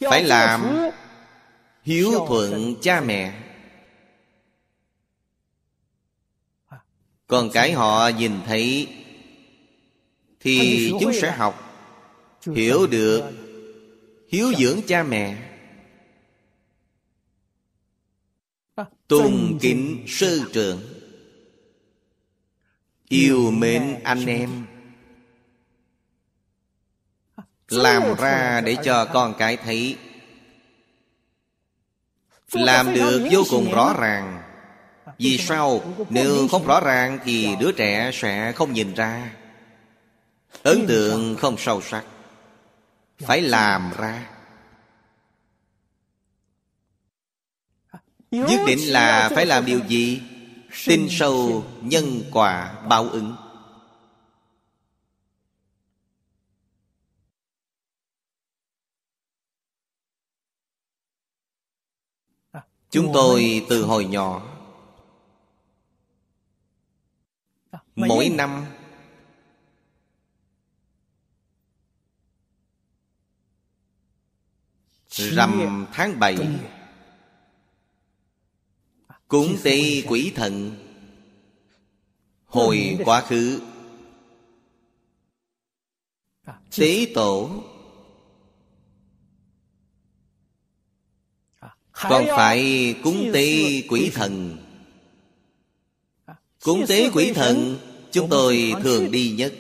[0.01, 0.91] Phải làm
[1.85, 3.41] hiếu thuận cha mẹ.
[7.27, 8.89] Còn cái họ nhìn thấy
[10.41, 11.61] thì chúng sẽ học
[12.55, 13.23] hiểu được
[14.29, 15.51] hiếu dưỡng cha mẹ.
[19.09, 20.81] Tôn kính sư trưởng.
[23.09, 24.67] Yêu mến anh em.
[27.69, 29.97] Làm ra để cho con cái thấy
[32.55, 34.43] làm được vô cùng rõ ràng.
[35.19, 35.81] Vì sao?
[36.11, 39.31] Nếu không rõ ràng Thì đứa trẻ sẽ không nhìn ra.
[40.63, 42.05] Ấn tượng không sâu sắc.
[43.19, 44.27] Phải làm ra.
[48.31, 50.23] Nhất định là phải làm điều gì?
[50.87, 53.37] Tin sâu nhân quả báo ứng
[62.95, 64.43] Chúng tôi từ hồi nhỏ.
[67.95, 68.67] Mỗi năm
[75.09, 76.37] Rằm tháng bảy
[79.29, 80.77] Cúng tế quỷ thần.
[82.47, 83.63] Hồi quá khứ.
[86.77, 87.65] Tế tổ
[91.95, 94.57] Còn phải cúng tế quỷ thần.
[96.65, 97.79] Cúng tế quỷ thần.
[98.13, 99.55] Chúng tôi thường đi nhất.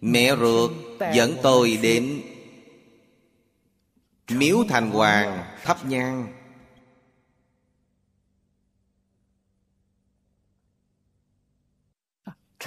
[0.00, 0.70] Mẹ ruột
[1.14, 2.20] dẫn tôi đến.
[4.30, 6.34] Miếu Thành Hoàng thắp nhang.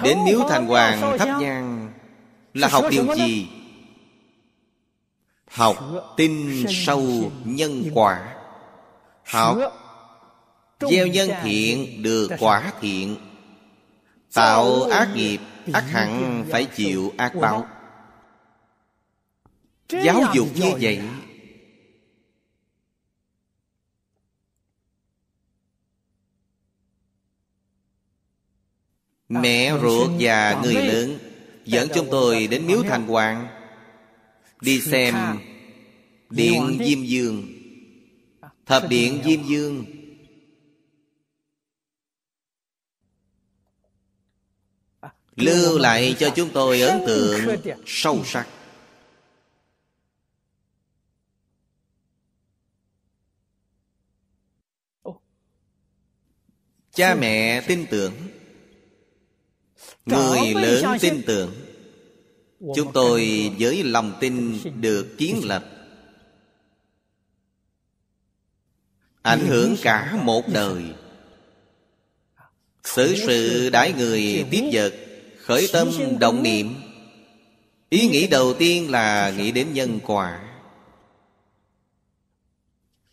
[0.03, 1.93] Đến Miếu Thành Hoàng thắp nhang
[2.53, 3.47] Là học điều gì?
[5.47, 5.77] Học
[6.17, 8.40] tin sâu nhân quả
[9.31, 9.57] học.
[10.89, 13.15] Gieo nhân thiện được quả thiện.
[14.33, 15.39] Tạo ác nghiệp
[15.73, 17.67] ác hẳn phải chịu ác báo.
[19.89, 21.01] giáo dục như vậy.
[29.29, 31.19] mẹ ruột và người lớn
[31.65, 33.47] dẫn chúng tôi đến miếu thành hoàng.
[34.61, 35.15] Đi xem
[36.29, 37.50] điện diêm dương.
[38.71, 39.85] Thập Điện Diêm Dương.
[45.35, 48.47] Lưu lại cho chúng tôi ấn tượng sâu sắc.
[56.91, 58.13] Cha mẹ tin tưởng.
[60.05, 61.53] Người lớn tin tưởng.
[62.75, 65.80] Chúng tôi với lòng tin được kiến lập.
[69.21, 70.83] Ảnh hưởng cả một đời.
[72.83, 74.93] Xử sự đãi người tiếp vật,
[75.45, 75.89] Khởi tâm
[76.19, 76.75] động niệm.
[77.89, 80.39] Ý nghĩ đầu tiên là nghĩ đến nhân quả.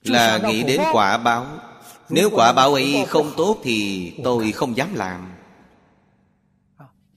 [0.02, 1.46] Là nghĩ đến quả báo.
[2.08, 5.32] Nếu quả báo ấy không tốt thì tôi không dám làm.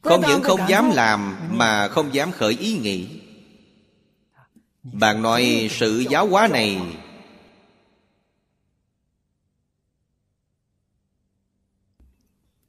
[0.02, 3.08] Không những không dám làm Mà không dám khởi ý nghĩ.
[4.84, 6.82] Bạn nói sự giáo hóa này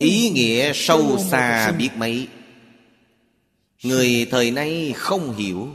[0.02, 2.28] Ý nghĩa sâu xa biết mấy.
[3.82, 5.68] Người thời nay không hiểu.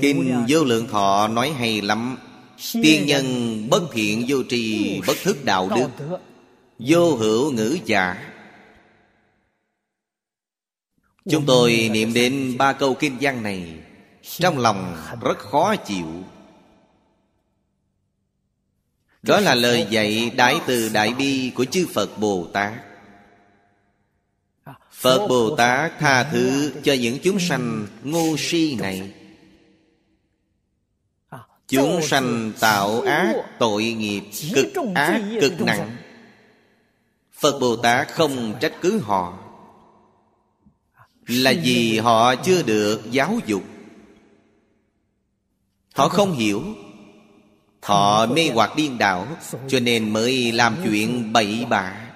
[0.00, 2.16] Kinh vô lượng thọ nói hay lắm.
[2.72, 3.26] Tiên nhân
[3.70, 5.88] bất thiện vô trì Bất thức đạo đức.
[6.78, 8.32] Vô hữu ngữ giả.
[11.30, 13.74] Chúng tôi niệm đến ba câu kinh văn này,
[14.22, 16.06] Trong lòng rất khó chịu.
[19.22, 22.72] Đó là lời dạy Đại từ Đại Bi của chư Phật Bồ Tát.
[24.92, 29.12] Phật Bồ Tát tha thứ cho những chúng sanh ngu si này.
[31.68, 34.22] Chúng sanh tạo ác tội nghiệp
[34.54, 35.96] cực ác cực nặng.
[37.32, 39.38] Phật Bồ Tát không trách cứ họ.
[41.26, 43.62] Là vì họ chưa được giáo dục.
[45.94, 46.62] Họ không hiểu
[47.82, 49.26] thọ mê hoặc điên đảo
[49.68, 52.08] Cho nên mới làm chuyện bậy bạ.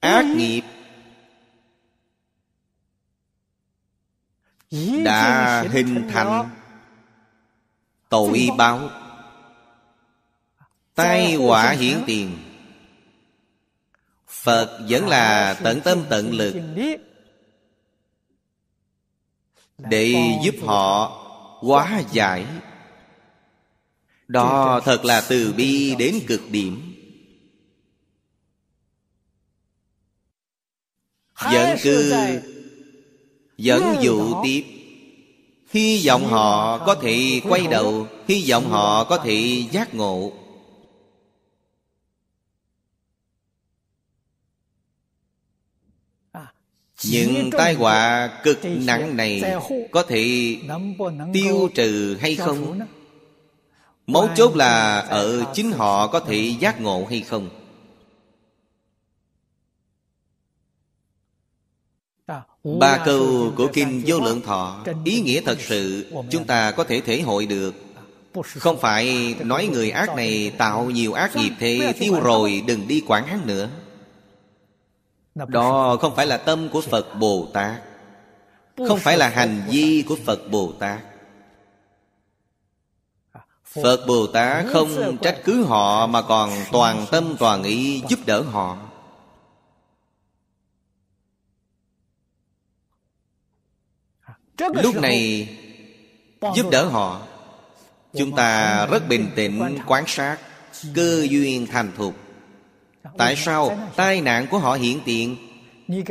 [0.00, 0.62] Ác nghiệp
[5.04, 6.50] đã hình thành
[8.08, 8.90] tội báo.
[10.94, 12.47] Tai họa hiển tiền
[14.42, 16.54] phật vẫn là tận tâm tận lực
[19.78, 21.08] để giúp họ
[21.60, 22.46] hóa giải.
[24.28, 26.94] Đó thật là từ bi đến cực điểm.
[31.52, 32.12] Dẫn cư
[33.56, 34.64] Dẫn dụ tiếp.
[35.70, 40.32] Hy vọng họ có thể quay đầu, Hy vọng họ có thể giác ngộ.
[47.04, 49.42] Những tai họa cực nặng này
[49.90, 50.56] có thể
[51.32, 52.80] tiêu trừ hay không?
[54.06, 57.48] mấu chốt là ở chính họ có thể giác ngộ hay không?
[62.78, 67.00] Ba câu của Kinh Vô Lượng Thọ Ý nghĩa thật sự Chúng ta có thể
[67.00, 67.74] thể hội được.
[68.42, 73.02] Không phải nói người ác này Tạo nhiều ác nghiệp thế Tiêu rồi đừng đi
[73.06, 73.70] quản hắn nữa
[75.46, 77.82] Đó không phải là tâm của Phật Bồ Tát.
[78.88, 80.98] Không phải là hành vi của Phật Bồ Tát.
[83.64, 88.42] Phật Bồ Tát không trách cứ họ Mà còn toàn tâm toàn ý giúp đỡ
[88.42, 88.78] họ.
[94.58, 95.48] Lúc này
[96.54, 97.22] giúp đỡ họ
[98.14, 100.38] chúng ta rất bình tĩnh quan sát
[100.94, 102.14] cơ duyên thành thục
[103.18, 105.36] tại sao tai nạn của họ hiện tiện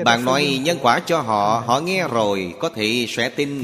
[0.06, 3.64] bạn nói nhân quả cho họ họ nghe rồi, có thể sẽ tin.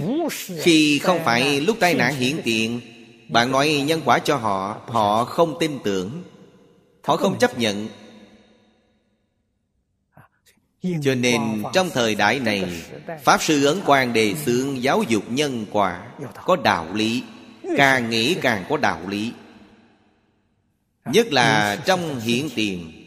[0.61, 2.81] Khi không phải lúc tai nạn hiện tiện
[3.29, 6.23] bạn nói nhân quả cho họ họ không tin tưởng.
[7.03, 7.87] Họ không chấp nhận.
[11.01, 12.65] Cho nên, trong thời đại này,
[13.23, 16.07] Pháp Sư Ấn Quang đề xướng giáo dục nhân quả
[16.45, 17.23] Có đạo lý,
[17.77, 19.31] Càng nghĩ càng có đạo lý.
[21.05, 23.02] Nhất là trong hiện tiền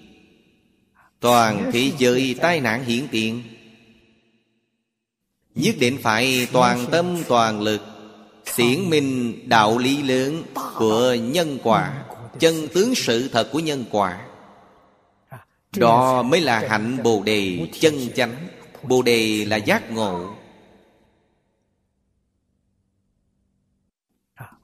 [1.26, 3.42] Toàn thế giới tai nạn hiện tiện.
[5.54, 7.82] Nhất định phải toàn tâm, toàn lực,
[8.44, 10.42] Xiển minh đạo lý lớn
[10.78, 12.04] của nhân quả,
[12.38, 14.26] Chân tướng sự thật của nhân quả.
[15.76, 18.48] Đó mới là hạnh Bồ Đề chân chánh.
[18.82, 20.34] Bồ Đề là giác ngộ.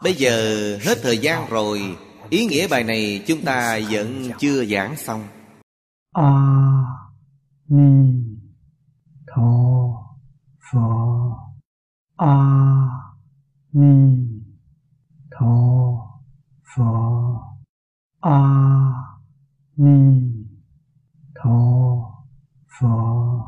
[0.03, 1.83] Bây giờ hết thời gian rồi.
[2.31, 5.29] Ý nghĩa bài này chúng ta vẫn chưa giảng xong.
[6.13, 7.11] 阿
[7.65, 8.39] 弥
[9.25, 10.19] 陀
[10.59, 11.55] 佛。
[12.17, 13.15] 阿
[13.71, 14.45] 弥
[15.31, 16.21] 陀
[16.63, 17.59] 佛。
[18.21, 19.19] 阿
[19.75, 20.47] 弥
[21.35, 22.27] 陀
[22.67, 23.33] 佛。